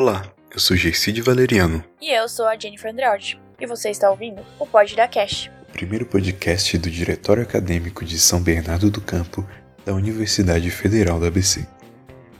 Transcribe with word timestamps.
Olá, 0.00 0.24
eu 0.50 0.58
sou 0.58 0.74
Gerside 0.78 1.20
Valeriano. 1.20 1.84
E 2.00 2.10
eu 2.10 2.26
sou 2.26 2.46
a 2.46 2.58
Jennifer 2.58 2.90
Andreotti. 2.90 3.38
E 3.60 3.66
você 3.66 3.90
está 3.90 4.10
ouvindo 4.10 4.40
o 4.58 4.64
Pod 4.64 4.96
da 4.96 5.06
Cash. 5.06 5.50
O 5.68 5.72
primeiro 5.72 6.06
podcast 6.06 6.78
do 6.78 6.90
Diretório 6.90 7.42
Acadêmico 7.42 8.02
de 8.02 8.18
São 8.18 8.40
Bernardo 8.40 8.90
do 8.90 9.02
Campo 9.02 9.46
da 9.84 9.92
Universidade 9.92 10.70
Federal 10.70 11.20
da 11.20 11.26
ABC. 11.26 11.68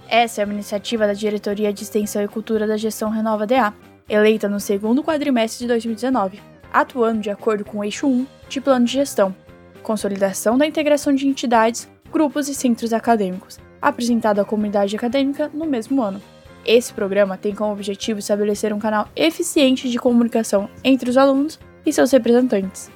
Essa 0.09 0.41
é 0.41 0.45
uma 0.47 0.55
iniciativa 0.55 1.07
da 1.07 1.13
Diretoria 1.13 1.71
de 1.71 1.83
Extensão 1.83 2.23
e 2.23 2.29
Cultura 2.29 2.67
da 2.67 2.79
Gestão 2.79 3.11
Renova 3.11 3.47
DA, 3.47 3.75
eleita 4.09 4.49
no 4.49 4.59
segundo 4.59 5.05
quadrimestre 5.05 5.65
de 5.65 5.69
2019, 5.69 6.41
atuando 6.73 7.21
de 7.21 7.29
acordo 7.29 7.63
com 7.63 7.81
o 7.81 7.85
eixo 7.85 8.07
1 8.07 8.27
de 8.49 8.59
plano 8.59 8.87
de 8.87 8.93
gestão, 8.93 9.37
consolidação 9.83 10.57
da 10.57 10.67
integração 10.67 11.15
de 11.15 11.29
entidades, 11.29 11.87
grupos 12.11 12.49
e 12.49 12.55
centros 12.55 12.95
acadêmicos, 12.95 13.59
apresentado 13.83 14.41
à 14.41 14.47
comunidade 14.47 14.97
acadêmica 14.97 15.51
no 15.53 15.67
mesmo 15.67 16.01
ano. 16.01 16.23
Esse 16.65 16.93
programa 16.93 17.39
tem 17.39 17.55
como 17.55 17.73
objetivo 17.73 18.19
estabelecer 18.19 18.73
um 18.73 18.79
canal 18.79 19.09
eficiente 19.17 19.89
de 19.89 19.99
comunicação 19.99 20.71
entre 20.85 21.09
os 21.09 21.17
alunos 21.17 21.59
e 21.87 21.93
seus 21.93 22.13
representantes. 22.13 22.91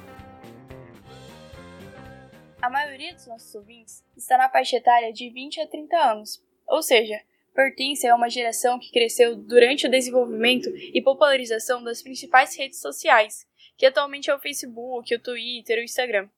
A 2.61 2.69
maioria 2.69 3.13
dos 3.13 3.25
nossos 3.27 3.53
ouvintes 3.55 4.03
está 4.15 4.37
na 4.37 4.49
faixa 4.49 4.77
etária 4.77 5.11
de 5.11 5.29
20 5.29 5.61
a 5.61 5.67
30 5.67 5.97
anos, 5.97 6.43
ou 6.67 6.81
seja, 6.81 7.19
pertence 7.53 8.07
a 8.07 8.15
uma 8.15 8.29
geração 8.29 8.77
que 8.79 8.91
cresceu 8.91 9.35
durante 9.35 9.87
o 9.87 9.89
desenvolvimento 9.91 10.69
e 10.75 11.01
popularização 11.01 11.83
das 11.83 12.03
principais 12.03 12.55
redes 12.57 12.81
sociais, 12.81 13.47
que 13.77 13.85
atualmente 13.85 14.29
é 14.29 14.35
o 14.35 14.39
Facebook, 14.39 15.13
o 15.13 15.19
Twitter 15.19 15.77
e 15.77 15.81
o 15.81 15.83
Instagram. 15.83 16.29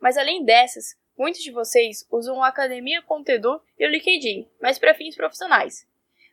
Mas 0.00 0.16
além 0.16 0.44
dessas, 0.44 0.96
muitos 1.16 1.42
de 1.42 1.50
vocês 1.50 2.06
usam 2.10 2.42
a 2.42 2.48
Academia 2.48 3.02
Conteúdo 3.02 3.60
e 3.78 3.86
o 3.86 3.90
LinkedIn, 3.90 4.48
mas 4.60 4.78
para 4.78 4.94
fins 4.94 5.16
profissionais. 5.16 5.86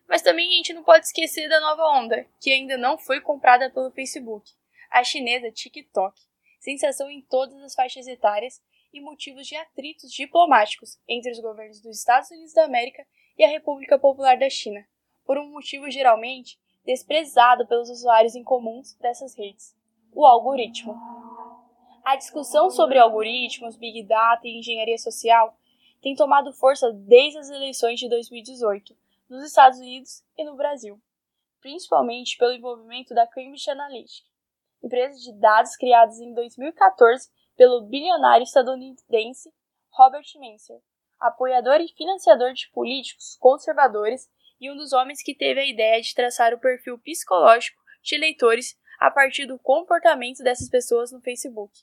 Mas 0.07 0.21
também 0.21 0.47
a 0.47 0.57
gente 0.57 0.73
não 0.73 0.83
pode 0.83 1.05
esquecer 1.05 1.49
da 1.49 1.59
nova 1.59 1.83
onda, 1.99 2.25
que 2.39 2.51
ainda 2.51 2.77
não 2.77 2.97
foi 2.97 3.19
comprada 3.19 3.69
pelo 3.69 3.91
Facebook, 3.91 4.51
a 4.89 5.03
chinesa 5.03 5.51
TikTok, 5.51 6.19
sensação 6.59 7.09
em 7.09 7.21
todas 7.21 7.61
as 7.63 7.73
faixas 7.73 8.07
etárias 8.07 8.61
e 8.93 9.01
motivos 9.01 9.47
de 9.47 9.55
atritos 9.55 10.11
diplomáticos 10.11 10.99
entre 11.07 11.31
os 11.31 11.39
governos 11.39 11.81
dos 11.81 11.97
Estados 11.97 12.29
Unidos 12.31 12.53
da 12.53 12.63
América 12.63 13.05
e 13.37 13.43
a 13.43 13.49
República 13.49 13.99
Popular 13.99 14.37
da 14.37 14.49
China, 14.49 14.87
por 15.25 15.37
um 15.37 15.51
motivo 15.51 15.89
geralmente 15.89 16.57
desprezado 16.85 17.67
pelos 17.67 17.89
usuários 17.89 18.35
incomuns 18.35 18.93
dessas 18.95 19.35
redes: 19.35 19.75
o 20.13 20.25
algoritmo. 20.25 20.95
A 22.05 22.15
discussão 22.15 22.69
sobre 22.69 22.99
algoritmos, 22.99 23.75
Big 23.75 24.03
Data 24.03 24.47
e 24.47 24.59
engenharia 24.59 24.97
social 24.97 25.57
tem 26.01 26.15
tomado 26.15 26.53
força 26.53 26.93
desde 26.93 27.39
as 27.39 27.49
eleições 27.49 27.99
de 27.99 28.07
2018 28.07 28.95
nos 29.29 29.43
Estados 29.45 29.79
Unidos 29.79 30.23
e 30.37 30.43
no 30.43 30.55
Brasil, 30.55 31.01
principalmente 31.59 32.37
pelo 32.37 32.53
envolvimento 32.53 33.13
da 33.13 33.27
Cambridge 33.27 33.69
Analytica, 33.69 34.29
empresa 34.83 35.17
de 35.19 35.39
dados 35.39 35.75
criada 35.75 36.11
em 36.21 36.33
2014 36.33 37.29
pelo 37.55 37.87
bilionário 37.87 38.43
estadunidense 38.43 39.51
Robert 39.89 40.25
Manser, 40.39 40.81
apoiador 41.19 41.81
e 41.81 41.87
financiador 41.87 42.53
de 42.53 42.69
políticos 42.71 43.37
conservadores 43.39 44.29
e 44.59 44.69
um 44.69 44.75
dos 44.75 44.93
homens 44.93 45.21
que 45.23 45.35
teve 45.35 45.59
a 45.59 45.65
ideia 45.65 46.01
de 46.01 46.13
traçar 46.13 46.53
o 46.53 46.59
perfil 46.59 46.99
psicológico 46.99 47.81
de 48.03 48.15
eleitores 48.15 48.77
a 48.99 49.09
partir 49.09 49.45
do 49.45 49.59
comportamento 49.59 50.43
dessas 50.43 50.69
pessoas 50.69 51.11
no 51.11 51.21
Facebook. 51.21 51.73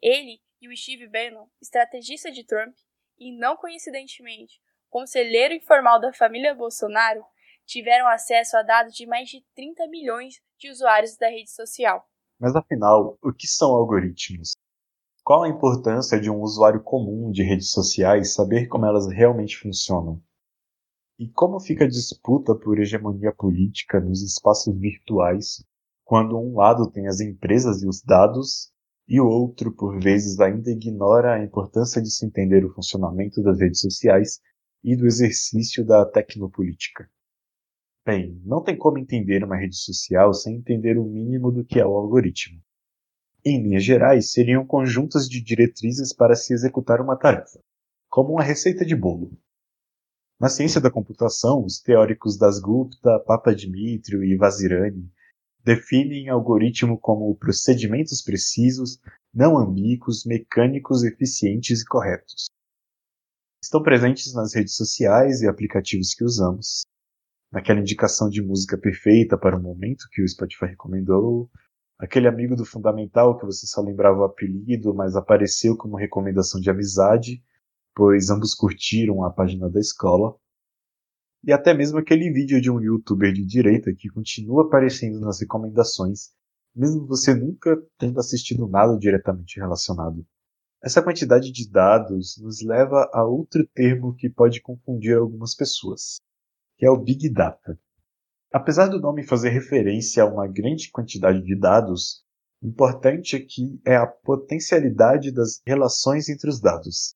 Ele 0.00 0.40
e 0.60 0.68
o 0.68 0.76
Steve 0.76 1.08
Bannon, 1.08 1.48
estrategista 1.60 2.30
de 2.30 2.44
Trump, 2.44 2.74
e 3.18 3.36
não 3.36 3.56
coincidentemente 3.56 4.60
conselheiro 4.90 5.54
informal 5.54 6.00
da 6.00 6.12
família 6.12 6.54
Bolsonaro, 6.54 7.24
tiveram 7.64 8.08
acesso 8.08 8.56
a 8.56 8.62
dados 8.62 8.94
de 8.94 9.06
mais 9.06 9.28
de 9.28 9.42
30 9.54 9.86
milhões 9.88 10.34
de 10.58 10.68
usuários 10.68 11.16
da 11.16 11.28
rede 11.28 11.50
social. 11.50 12.04
Mas 12.38 12.54
afinal, 12.56 13.16
o 13.22 13.32
que 13.32 13.46
são 13.46 13.70
algoritmos? 13.70 14.52
Qual 15.22 15.44
a 15.44 15.48
importância 15.48 16.20
de 16.20 16.30
um 16.30 16.40
usuário 16.40 16.82
comum 16.82 17.30
de 17.30 17.42
redes 17.42 17.70
sociais 17.70 18.34
saber 18.34 18.66
como 18.66 18.86
elas 18.86 19.06
realmente 19.08 19.56
funcionam? 19.56 20.20
E 21.18 21.28
como 21.28 21.60
fica 21.60 21.84
a 21.84 21.88
disputa 21.88 22.54
por 22.54 22.80
hegemonia 22.80 23.32
política 23.32 24.00
nos 24.00 24.22
espaços 24.22 24.74
virtuais, 24.76 25.62
quando 26.02 26.36
um 26.36 26.56
lado 26.56 26.90
tem 26.90 27.06
as 27.06 27.20
empresas 27.20 27.82
e 27.82 27.86
os 27.86 28.02
dados, 28.02 28.72
e 29.06 29.20
o 29.20 29.26
outro, 29.26 29.70
por 29.74 30.00
vezes, 30.00 30.40
ainda 30.40 30.70
ignora 30.70 31.34
a 31.34 31.44
importância 31.44 32.00
de 32.00 32.10
se 32.10 32.24
entender 32.24 32.64
o 32.64 32.72
funcionamento 32.72 33.42
das 33.42 33.60
redes 33.60 33.80
sociais 33.80 34.40
e 34.82 34.96
do 34.96 35.06
exercício 35.06 35.84
da 35.84 36.04
tecnopolítica. 36.06 37.08
Bem, 38.04 38.40
não 38.44 38.62
tem 38.62 38.76
como 38.76 38.98
entender 38.98 39.44
uma 39.44 39.56
rede 39.56 39.76
social 39.76 40.32
sem 40.32 40.56
entender 40.56 40.98
o 40.98 41.04
mínimo 41.04 41.52
do 41.52 41.64
que 41.64 41.78
é 41.78 41.86
o 41.86 41.96
algoritmo. 41.96 42.60
Em 43.44 43.62
linhas 43.62 43.84
gerais, 43.84 44.32
seriam 44.32 44.66
conjuntos 44.66 45.28
de 45.28 45.42
diretrizes 45.42 46.12
para 46.12 46.34
se 46.34 46.52
executar 46.52 47.00
uma 47.00 47.16
tarefa, 47.16 47.60
como 48.08 48.32
uma 48.32 48.42
receita 48.42 48.84
de 48.84 48.96
bolo. 48.96 49.30
Na 50.38 50.48
ciência 50.48 50.80
da 50.80 50.90
computação, 50.90 51.64
os 51.64 51.80
teóricos 51.80 52.38
das 52.38 52.58
Gupta, 52.58 53.18
Papadimitriou 53.20 54.24
e 54.24 54.36
Vazirani 54.36 55.10
definem 55.62 56.30
algoritmo 56.30 56.98
como 56.98 57.34
procedimentos 57.36 58.22
precisos, 58.22 58.98
não 59.32 59.58
ambíguos, 59.58 60.24
mecânicos, 60.24 61.04
eficientes 61.04 61.82
e 61.82 61.84
corretos 61.84 62.50
estão 63.62 63.82
presentes 63.82 64.32
nas 64.34 64.54
redes 64.54 64.74
sociais 64.74 65.42
e 65.42 65.48
aplicativos 65.48 66.14
que 66.14 66.24
usamos, 66.24 66.82
naquela 67.52 67.80
indicação 67.80 68.28
de 68.28 68.42
música 68.42 68.78
perfeita 68.78 69.36
para 69.36 69.56
o 69.56 69.62
momento 69.62 70.08
que 70.10 70.22
o 70.22 70.28
Spotify 70.28 70.66
recomendou, 70.66 71.50
aquele 71.98 72.26
amigo 72.26 72.56
do 72.56 72.64
fundamental 72.64 73.38
que 73.38 73.44
você 73.44 73.66
só 73.66 73.82
lembrava 73.82 74.20
o 74.20 74.24
apelido, 74.24 74.94
mas 74.94 75.14
apareceu 75.14 75.76
como 75.76 75.96
recomendação 75.96 76.60
de 76.60 76.70
amizade, 76.70 77.42
pois 77.94 78.30
ambos 78.30 78.54
curtiram 78.54 79.22
a 79.24 79.30
página 79.30 79.68
da 79.68 79.80
escola, 79.80 80.34
e 81.44 81.52
até 81.52 81.72
mesmo 81.74 81.98
aquele 81.98 82.30
vídeo 82.30 82.60
de 82.60 82.70
um 82.70 82.80
youtuber 82.80 83.32
de 83.32 83.44
direita 83.44 83.92
que 83.94 84.08
continua 84.08 84.64
aparecendo 84.64 85.20
nas 85.20 85.40
recomendações, 85.40 86.30
mesmo 86.74 87.06
você 87.06 87.34
nunca 87.34 87.76
tendo 87.98 88.20
assistido 88.20 88.68
nada 88.68 88.96
diretamente 88.98 89.58
relacionado. 89.58 90.24
Essa 90.82 91.02
quantidade 91.02 91.52
de 91.52 91.70
dados 91.70 92.38
nos 92.40 92.62
leva 92.62 93.06
a 93.12 93.22
outro 93.22 93.66
termo 93.74 94.14
que 94.14 94.30
pode 94.30 94.62
confundir 94.62 95.14
algumas 95.14 95.54
pessoas, 95.54 96.18
que 96.78 96.86
é 96.86 96.90
o 96.90 96.96
Big 96.96 97.30
Data. 97.30 97.78
Apesar 98.50 98.86
do 98.86 98.98
nome 98.98 99.22
fazer 99.22 99.50
referência 99.50 100.22
a 100.22 100.26
uma 100.26 100.48
grande 100.48 100.90
quantidade 100.90 101.42
de 101.42 101.54
dados, 101.54 102.24
o 102.62 102.68
importante 102.68 103.36
aqui 103.36 103.78
é 103.86 103.94
a 103.94 104.06
potencialidade 104.06 105.30
das 105.30 105.60
relações 105.66 106.30
entre 106.30 106.48
os 106.48 106.58
dados. 106.58 107.14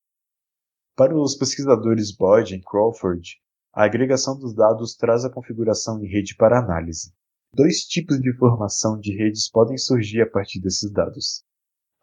Para 0.95 1.19
os 1.19 1.35
pesquisadores 1.35 2.15
Boyd 2.15 2.55
e 2.55 2.61
Crawford, 2.61 3.41
a 3.73 3.85
agregação 3.85 4.39
dos 4.39 4.55
dados 4.55 4.95
traz 4.95 5.25
a 5.25 5.31
configuração 5.31 6.05
em 6.05 6.07
rede 6.07 6.37
para 6.37 6.59
análise. 6.59 7.15
Dois 7.55 7.81
tipos 7.81 8.21
de 8.21 8.37
formação 8.37 9.01
de 9.01 9.17
redes 9.17 9.51
podem 9.51 9.79
surgir 9.79 10.21
a 10.21 10.31
partir 10.31 10.61
desses 10.61 10.93
dados 10.93 11.44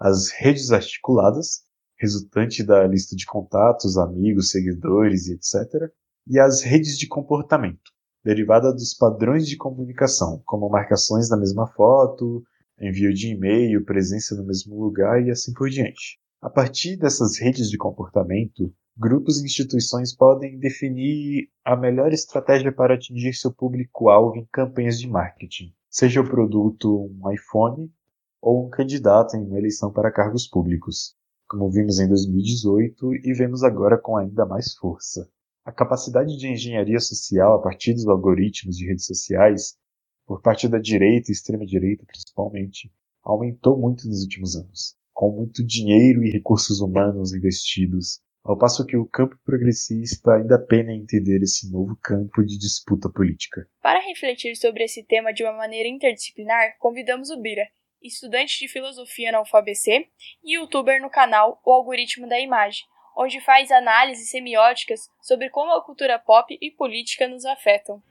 as 0.02 0.32
redes 0.32 0.72
articuladas, 0.72 1.62
resultante 1.96 2.64
da 2.64 2.88
lista 2.88 3.16
de 3.16 3.24
contatos, 3.24 4.00
amigos, 4.00 4.50
seguidores 4.50 5.28
e 5.28 5.34
etc., 5.34 5.92
e 6.28 6.40
as 6.40 6.64
redes 6.64 6.98
de 6.98 7.08
comportamento, 7.08 7.92
derivada 8.24 8.74
dos 8.74 8.96
padrões 8.96 9.48
de 9.48 9.56
comunicação, 9.56 10.42
como 10.44 10.68
marcações 10.70 11.30
na 11.30 11.38
mesma 11.38 11.68
foto, 11.68 12.44
envio 12.80 13.14
de 13.14 13.28
e-mail, 13.28 13.86
presença 13.86 14.34
no 14.36 14.44
mesmo 14.44 14.76
lugar 14.84 15.24
e 15.24 15.30
assim 15.30 15.54
por 15.54 15.70
diante. 15.70 16.20
A 16.42 16.50
partir 16.50 16.98
dessas 16.98 17.38
redes 17.38 17.70
de 17.70 17.78
comportamento, 17.78 18.74
grupos 18.98 19.40
e 19.40 19.46
instituições 19.46 20.16
podem 20.16 20.58
definir 20.58 21.48
a 21.64 21.76
melhor 21.76 22.12
estratégia 22.12 22.72
para 22.72 22.96
atingir 22.96 23.36
seu 23.36 23.54
público-alvo 23.54 24.36
em 24.36 24.48
campanhas 24.52 25.00
de 25.00 25.08
marketing, 25.08 25.72
seja 25.92 26.22
o 26.22 26.28
produto 26.28 27.06
um 27.06 27.32
iPhone 27.32 27.92
ou 28.42 28.66
um 28.66 28.70
candidato 28.70 29.38
em 29.38 29.46
uma 29.46 29.58
eleição 29.58 29.94
para 29.94 30.12
cargos 30.12 30.48
públicos, 30.48 31.16
como 31.48 31.70
vimos 31.70 32.00
em 32.00 32.08
2018 32.08 33.16
e 33.24 33.34
vemos 33.34 33.64
agora 33.64 33.98
com 33.98 34.18
ainda 34.18 34.46
mais 34.46 34.74
força. 34.74 35.30
A 35.64 35.72
capacidade 35.72 36.36
de 36.38 36.48
engenharia 36.48 37.00
social 37.00 37.54
a 37.54 37.62
partir 37.62 37.94
dos 37.94 38.08
algoritmos 38.08 38.76
de 38.76 38.88
redes 38.88 39.06
sociais, 39.06 39.78
por 40.26 40.42
parte 40.42 40.68
da 40.68 40.80
direita 40.80 41.30
e 41.30 41.34
extrema-direita 41.34 42.04
principalmente, 42.06 42.92
aumentou 43.22 43.78
muito 43.78 44.08
nos 44.08 44.24
últimos 44.24 44.56
anos, 44.56 44.96
com 45.14 45.32
muito 45.32 45.64
dinheiro 45.64 46.24
e 46.24 46.32
recursos 46.32 46.80
humanos 46.80 47.34
investidos, 47.34 48.22
ao 48.44 48.58
passo 48.58 48.86
que 48.86 48.98
o 48.98 49.06
campo 49.06 49.38
progressista 49.46 50.34
ainda 50.34 50.58
pena 50.58 50.92
em 50.92 51.02
entender 51.02 51.44
esse 51.44 51.72
novo 51.72 51.96
campo 52.02 52.44
de 52.44 52.58
disputa 52.58 53.08
política. 53.08 53.68
Para 53.84 54.00
refletir 54.00 54.56
sobre 54.56 54.84
esse 54.84 55.04
tema 55.04 55.32
de 55.32 55.44
uma 55.44 55.54
maneira 55.54 55.88
interdisciplinar, 55.88 56.76
convidamos 56.80 57.30
o 57.30 57.40
Bira, 57.40 57.68
estudante 58.02 58.60
de 58.60 58.68
filosofia 58.68 59.32
na 59.32 59.42
UFABC 59.42 60.08
e 60.44 60.56
youtuber 60.56 61.02
no 61.02 61.10
canal 61.10 61.62
O 61.66 61.72
Algoritmo 61.72 62.28
da 62.28 62.40
Imagem, 62.40 62.84
onde 63.16 63.40
faz 63.42 63.72
análises 63.72 64.30
semióticas 64.30 65.10
sobre 65.22 65.50
como 65.50 65.72
a 65.74 65.84
cultura 65.84 66.18
pop 66.18 66.58
e 66.60 66.72
política 66.72 67.28
nos 67.28 67.46
afetam. 67.46 68.02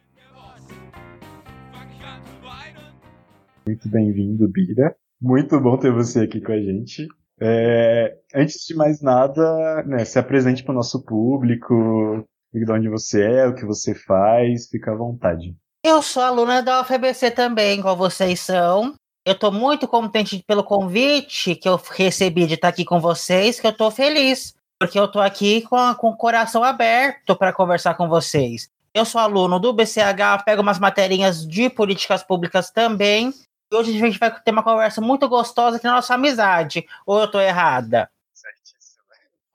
Muito 3.66 3.88
bem-vindo, 3.88 4.48
Bira. 4.48 4.96
Muito 5.20 5.60
bom 5.60 5.76
ter 5.76 5.92
você 5.92 6.20
aqui 6.20 6.40
com 6.40 6.52
a 6.52 6.60
gente. 6.60 7.06
É, 7.40 8.16
antes 8.34 8.66
de 8.66 8.74
mais 8.74 9.00
nada, 9.00 9.82
né, 9.84 10.04
se 10.04 10.18
apresente 10.18 10.62
para 10.62 10.72
o 10.72 10.74
nosso 10.74 11.04
público, 11.04 12.26
diga 12.52 12.66
de 12.66 12.72
onde 12.72 12.88
você 12.88 13.22
é, 13.22 13.46
o 13.46 13.54
que 13.54 13.64
você 13.64 13.94
faz, 13.94 14.68
fica 14.68 14.92
à 14.92 14.96
vontade. 14.96 15.54
Eu 15.82 16.02
sou 16.02 16.22
aluna 16.22 16.62
da 16.62 16.82
UFBC 16.82 17.30
também, 17.30 17.78
igual 17.78 17.96
vocês 17.96 18.40
são. 18.40 18.94
Eu 19.30 19.34
estou 19.34 19.52
muito 19.52 19.86
contente 19.86 20.42
pelo 20.44 20.64
convite 20.64 21.54
que 21.54 21.68
eu 21.68 21.80
recebi 21.92 22.48
de 22.48 22.54
estar 22.54 22.66
aqui 22.66 22.84
com 22.84 22.98
vocês, 22.98 23.60
que 23.60 23.66
eu 23.68 23.70
estou 23.70 23.88
feliz, 23.88 24.56
porque 24.76 24.98
eu 24.98 25.04
estou 25.04 25.22
aqui 25.22 25.62
com, 25.62 25.94
com 25.94 26.08
o 26.08 26.16
coração 26.16 26.64
aberto 26.64 27.36
para 27.36 27.52
conversar 27.52 27.94
com 27.94 28.08
vocês. 28.08 28.68
Eu 28.92 29.04
sou 29.04 29.20
aluno 29.20 29.60
do 29.60 29.72
BCH, 29.72 30.42
pego 30.44 30.62
umas 30.62 30.80
materinhas 30.80 31.46
de 31.46 31.70
políticas 31.70 32.24
públicas 32.24 32.72
também. 32.72 33.32
E 33.70 33.76
hoje 33.76 33.96
a 33.96 34.04
gente 34.04 34.18
vai 34.18 34.36
ter 34.42 34.50
uma 34.50 34.64
conversa 34.64 35.00
muito 35.00 35.28
gostosa 35.28 35.76
aqui 35.76 35.86
na 35.86 35.94
nossa 35.94 36.14
amizade. 36.14 36.84
Ou 37.06 37.20
eu 37.20 37.26
estou 37.26 37.40
errada? 37.40 38.10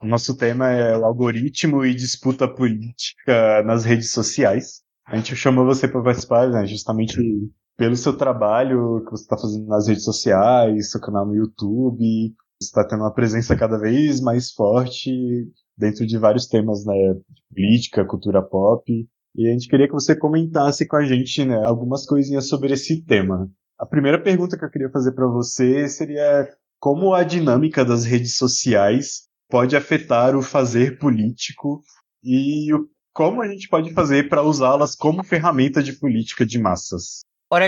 O 0.00 0.06
nosso 0.06 0.34
tema 0.38 0.70
é 0.70 0.96
o 0.96 1.04
algoritmo 1.04 1.84
e 1.84 1.94
disputa 1.94 2.48
política 2.48 3.62
nas 3.62 3.84
redes 3.84 4.10
sociais. 4.10 4.82
A 5.04 5.16
gente 5.16 5.36
chamou 5.36 5.66
você 5.66 5.86
para 5.86 6.02
participar, 6.02 6.48
né, 6.48 6.66
justamente 6.66 7.20
pelo 7.76 7.96
seu 7.96 8.16
trabalho 8.16 9.04
que 9.04 9.10
você 9.10 9.22
está 9.22 9.36
fazendo 9.36 9.66
nas 9.66 9.86
redes 9.86 10.04
sociais, 10.04 10.90
seu 10.90 11.00
canal 11.00 11.26
no 11.26 11.34
YouTube, 11.34 12.34
está 12.60 12.84
tendo 12.86 13.02
uma 13.02 13.12
presença 13.12 13.54
cada 13.54 13.78
vez 13.78 14.20
mais 14.20 14.50
forte 14.52 15.10
dentro 15.76 16.06
de 16.06 16.16
vários 16.16 16.46
temas, 16.46 16.84
né, 16.86 16.94
política, 17.50 18.04
cultura 18.04 18.42
pop. 18.42 19.06
E 19.34 19.48
a 19.48 19.52
gente 19.52 19.68
queria 19.68 19.86
que 19.86 19.92
você 19.92 20.16
comentasse 20.16 20.86
com 20.86 20.96
a 20.96 21.04
gente, 21.04 21.44
né, 21.44 21.62
algumas 21.66 22.06
coisinhas 22.06 22.48
sobre 22.48 22.72
esse 22.72 23.04
tema. 23.04 23.50
A 23.78 23.84
primeira 23.84 24.22
pergunta 24.22 24.56
que 24.56 24.64
eu 24.64 24.70
queria 24.70 24.90
fazer 24.90 25.12
para 25.12 25.26
você 25.26 25.86
seria 25.86 26.48
como 26.80 27.12
a 27.12 27.22
dinâmica 27.22 27.84
das 27.84 28.04
redes 28.04 28.36
sociais 28.36 29.26
pode 29.50 29.76
afetar 29.76 30.34
o 30.34 30.42
fazer 30.42 30.98
político 30.98 31.82
e 32.24 32.68
como 33.12 33.42
a 33.42 33.48
gente 33.48 33.68
pode 33.68 33.92
fazer 33.92 34.28
para 34.28 34.42
usá-las 34.42 34.94
como 34.94 35.22
ferramenta 35.22 35.82
de 35.82 35.92
política 35.92 36.44
de 36.44 36.58
massas. 36.58 37.20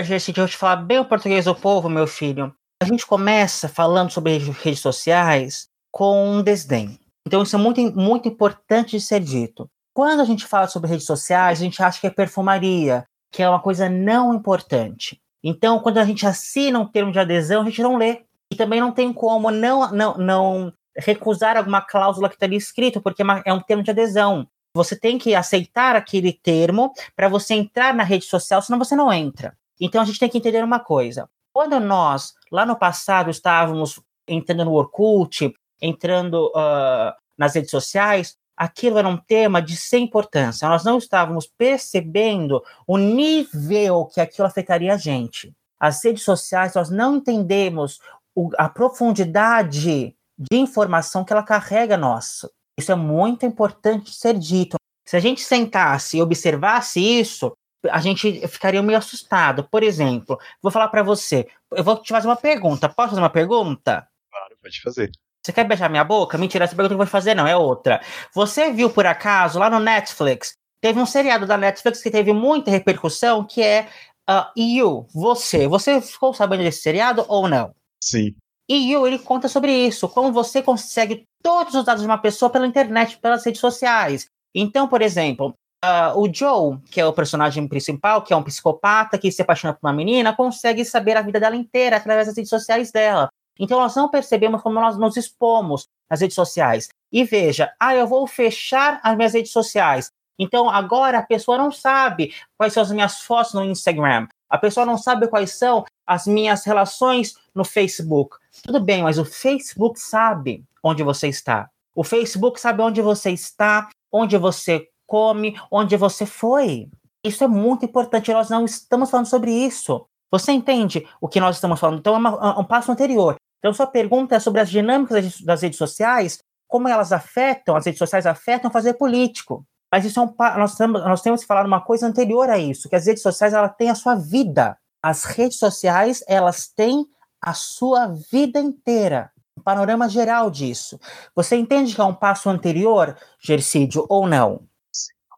Gente, 0.03 0.37
eu 0.37 0.43
vou 0.43 0.47
te 0.47 0.57
falar 0.57 0.75
bem 0.75 0.99
o 0.99 1.05
português 1.05 1.45
do 1.45 1.55
povo, 1.55 1.87
meu 1.87 2.05
filho. 2.05 2.53
A 2.83 2.85
gente 2.85 3.07
começa 3.07 3.69
falando 3.69 4.11
sobre 4.11 4.37
redes 4.37 4.81
sociais 4.81 5.69
com 5.89 6.31
um 6.31 6.43
desdém. 6.43 6.99
Então, 7.25 7.43
isso 7.43 7.55
é 7.55 7.59
muito, 7.59 7.81
muito 7.95 8.27
importante 8.27 8.97
de 8.97 9.01
ser 9.01 9.21
dito. 9.21 9.69
Quando 9.93 10.19
a 10.19 10.25
gente 10.25 10.45
fala 10.45 10.67
sobre 10.67 10.89
redes 10.89 11.05
sociais, 11.05 11.59
a 11.59 11.63
gente 11.63 11.81
acha 11.81 12.01
que 12.01 12.07
é 12.07 12.09
perfumaria, 12.09 13.05
que 13.31 13.41
é 13.41 13.47
uma 13.47 13.61
coisa 13.61 13.87
não 13.89 14.33
importante. 14.33 15.17
Então, 15.41 15.79
quando 15.79 15.97
a 15.97 16.03
gente 16.03 16.27
assina 16.27 16.77
um 16.77 16.85
termo 16.85 17.13
de 17.13 17.19
adesão, 17.19 17.61
a 17.61 17.65
gente 17.65 17.81
não 17.81 17.95
lê. 17.95 18.23
E 18.51 18.57
também 18.57 18.81
não 18.81 18.91
tem 18.91 19.13
como 19.13 19.49
não, 19.49 19.91
não, 19.93 20.17
não 20.17 20.73
recusar 20.97 21.55
alguma 21.55 21.81
cláusula 21.81 22.27
que 22.27 22.35
está 22.35 22.45
ali 22.45 22.57
escrito, 22.57 23.01
porque 23.01 23.23
é, 23.23 23.25
é 23.45 23.53
um 23.53 23.61
termo 23.61 23.81
de 23.81 23.91
adesão. 23.91 24.45
Você 24.75 24.95
tem 24.95 25.17
que 25.17 25.33
aceitar 25.33 25.95
aquele 25.95 26.33
termo 26.33 26.91
para 27.15 27.29
você 27.29 27.53
entrar 27.53 27.93
na 27.93 28.03
rede 28.03 28.25
social, 28.25 28.61
senão 28.61 28.77
você 28.77 28.93
não 28.93 29.11
entra. 29.11 29.57
Então 29.79 30.01
a 30.01 30.05
gente 30.05 30.19
tem 30.19 30.29
que 30.29 30.37
entender 30.37 30.63
uma 30.63 30.79
coisa. 30.79 31.29
Quando 31.53 31.79
nós, 31.79 32.33
lá 32.51 32.65
no 32.65 32.75
passado, 32.75 33.29
estávamos 33.29 33.99
entrando 34.27 34.65
no 34.65 34.73
Orkut, 34.73 35.53
entrando 35.81 36.47
uh, 36.49 37.13
nas 37.37 37.55
redes 37.55 37.71
sociais, 37.71 38.37
aquilo 38.55 38.97
era 38.97 39.07
um 39.07 39.17
tema 39.17 39.61
de 39.61 39.75
sem 39.77 40.03
importância. 40.03 40.67
Nós 40.67 40.83
não 40.83 40.97
estávamos 40.97 41.47
percebendo 41.47 42.61
o 42.85 42.97
nível 42.97 44.05
que 44.05 44.19
aquilo 44.19 44.47
afetaria 44.47 44.93
a 44.93 44.97
gente. 44.97 45.53
As 45.79 46.03
redes 46.03 46.23
sociais, 46.23 46.73
nós 46.75 46.89
não 46.89 47.17
entendemos 47.17 47.99
o, 48.35 48.49
a 48.57 48.67
profundidade 48.67 50.13
de 50.37 50.57
informação 50.57 51.23
que 51.23 51.31
ela 51.31 51.43
carrega 51.43 51.97
nossa. 51.97 52.51
Isso 52.77 52.91
é 52.91 52.95
muito 52.95 53.45
importante 53.45 54.13
ser 54.13 54.37
dito. 54.37 54.77
Se 55.05 55.17
a 55.17 55.19
gente 55.19 55.41
sentasse 55.41 56.17
e 56.17 56.21
observasse 56.21 56.99
isso, 56.99 57.51
a 57.89 57.99
gente 57.99 58.47
ficaria 58.47 58.81
meio 58.81 58.97
assustado. 58.97 59.63
Por 59.63 59.83
exemplo, 59.83 60.37
vou 60.61 60.71
falar 60.71 60.89
para 60.89 61.03
você, 61.03 61.47
eu 61.71 61.83
vou 61.83 61.97
te 61.97 62.09
fazer 62.09 62.27
uma 62.27 62.35
pergunta. 62.35 62.89
Posso 62.89 63.09
fazer 63.09 63.21
uma 63.21 63.29
pergunta? 63.29 64.07
Claro, 64.31 64.57
pode 64.61 64.81
fazer. 64.81 65.11
Você 65.43 65.53
quer 65.53 65.63
beijar 65.63 65.89
minha 65.89 66.03
boca? 66.03 66.37
Mentira, 66.37 66.65
essa 66.65 66.75
pergunta 66.75 66.89
que 66.89 67.01
eu 67.01 67.05
vou 67.05 67.07
fazer 67.07 67.33
não, 67.33 67.47
é 67.47 67.55
outra. 67.55 68.01
Você 68.33 68.71
viu 68.71 68.89
por 68.89 69.05
acaso 69.05 69.57
lá 69.57 69.69
no 69.69 69.79
Netflix, 69.79 70.53
teve 70.81 70.99
um 70.99 71.05
seriado 71.05 71.45
da 71.45 71.57
Netflix 71.57 72.01
que 72.01 72.11
teve 72.11 72.33
muita 72.33 72.69
repercussão, 72.69 73.45
que 73.45 73.61
é 73.61 73.87
uh, 74.29 74.45
You, 74.57 75.07
você. 75.13 75.67
Você 75.67 76.01
ficou 76.01 76.33
sabendo 76.33 76.63
desse 76.63 76.81
seriado 76.81 77.25
ou 77.27 77.47
não? 77.47 77.73
Sim. 78.03 78.35
E 78.67 78.91
You, 78.91 79.07
ele 79.07 79.17
conta 79.17 79.47
sobre 79.47 79.71
isso, 79.71 80.07
como 80.09 80.31
você 80.31 80.61
consegue 80.61 81.25
todos 81.41 81.73
os 81.73 81.85
dados 81.85 82.01
de 82.01 82.07
uma 82.07 82.17
pessoa 82.17 82.49
pela 82.49 82.67
internet, 82.67 83.17
pelas 83.17 83.43
redes 83.45 83.61
sociais. 83.61 84.27
Então, 84.53 84.87
por 84.87 85.01
exemplo, 85.01 85.55
Uh, 85.83 86.19
o 86.19 86.33
Joe, 86.33 86.77
que 86.91 86.99
é 86.99 87.05
o 87.05 87.13
personagem 87.13 87.65
principal, 87.67 88.21
que 88.21 88.33
é 88.33 88.35
um 88.35 88.43
psicopata 88.43 89.17
que 89.17 89.31
se 89.31 89.41
apaixona 89.41 89.73
por 89.73 89.87
uma 89.87 89.93
menina, 89.93 90.35
consegue 90.35 90.83
saber 90.83 91.15
a 91.15 91.21
vida 91.21 91.39
dela 91.39 91.55
inteira 91.55 91.95
através 91.95 92.27
das 92.27 92.35
redes 92.35 92.49
sociais 92.49 92.91
dela. 92.91 93.29
Então 93.57 93.79
nós 93.79 93.95
não 93.95 94.09
percebemos 94.09 94.61
como 94.61 94.79
nós 94.79 94.97
nos 94.97 95.15
expomos 95.15 95.87
nas 96.09 96.21
redes 96.21 96.35
sociais. 96.35 96.89
E 97.11 97.23
veja, 97.23 97.73
ah, 97.79 97.95
eu 97.95 98.07
vou 98.07 98.27
fechar 98.27 98.99
as 99.03 99.15
minhas 99.15 99.33
redes 99.33 99.51
sociais. 99.51 100.11
Então 100.37 100.69
agora 100.69 101.19
a 101.19 101.23
pessoa 101.23 101.57
não 101.57 101.71
sabe 101.71 102.33
quais 102.57 102.73
são 102.73 102.83
as 102.83 102.91
minhas 102.91 103.21
fotos 103.21 103.53
no 103.53 103.63
Instagram. 103.63 104.27
A 104.49 104.57
pessoa 104.57 104.85
não 104.85 104.97
sabe 104.97 105.27
quais 105.27 105.51
são 105.51 105.85
as 106.07 106.25
minhas 106.25 106.65
relações 106.65 107.35
no 107.53 107.63
Facebook. 107.63 108.37
Tudo 108.63 108.79
bem, 108.79 109.03
mas 109.03 109.19
o 109.19 109.25
Facebook 109.25 109.99
sabe 109.99 110.63
onde 110.81 111.03
você 111.03 111.27
está. 111.27 111.69
O 111.93 112.03
Facebook 112.03 112.59
sabe 112.59 112.81
onde 112.81 113.01
você 113.01 113.31
está, 113.31 113.89
onde 114.11 114.37
você 114.37 114.87
come, 115.09 115.59
onde 115.71 115.97
você 115.97 116.25
foi. 116.25 116.87
Isso 117.23 117.43
é 117.43 117.47
muito 117.47 117.83
importante, 117.83 118.31
nós 118.31 118.49
não 118.49 118.63
estamos 118.63 119.09
falando 119.09 119.25
sobre 119.25 119.51
isso. 119.51 120.05
Você 120.31 120.51
entende 120.51 121.05
o 121.19 121.27
que 121.27 121.39
nós 121.39 121.55
estamos 121.55 121.79
falando? 121.79 121.99
Então, 121.99 122.13
é, 122.13 122.17
uma, 122.17 122.29
é 122.29 122.59
um 122.59 122.63
passo 122.63 122.91
anterior. 122.91 123.35
Então, 123.57 123.73
sua 123.73 123.87
pergunta 123.87 124.35
é 124.35 124.39
sobre 124.39 124.61
as 124.61 124.69
dinâmicas 124.69 125.41
das 125.41 125.61
redes 125.61 125.77
sociais, 125.77 126.39
como 126.67 126.87
elas 126.87 127.11
afetam, 127.11 127.75
as 127.75 127.85
redes 127.85 127.97
sociais 127.97 128.25
afetam 128.25 128.69
fazer 128.71 128.93
político. 128.93 129.65
Mas 129.91 130.05
isso 130.05 130.19
é 130.19 130.23
um, 130.23 130.33
nós, 130.57 130.75
temos, 130.75 131.03
nós 131.03 131.21
temos 131.21 131.41
que 131.41 131.47
falar 131.47 131.65
uma 131.65 131.81
coisa 131.81 132.05
anterior 132.05 132.47
a 132.49 132.59
isso, 132.59 132.87
que 132.87 132.95
as 132.95 133.07
redes 133.07 133.23
sociais 133.23 133.53
ela 133.53 133.67
têm 133.67 133.89
a 133.89 133.95
sua 133.95 134.15
vida. 134.15 134.77
As 135.01 135.23
redes 135.23 135.57
sociais, 135.57 136.23
elas 136.27 136.67
têm 136.67 137.07
a 137.41 137.53
sua 137.53 138.07
vida 138.31 138.59
inteira. 138.59 139.31
Um 139.57 139.61
panorama 139.61 140.07
geral 140.07 140.49
disso. 140.51 140.99
Você 141.35 141.55
entende 141.55 141.95
que 141.95 142.01
é 142.01 142.03
um 142.03 142.13
passo 142.13 142.49
anterior, 142.49 143.17
Gercídio, 143.41 144.05
ou 144.07 144.27
não? 144.27 144.68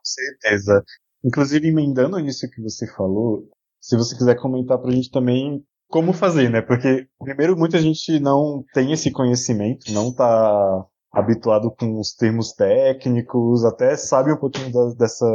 Certeza. 0.03 0.84
Inclusive, 1.24 1.67
emendando 1.67 2.17
nisso 2.20 2.50
que 2.50 2.62
você 2.62 2.88
falou, 2.96 3.48
se 3.79 3.96
você 3.96 4.15
quiser 4.15 4.36
comentar 4.36 4.77
pra 4.79 4.91
gente 4.91 5.12
também 5.12 5.63
como 5.88 6.13
fazer, 6.13 6.50
né? 6.50 6.62
Porque, 6.62 7.08
primeiro, 7.20 7.58
muita 7.58 7.79
gente 7.79 8.20
não 8.20 8.63
tem 8.74 8.91
esse 8.93 9.12
conhecimento, 9.12 9.91
não 9.91 10.13
tá 10.13 10.86
habituado 11.12 11.70
com 11.72 12.00
os 12.00 12.13
termos 12.13 12.53
técnicos, 12.53 13.65
até 13.65 13.98
sabe 13.98 14.31
um 14.31 14.38
pouquinho 14.38 14.72
da, 14.72 14.93
dessa 14.93 15.25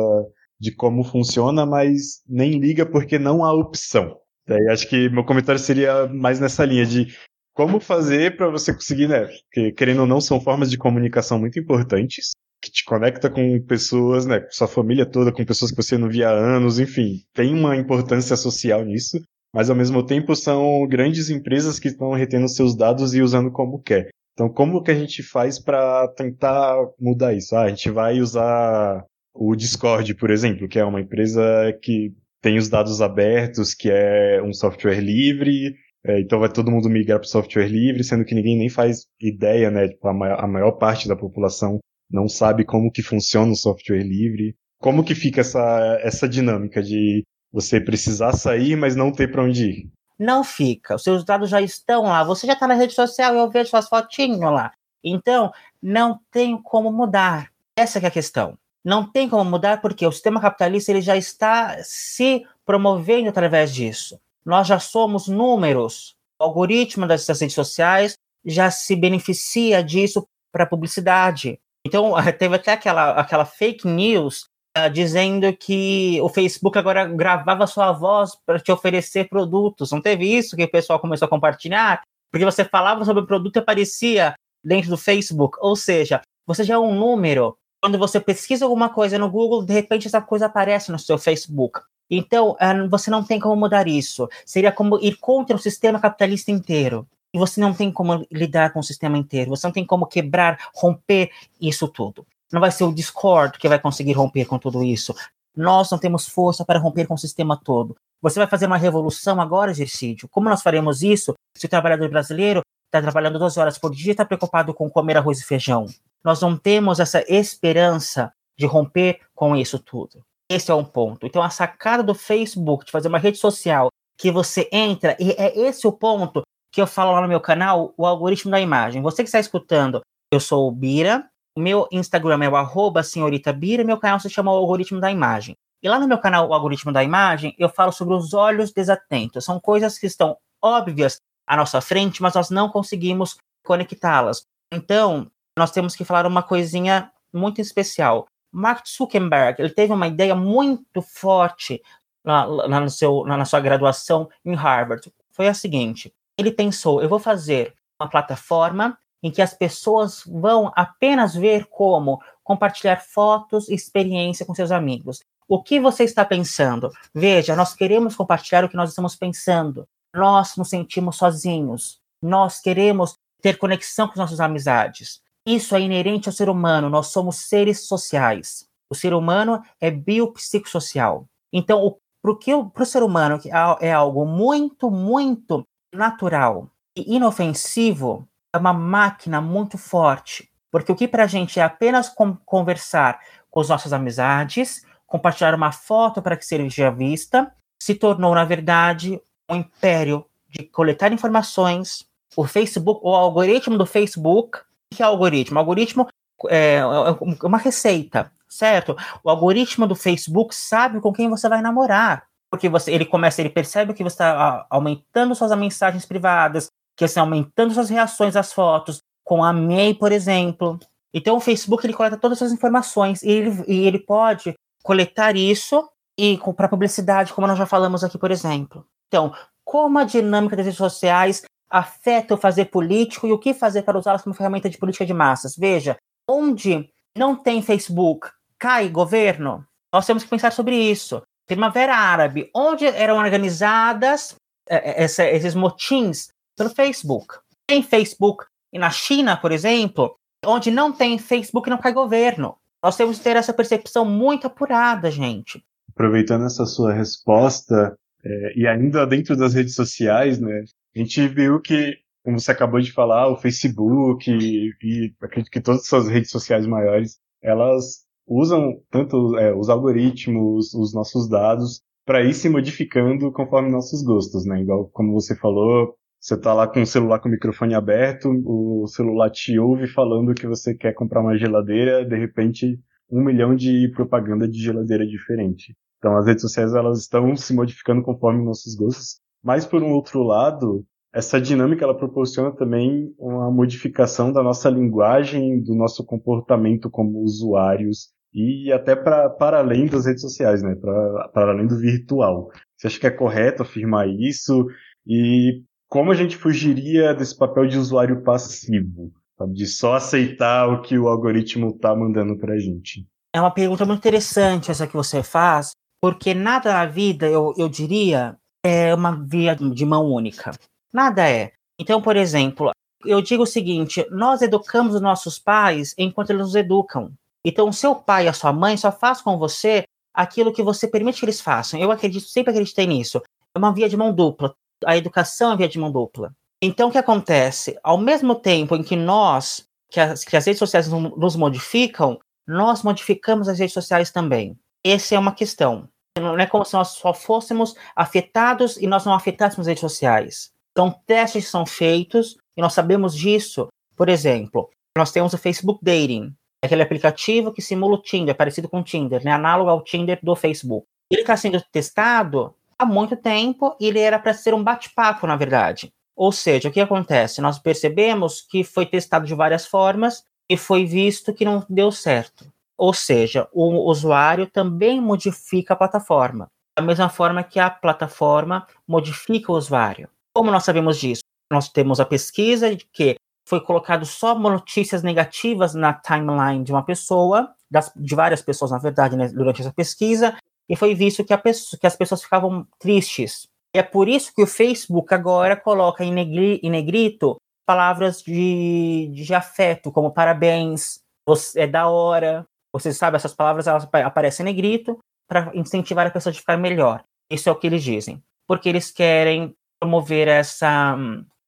de 0.58 0.74
como 0.74 1.04
funciona, 1.04 1.66
mas 1.66 2.22
nem 2.26 2.58
liga 2.58 2.86
porque 2.86 3.18
não 3.18 3.44
há 3.44 3.52
opção. 3.52 4.16
Daí 4.48 4.68
acho 4.68 4.88
que 4.88 5.08
meu 5.10 5.24
comentário 5.24 5.60
seria 5.60 6.06
mais 6.06 6.40
nessa 6.40 6.64
linha 6.64 6.86
de 6.86 7.08
como 7.52 7.78
fazer 7.80 8.36
para 8.36 8.48
você 8.48 8.72
conseguir, 8.72 9.08
né? 9.08 9.26
Porque 9.26 9.72
querendo 9.72 10.00
ou 10.00 10.06
não, 10.06 10.20
são 10.20 10.40
formas 10.40 10.70
de 10.70 10.78
comunicação 10.78 11.38
muito 11.38 11.58
importantes 11.58 12.30
que 12.66 12.72
te 12.72 12.84
conecta 12.84 13.30
com 13.30 13.60
pessoas, 13.62 14.26
né, 14.26 14.40
com 14.40 14.50
sua 14.50 14.66
família 14.66 15.06
toda, 15.06 15.32
com 15.32 15.44
pessoas 15.44 15.70
que 15.70 15.76
você 15.76 15.96
não 15.96 16.08
via 16.08 16.28
há 16.28 16.32
anos, 16.32 16.78
enfim, 16.80 17.20
tem 17.32 17.54
uma 17.54 17.76
importância 17.76 18.36
social 18.36 18.84
nisso, 18.84 19.20
mas 19.54 19.70
ao 19.70 19.76
mesmo 19.76 20.04
tempo 20.04 20.34
são 20.34 20.86
grandes 20.88 21.30
empresas 21.30 21.78
que 21.78 21.88
estão 21.88 22.12
retendo 22.12 22.48
seus 22.48 22.76
dados 22.76 23.14
e 23.14 23.22
usando 23.22 23.50
como 23.50 23.80
quer. 23.80 24.10
Então, 24.32 24.48
como 24.48 24.82
que 24.82 24.90
a 24.90 24.94
gente 24.94 25.22
faz 25.22 25.58
para 25.58 26.08
tentar 26.08 26.76
mudar 27.00 27.32
isso? 27.32 27.56
Ah, 27.56 27.62
a 27.62 27.68
gente 27.68 27.90
vai 27.90 28.20
usar 28.20 29.02
o 29.32 29.54
Discord, 29.54 30.14
por 30.14 30.30
exemplo, 30.30 30.68
que 30.68 30.78
é 30.78 30.84
uma 30.84 31.00
empresa 31.00 31.42
que 31.80 32.12
tem 32.42 32.58
os 32.58 32.68
dados 32.68 33.00
abertos, 33.00 33.72
que 33.74 33.88
é 33.90 34.42
um 34.42 34.52
software 34.52 35.00
livre, 35.00 35.74
é, 36.06 36.20
então 36.20 36.38
vai 36.38 36.48
todo 36.48 36.70
mundo 36.70 36.88
migrar 36.88 37.18
para 37.18 37.26
o 37.26 37.28
software 37.28 37.66
livre, 37.66 38.04
sendo 38.04 38.24
que 38.24 38.34
ninguém 38.34 38.56
nem 38.56 38.68
faz 38.68 39.06
ideia, 39.20 39.70
né? 39.70 39.88
Tipo, 39.88 40.06
a 40.06 40.14
maior, 40.14 40.44
a 40.44 40.46
maior 40.46 40.72
parte 40.72 41.08
da 41.08 41.16
população 41.16 41.80
não 42.10 42.28
sabe 42.28 42.64
como 42.64 42.90
que 42.90 43.02
funciona 43.02 43.52
o 43.52 43.56
software 43.56 44.02
livre. 44.02 44.54
Como 44.78 45.04
que 45.04 45.14
fica 45.14 45.40
essa, 45.40 45.98
essa 46.02 46.28
dinâmica 46.28 46.82
de 46.82 47.24
você 47.52 47.80
precisar 47.80 48.32
sair, 48.32 48.76
mas 48.76 48.94
não 48.94 49.10
ter 49.10 49.30
para 49.30 49.42
onde 49.42 49.70
ir? 49.70 49.90
Não 50.18 50.44
fica. 50.44 50.94
Os 50.94 51.02
seus 51.02 51.24
dados 51.24 51.50
já 51.50 51.60
estão 51.60 52.04
lá. 52.04 52.22
Você 52.24 52.46
já 52.46 52.52
está 52.52 52.66
na 52.66 52.74
rede 52.74 52.94
social 52.94 53.34
e 53.34 53.38
eu 53.38 53.50
vejo 53.50 53.70
suas 53.70 53.88
fotinhas 53.88 54.40
lá. 54.40 54.72
Então, 55.02 55.52
não 55.82 56.20
tem 56.30 56.60
como 56.60 56.92
mudar. 56.92 57.50
Essa 57.78 57.98
é 57.98 58.06
a 58.06 58.10
questão. 58.10 58.58
Não 58.84 59.10
tem 59.10 59.28
como 59.28 59.50
mudar 59.50 59.80
porque 59.80 60.06
o 60.06 60.12
sistema 60.12 60.40
capitalista 60.40 60.92
ele 60.92 61.00
já 61.00 61.16
está 61.16 61.76
se 61.82 62.46
promovendo 62.64 63.28
através 63.28 63.74
disso. 63.74 64.18
nós 64.44 64.66
já 64.66 64.78
somos 64.78 65.26
números. 65.26 66.14
O 66.38 66.44
algoritmo 66.44 67.06
dessas 67.06 67.40
redes 67.40 67.54
sociais 67.54 68.14
já 68.44 68.70
se 68.70 68.94
beneficia 68.94 69.82
disso 69.82 70.26
para 70.52 70.66
publicidade. 70.66 71.58
Então, 71.86 72.12
teve 72.38 72.56
até 72.56 72.72
aquela, 72.72 73.12
aquela 73.12 73.44
fake 73.44 73.86
news 73.86 74.46
uh, 74.76 74.90
dizendo 74.90 75.52
que 75.56 76.20
o 76.20 76.28
Facebook 76.28 76.78
agora 76.78 77.06
gravava 77.06 77.66
sua 77.66 77.92
voz 77.92 78.36
para 78.44 78.58
te 78.58 78.70
oferecer 78.70 79.28
produtos. 79.28 79.92
Não 79.92 80.00
teve 80.00 80.26
isso 80.26 80.56
que 80.56 80.64
o 80.64 80.70
pessoal 80.70 81.00
começou 81.00 81.26
a 81.26 81.30
compartilhar? 81.30 82.02
Porque 82.30 82.44
você 82.44 82.64
falava 82.64 83.04
sobre 83.04 83.22
o 83.22 83.26
produto 83.26 83.56
e 83.56 83.58
aparecia 83.60 84.34
dentro 84.62 84.90
do 84.90 84.98
Facebook. 84.98 85.56
Ou 85.60 85.76
seja, 85.76 86.20
você 86.46 86.64
já 86.64 86.74
é 86.74 86.78
um 86.78 86.94
número. 86.94 87.56
Quando 87.80 87.98
você 87.98 88.18
pesquisa 88.18 88.64
alguma 88.64 88.88
coisa 88.88 89.18
no 89.18 89.30
Google, 89.30 89.64
de 89.64 89.72
repente 89.72 90.06
essa 90.06 90.20
coisa 90.20 90.46
aparece 90.46 90.90
no 90.90 90.98
seu 90.98 91.16
Facebook. 91.16 91.80
Então, 92.10 92.52
uh, 92.52 92.88
você 92.88 93.10
não 93.10 93.24
tem 93.24 93.40
como 93.40 93.56
mudar 93.56 93.88
isso. 93.88 94.28
Seria 94.44 94.72
como 94.72 94.98
ir 95.00 95.16
contra 95.16 95.56
o 95.56 95.58
sistema 95.58 96.00
capitalista 96.00 96.50
inteiro. 96.50 97.06
E 97.36 97.38
você 97.38 97.60
não 97.60 97.74
tem 97.74 97.92
como 97.92 98.26
lidar 98.32 98.72
com 98.72 98.80
o 98.80 98.82
sistema 98.82 99.18
inteiro. 99.18 99.50
Você 99.50 99.66
não 99.66 99.72
tem 99.72 99.84
como 99.84 100.06
quebrar, 100.06 100.70
romper 100.74 101.30
isso 101.60 101.86
tudo. 101.86 102.26
Não 102.50 102.62
vai 102.62 102.70
ser 102.70 102.84
o 102.84 102.94
Discord 102.94 103.58
que 103.58 103.68
vai 103.68 103.78
conseguir 103.78 104.14
romper 104.14 104.46
com 104.46 104.58
tudo 104.58 104.82
isso. 104.82 105.14
Nós 105.54 105.90
não 105.90 105.98
temos 105.98 106.26
força 106.26 106.64
para 106.64 106.78
romper 106.78 107.06
com 107.06 107.12
o 107.12 107.18
sistema 107.18 107.54
todo. 107.62 107.94
Você 108.22 108.38
vai 108.38 108.48
fazer 108.48 108.64
uma 108.64 108.78
revolução 108.78 109.38
agora, 109.38 109.70
Exercídio? 109.70 110.30
Como 110.30 110.48
nós 110.48 110.62
faremos 110.62 111.02
isso 111.02 111.34
se 111.54 111.66
o 111.66 111.68
trabalhador 111.68 112.08
brasileiro 112.08 112.62
está 112.86 113.02
trabalhando 113.02 113.38
12 113.38 113.60
horas 113.60 113.76
por 113.76 113.94
dia 113.94 114.08
e 114.08 114.10
está 114.12 114.24
preocupado 114.24 114.72
com 114.72 114.88
comer 114.88 115.18
arroz 115.18 115.38
e 115.38 115.44
feijão? 115.44 115.84
Nós 116.24 116.40
não 116.40 116.56
temos 116.56 117.00
essa 117.00 117.22
esperança 117.30 118.32
de 118.58 118.64
romper 118.64 119.20
com 119.34 119.54
isso 119.54 119.78
tudo. 119.78 120.22
Esse 120.50 120.70
é 120.70 120.74
um 120.74 120.84
ponto. 120.84 121.26
Então, 121.26 121.42
a 121.42 121.50
sacada 121.50 122.02
do 122.02 122.14
Facebook 122.14 122.86
de 122.86 122.92
fazer 122.92 123.08
uma 123.08 123.18
rede 123.18 123.36
social 123.36 123.88
que 124.18 124.30
você 124.30 124.66
entra, 124.72 125.14
e 125.20 125.32
é 125.32 125.54
esse 125.58 125.86
o 125.86 125.92
ponto 125.92 126.42
que 126.76 126.82
eu 126.82 126.86
falo 126.86 127.12
lá 127.12 127.22
no 127.22 127.28
meu 127.28 127.40
canal, 127.40 127.94
o 127.96 128.04
algoritmo 128.04 128.50
da 128.50 128.60
imagem. 128.60 129.00
Você 129.00 129.22
que 129.22 129.28
está 129.28 129.40
escutando, 129.40 130.02
eu 130.30 130.38
sou 130.38 130.68
o 130.68 130.70
Bira, 130.70 131.26
o 131.56 131.60
meu 131.60 131.88
Instagram 131.90 132.44
é 132.44 132.50
o 132.50 132.54
arroba 132.54 133.02
senhorita 133.02 133.50
Bira, 133.50 133.82
meu 133.82 133.96
canal 133.96 134.20
se 134.20 134.28
chama 134.28 134.52
o 134.52 134.56
algoritmo 134.56 135.00
da 135.00 135.10
imagem. 135.10 135.56
E 135.82 135.88
lá 135.88 135.98
no 135.98 136.06
meu 136.06 136.18
canal, 136.18 136.46
o 136.46 136.52
algoritmo 136.52 136.92
da 136.92 137.02
imagem, 137.02 137.54
eu 137.58 137.70
falo 137.70 137.92
sobre 137.92 138.12
os 138.12 138.34
olhos 138.34 138.74
desatentos. 138.74 139.42
São 139.42 139.58
coisas 139.58 139.98
que 139.98 140.06
estão 140.06 140.36
óbvias 140.62 141.18
à 141.46 141.56
nossa 141.56 141.80
frente, 141.80 142.20
mas 142.20 142.34
nós 142.34 142.50
não 142.50 142.68
conseguimos 142.68 143.38
conectá-las. 143.64 144.42
Então, 144.70 145.30
nós 145.58 145.70
temos 145.70 145.96
que 145.96 146.04
falar 146.04 146.26
uma 146.26 146.42
coisinha 146.42 147.10
muito 147.32 147.58
especial. 147.58 148.26
Mark 148.52 148.86
Zuckerberg, 148.86 149.62
ele 149.62 149.70
teve 149.70 149.94
uma 149.94 150.08
ideia 150.08 150.34
muito 150.34 151.00
forte 151.00 151.80
lá 152.22 152.80
no 152.80 152.90
seu, 152.90 153.22
lá 153.22 153.38
na 153.38 153.46
sua 153.46 153.60
graduação 153.60 154.28
em 154.44 154.54
Harvard. 154.54 155.10
Foi 155.30 155.48
a 155.48 155.54
seguinte: 155.54 156.12
ele 156.38 156.50
pensou, 156.50 157.02
eu 157.02 157.08
vou 157.08 157.18
fazer 157.18 157.74
uma 158.00 158.08
plataforma 158.08 158.98
em 159.22 159.30
que 159.30 159.40
as 159.40 159.54
pessoas 159.54 160.22
vão 160.26 160.70
apenas 160.76 161.34
ver 161.34 161.66
como 161.66 162.20
compartilhar 162.44 162.98
fotos 162.98 163.68
e 163.68 163.74
experiência 163.74 164.44
com 164.44 164.54
seus 164.54 164.70
amigos. 164.70 165.20
O 165.48 165.62
que 165.62 165.80
você 165.80 166.04
está 166.04 166.24
pensando? 166.24 166.90
Veja, 167.14 167.56
nós 167.56 167.74
queremos 167.74 168.14
compartilhar 168.14 168.64
o 168.64 168.68
que 168.68 168.76
nós 168.76 168.90
estamos 168.90 169.16
pensando. 169.16 169.88
Nós 170.14 170.56
nos 170.56 170.68
sentimos 170.68 171.16
sozinhos. 171.16 172.00
Nós 172.22 172.60
queremos 172.60 173.16
ter 173.40 173.56
conexão 173.56 174.08
com 174.08 174.18
nossas 174.18 174.40
amizades. 174.40 175.20
Isso 175.46 175.74
é 175.74 175.80
inerente 175.80 176.28
ao 176.28 176.32
ser 176.32 176.48
humano. 176.48 176.90
Nós 176.90 177.08
somos 177.08 177.36
seres 177.36 177.86
sociais. 177.86 178.66
O 178.90 178.94
ser 178.94 179.14
humano 179.14 179.62
é 179.80 179.90
biopsicossocial. 179.90 181.26
Então, 181.52 181.96
para 182.22 182.82
o 182.82 182.86
ser 182.86 183.02
humano, 183.02 183.38
que 183.38 183.50
é, 183.50 183.54
é 183.80 183.92
algo 183.92 184.26
muito, 184.26 184.90
muito 184.90 185.66
natural 185.96 186.68
e 186.96 187.16
inofensivo, 187.16 188.28
é 188.52 188.58
uma 188.58 188.72
máquina 188.72 189.40
muito 189.40 189.76
forte. 189.76 190.50
Porque 190.70 190.92
o 190.92 190.96
que 190.96 191.08
para 191.08 191.24
a 191.24 191.26
gente 191.26 191.58
é 191.58 191.62
apenas 191.62 192.12
conversar 192.44 193.20
com 193.50 193.60
as 193.60 193.68
nossas 193.68 193.92
amizades, 193.92 194.84
compartilhar 195.06 195.54
uma 195.54 195.72
foto 195.72 196.20
para 196.20 196.36
que 196.36 196.44
seja 196.44 196.90
vista, 196.90 197.52
se 197.80 197.94
tornou, 197.94 198.34
na 198.34 198.44
verdade, 198.44 199.20
um 199.48 199.56
império 199.56 200.24
de 200.48 200.64
coletar 200.64 201.12
informações. 201.12 202.06
O 202.36 202.46
Facebook, 202.46 203.00
o 203.02 203.14
algoritmo 203.14 203.78
do 203.78 203.86
Facebook, 203.86 204.58
o 204.58 204.96
que 204.96 205.02
é 205.02 205.06
algoritmo? 205.06 205.56
O 205.56 205.60
algoritmo 205.60 206.08
é, 206.48 206.76
é 206.76 207.46
uma 207.46 207.58
receita, 207.58 208.30
certo? 208.48 208.96
O 209.22 209.30
algoritmo 209.30 209.86
do 209.86 209.94
Facebook 209.94 210.54
sabe 210.54 211.00
com 211.00 211.12
quem 211.12 211.30
você 211.30 211.48
vai 211.48 211.62
namorar. 211.62 212.26
Porque 212.56 212.70
você, 212.70 212.90
ele 212.90 213.04
começa, 213.04 213.42
ele 213.42 213.50
percebe 213.50 213.92
que 213.92 214.02
você 214.02 214.14
está 214.14 214.66
aumentando 214.70 215.34
suas 215.34 215.56
mensagens 215.58 216.06
privadas, 216.06 216.70
que 216.96 217.04
está 217.04 217.20
aumentando 217.20 217.74
suas 217.74 217.90
reações 217.90 218.34
às 218.34 218.50
fotos, 218.50 219.02
com 219.22 219.44
a 219.44 219.52
MEI, 219.52 219.92
por 219.92 220.10
exemplo. 220.10 220.80
Então 221.12 221.36
o 221.36 221.40
Facebook 221.40 221.86
ele 221.86 221.92
coleta 221.92 222.16
todas 222.16 222.38
essas 222.38 222.52
informações 222.52 223.22
e 223.22 223.28
ele, 223.30 223.64
e 223.68 223.86
ele 223.86 223.98
pode 223.98 224.54
coletar 224.82 225.36
isso 225.36 225.86
e 226.18 226.38
para 226.56 226.68
publicidade, 226.68 227.34
como 227.34 227.46
nós 227.46 227.58
já 227.58 227.66
falamos 227.66 228.02
aqui, 228.02 228.16
por 228.16 228.30
exemplo. 228.30 228.86
Então, 229.08 229.34
como 229.62 229.98
a 229.98 230.04
dinâmica 230.04 230.56
das 230.56 230.64
redes 230.64 230.78
sociais 230.78 231.42
afeta 231.68 232.34
o 232.34 232.38
fazer 232.38 232.66
político 232.66 233.26
e 233.26 233.32
o 233.32 233.38
que 233.38 233.52
fazer 233.52 233.82
para 233.82 233.98
usá-las 233.98 234.22
como 234.22 234.34
ferramenta 234.34 234.70
de 234.70 234.78
política 234.78 235.04
de 235.04 235.12
massas? 235.12 235.54
Veja, 235.54 235.98
onde 236.26 236.88
não 237.14 237.36
tem 237.36 237.60
Facebook, 237.60 238.28
cai 238.58 238.88
governo? 238.88 239.62
Nós 239.92 240.06
temos 240.06 240.22
que 240.22 240.30
pensar 240.30 240.52
sobre 240.52 240.74
isso. 240.74 241.22
Primavera 241.46 241.94
Árabe, 241.94 242.50
onde 242.54 242.86
eram 242.86 243.16
organizadas 243.18 244.34
é, 244.68 245.04
é 245.04 245.36
esses 245.36 245.54
motins 245.54 246.28
pelo 246.56 246.70
Facebook. 246.70 247.36
Tem 247.66 247.82
Facebook 247.82 248.44
e 248.72 248.78
na 248.78 248.90
China, 248.90 249.36
por 249.36 249.52
exemplo, 249.52 250.16
onde 250.44 250.70
não 250.70 250.92
tem 250.92 251.18
Facebook 251.18 251.70
não 251.70 251.78
cai 251.78 251.92
governo. 251.92 252.56
Nós 252.82 252.96
temos 252.96 253.18
que 253.18 253.24
ter 253.24 253.36
essa 253.36 253.52
percepção 253.52 254.04
muito 254.04 254.46
apurada, 254.46 255.10
gente. 255.10 255.64
Aproveitando 255.90 256.44
essa 256.44 256.66
sua 256.66 256.92
resposta, 256.92 257.96
é, 258.24 258.52
e 258.58 258.66
ainda 258.66 259.06
dentro 259.06 259.36
das 259.36 259.54
redes 259.54 259.74
sociais, 259.74 260.38
né, 260.38 260.64
a 260.94 260.98
gente 260.98 261.26
viu 261.28 261.60
que, 261.60 261.96
como 262.24 262.38
você 262.38 262.52
acabou 262.52 262.80
de 262.80 262.92
falar, 262.92 263.28
o 263.28 263.36
Facebook 263.36 264.30
e, 264.30 264.72
e 264.82 265.14
acredito 265.20 265.50
que 265.50 265.60
todas 265.60 265.82
as 265.82 265.88
suas 265.88 266.08
redes 266.08 266.30
sociais 266.30 266.66
maiores, 266.66 267.18
elas 267.42 268.05
usam 268.26 268.80
tanto 268.90 269.36
é, 269.38 269.54
os 269.54 269.68
algoritmos, 269.68 270.74
os 270.74 270.92
nossos 270.92 271.28
dados, 271.28 271.82
para 272.04 272.24
ir 272.24 272.34
se 272.34 272.48
modificando 272.48 273.32
conforme 273.32 273.70
nossos 273.70 274.02
gostos, 274.02 274.44
né? 274.46 274.60
Igual 274.60 274.88
como 274.92 275.12
você 275.12 275.36
falou, 275.36 275.94
você 276.20 276.38
tá 276.38 276.54
lá 276.54 276.66
com 276.66 276.80
o 276.80 276.86
celular 276.86 277.20
com 277.20 277.28
o 277.28 277.32
microfone 277.32 277.74
aberto, 277.74 278.28
o 278.44 278.86
celular 278.86 279.30
te 279.30 279.58
ouve 279.58 279.86
falando 279.86 280.34
que 280.34 280.46
você 280.46 280.74
quer 280.74 280.92
comprar 280.92 281.20
uma 281.20 281.36
geladeira, 281.36 282.04
de 282.04 282.16
repente 282.16 282.80
um 283.10 283.24
milhão 283.24 283.54
de 283.54 283.88
propaganda 283.94 284.48
de 284.48 284.58
geladeira 284.58 285.06
diferente. 285.06 285.76
Então 285.98 286.16
as 286.16 286.26
redes 286.26 286.42
sociais 286.42 286.74
elas 286.74 287.00
estão 287.00 287.36
se 287.36 287.54
modificando 287.54 288.02
conforme 288.02 288.44
nossos 288.44 288.74
gostos. 288.74 289.20
Mas 289.42 289.64
por 289.64 289.82
um 289.82 289.92
outro 289.92 290.22
lado, 290.22 290.84
essa 291.12 291.40
dinâmica 291.40 291.84
ela 291.84 291.96
proporciona 291.96 292.50
também 292.50 293.14
uma 293.18 293.50
modificação 293.50 294.32
da 294.32 294.42
nossa 294.42 294.68
linguagem, 294.68 295.62
do 295.62 295.74
nosso 295.74 296.04
comportamento 296.04 296.90
como 296.90 297.20
usuários 297.20 298.15
e 298.36 298.70
até 298.70 298.94
pra, 298.94 299.30
para 299.30 299.60
além 299.60 299.86
das 299.86 300.04
redes 300.04 300.20
sociais, 300.20 300.62
né? 300.62 300.74
Para, 300.74 301.50
além 301.52 301.66
do 301.66 301.78
virtual. 301.78 302.50
Você 302.76 302.86
acha 302.86 303.00
que 303.00 303.06
é 303.06 303.10
correto 303.10 303.62
afirmar 303.62 304.06
isso? 304.06 304.66
E 305.06 305.62
como 305.88 306.12
a 306.12 306.14
gente 306.14 306.36
fugiria 306.36 307.14
desse 307.14 307.34
papel 307.34 307.66
de 307.66 307.78
usuário 307.78 308.22
passivo, 308.22 309.10
sabe? 309.38 309.54
de 309.54 309.66
só 309.66 309.94
aceitar 309.94 310.68
o 310.68 310.82
que 310.82 310.98
o 310.98 311.08
algoritmo 311.08 311.70
está 311.70 311.96
mandando 311.96 312.36
para 312.36 312.52
a 312.52 312.58
gente? 312.58 313.06
É 313.34 313.40
uma 313.40 313.50
pergunta 313.50 313.86
muito 313.86 314.00
interessante 314.00 314.70
essa 314.70 314.86
que 314.86 314.94
você 314.94 315.22
faz, 315.22 315.70
porque 315.98 316.34
nada 316.34 316.74
na 316.74 316.84
vida, 316.84 317.26
eu, 317.26 317.54
eu 317.56 317.70
diria, 317.70 318.36
é 318.62 318.94
uma 318.94 319.12
via 319.12 319.56
de 319.56 319.86
mão 319.86 320.12
única. 320.12 320.50
Nada 320.92 321.26
é. 321.26 321.52
Então, 321.78 322.02
por 322.02 322.16
exemplo, 322.16 322.70
eu 323.02 323.22
digo 323.22 323.44
o 323.44 323.46
seguinte: 323.46 324.06
nós 324.10 324.42
educamos 324.42 324.94
os 324.94 325.00
nossos 325.00 325.38
pais 325.38 325.94
enquanto 325.96 326.30
eles 326.30 326.42
nos 326.42 326.54
educam. 326.54 327.12
Então, 327.46 327.72
seu 327.72 327.94
pai 327.94 328.26
e 328.26 328.28
a 328.28 328.32
sua 328.32 328.52
mãe 328.52 328.76
só 328.76 328.90
faz 328.90 329.22
com 329.22 329.38
você 329.38 329.84
aquilo 330.12 330.52
que 330.52 330.62
você 330.62 330.88
permite 330.88 331.20
que 331.20 331.24
eles 331.24 331.40
façam. 331.40 331.80
Eu 331.80 331.92
acredito, 331.92 332.26
sempre 332.26 332.50
acreditei 332.50 332.86
nisso. 332.86 333.22
É 333.54 333.58
uma 333.58 333.72
via 333.72 333.88
de 333.88 333.96
mão 333.96 334.12
dupla 334.12 334.54
a 334.84 334.96
educação 334.96 335.52
é 335.52 335.56
via 335.56 335.68
de 335.68 335.78
mão 335.78 335.90
dupla. 335.90 336.34
Então, 336.60 336.88
o 336.88 336.92
que 336.92 336.98
acontece? 336.98 337.78
Ao 337.82 337.96
mesmo 337.96 338.34
tempo 338.34 338.74
em 338.74 338.82
que 338.82 338.96
nós, 338.96 339.66
que 339.90 340.00
as, 340.00 340.24
que 340.24 340.36
as 340.36 340.44
redes 340.44 340.58
sociais 340.58 340.88
nos 340.88 341.36
modificam, 341.36 342.18
nós 342.46 342.82
modificamos 342.82 343.48
as 343.48 343.58
redes 343.58 343.74
sociais 343.74 344.10
também. 344.10 344.58
Essa 344.84 345.14
é 345.14 345.18
uma 345.18 345.34
questão. 345.34 345.88
Não 346.18 346.38
é 346.38 346.46
como 346.46 346.64
se 346.64 346.74
nós 346.74 346.88
só 346.88 347.12
fôssemos 347.12 347.74
afetados 347.94 348.76
e 348.78 348.86
nós 348.86 349.04
não 349.04 349.12
afetássemos 349.12 349.66
as 349.66 349.68
redes 349.68 349.80
sociais. 349.80 350.50
Então, 350.72 350.94
testes 351.06 351.48
são 351.48 351.66
feitos 351.66 352.36
e 352.56 352.60
nós 352.60 352.72
sabemos 352.72 353.14
disso. 353.14 353.68
Por 353.94 354.08
exemplo, 354.08 354.70
nós 354.96 355.10
temos 355.10 355.34
o 355.34 355.38
Facebook 355.38 355.80
Dating, 355.82 356.34
aquele 356.66 356.82
aplicativo 356.82 357.52
que 357.52 357.62
simula 357.62 357.94
o 357.94 358.02
Tinder, 358.02 358.34
parecido 358.34 358.68
com 358.68 358.80
o 358.80 358.84
Tinder, 358.84 359.24
né? 359.24 359.32
análogo 359.32 359.70
ao 359.70 359.82
Tinder 359.82 360.18
do 360.22 360.36
Facebook. 360.36 360.86
Ele 361.10 361.22
está 361.22 361.36
sendo 361.36 361.60
testado 361.72 362.54
há 362.78 362.84
muito 362.84 363.16
tempo 363.16 363.76
e 363.80 363.86
ele 363.86 364.00
era 364.00 364.18
para 364.18 364.34
ser 364.34 364.54
um 364.54 364.62
bate-papo, 364.62 365.26
na 365.26 365.36
verdade. 365.36 365.92
Ou 366.16 366.32
seja, 366.32 366.68
o 366.68 366.72
que 366.72 366.80
acontece? 366.80 367.40
Nós 367.40 367.58
percebemos 367.58 368.40
que 368.40 368.64
foi 368.64 368.86
testado 368.86 369.26
de 369.26 369.34
várias 369.34 369.66
formas 369.66 370.24
e 370.48 370.56
foi 370.56 370.86
visto 370.86 371.32
que 371.32 371.44
não 371.44 371.64
deu 371.68 371.92
certo. 371.92 372.46
Ou 372.78 372.92
seja, 372.92 373.48
o 373.52 373.88
usuário 373.88 374.46
também 374.46 375.00
modifica 375.00 375.74
a 375.74 375.76
plataforma, 375.76 376.48
da 376.76 376.84
mesma 376.84 377.08
forma 377.08 377.42
que 377.42 377.58
a 377.58 377.70
plataforma 377.70 378.66
modifica 378.86 379.52
o 379.52 379.56
usuário. 379.56 380.08
Como 380.34 380.50
nós 380.50 380.64
sabemos 380.64 380.98
disso? 380.98 381.22
Nós 381.50 381.68
temos 381.68 382.00
a 382.00 382.04
pesquisa 382.04 382.74
de 382.74 382.86
que 382.92 383.16
foi 383.46 383.60
colocado 383.60 384.04
só 384.04 384.36
notícias 384.36 385.02
negativas 385.02 385.72
na 385.74 385.94
timeline 385.94 386.64
de 386.64 386.72
uma 386.72 386.82
pessoa, 386.82 387.54
das, 387.70 387.92
de 387.94 388.14
várias 388.14 388.42
pessoas, 388.42 388.72
na 388.72 388.78
verdade, 388.78 389.16
né, 389.16 389.28
durante 389.28 389.60
essa 389.60 389.72
pesquisa, 389.72 390.36
e 390.68 390.74
foi 390.74 390.94
visto 390.94 391.24
que, 391.24 391.36
pessoa, 391.38 391.78
que, 391.78 391.86
as 391.86 391.96
pessoas 391.96 392.22
ficavam 392.22 392.66
tristes. 392.78 393.46
É 393.72 393.82
por 393.82 394.08
isso 394.08 394.34
que 394.34 394.42
o 394.42 394.46
Facebook 394.46 395.14
agora 395.14 395.56
coloca 395.56 396.04
em, 396.04 396.12
negri, 396.12 396.58
em 396.62 396.70
negrito 396.70 397.36
palavras 397.64 398.22
de, 398.22 399.10
de 399.12 399.34
afeto, 399.34 399.92
como 399.92 400.12
parabéns, 400.12 401.00
você, 401.26 401.60
é 401.62 401.66
da 401.66 401.88
hora. 401.88 402.46
Você 402.72 402.92
sabe, 402.92 403.16
essas 403.16 403.34
palavras 403.34 403.66
elas 403.66 403.88
aparecem 404.04 404.44
em 404.44 404.48
negrito 404.48 404.98
para 405.28 405.50
incentivar 405.54 406.06
a 406.06 406.10
pessoa 406.10 406.32
a 406.32 406.34
ficar 406.34 406.56
melhor. 406.56 407.04
Isso 407.30 407.48
é 407.48 407.52
o 407.52 407.56
que 407.56 407.66
eles 407.66 407.82
dizem. 407.82 408.22
Porque 408.46 408.68
eles 408.68 408.90
querem 408.90 409.54
promover 409.80 410.28
essa, 410.28 410.96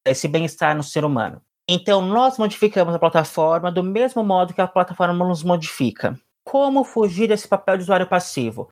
esse 0.04 0.26
bem-estar 0.26 0.76
no 0.76 0.82
ser 0.82 1.04
humano. 1.04 1.40
Então, 1.70 2.00
nós 2.00 2.38
modificamos 2.38 2.94
a 2.94 2.98
plataforma 2.98 3.70
do 3.70 3.82
mesmo 3.82 4.24
modo 4.24 4.54
que 4.54 4.60
a 4.60 4.66
plataforma 4.66 5.22
nos 5.26 5.42
modifica. 5.42 6.18
Como 6.42 6.82
fugir 6.82 7.28
desse 7.28 7.46
papel 7.46 7.76
de 7.76 7.82
usuário 7.82 8.06
passivo? 8.06 8.70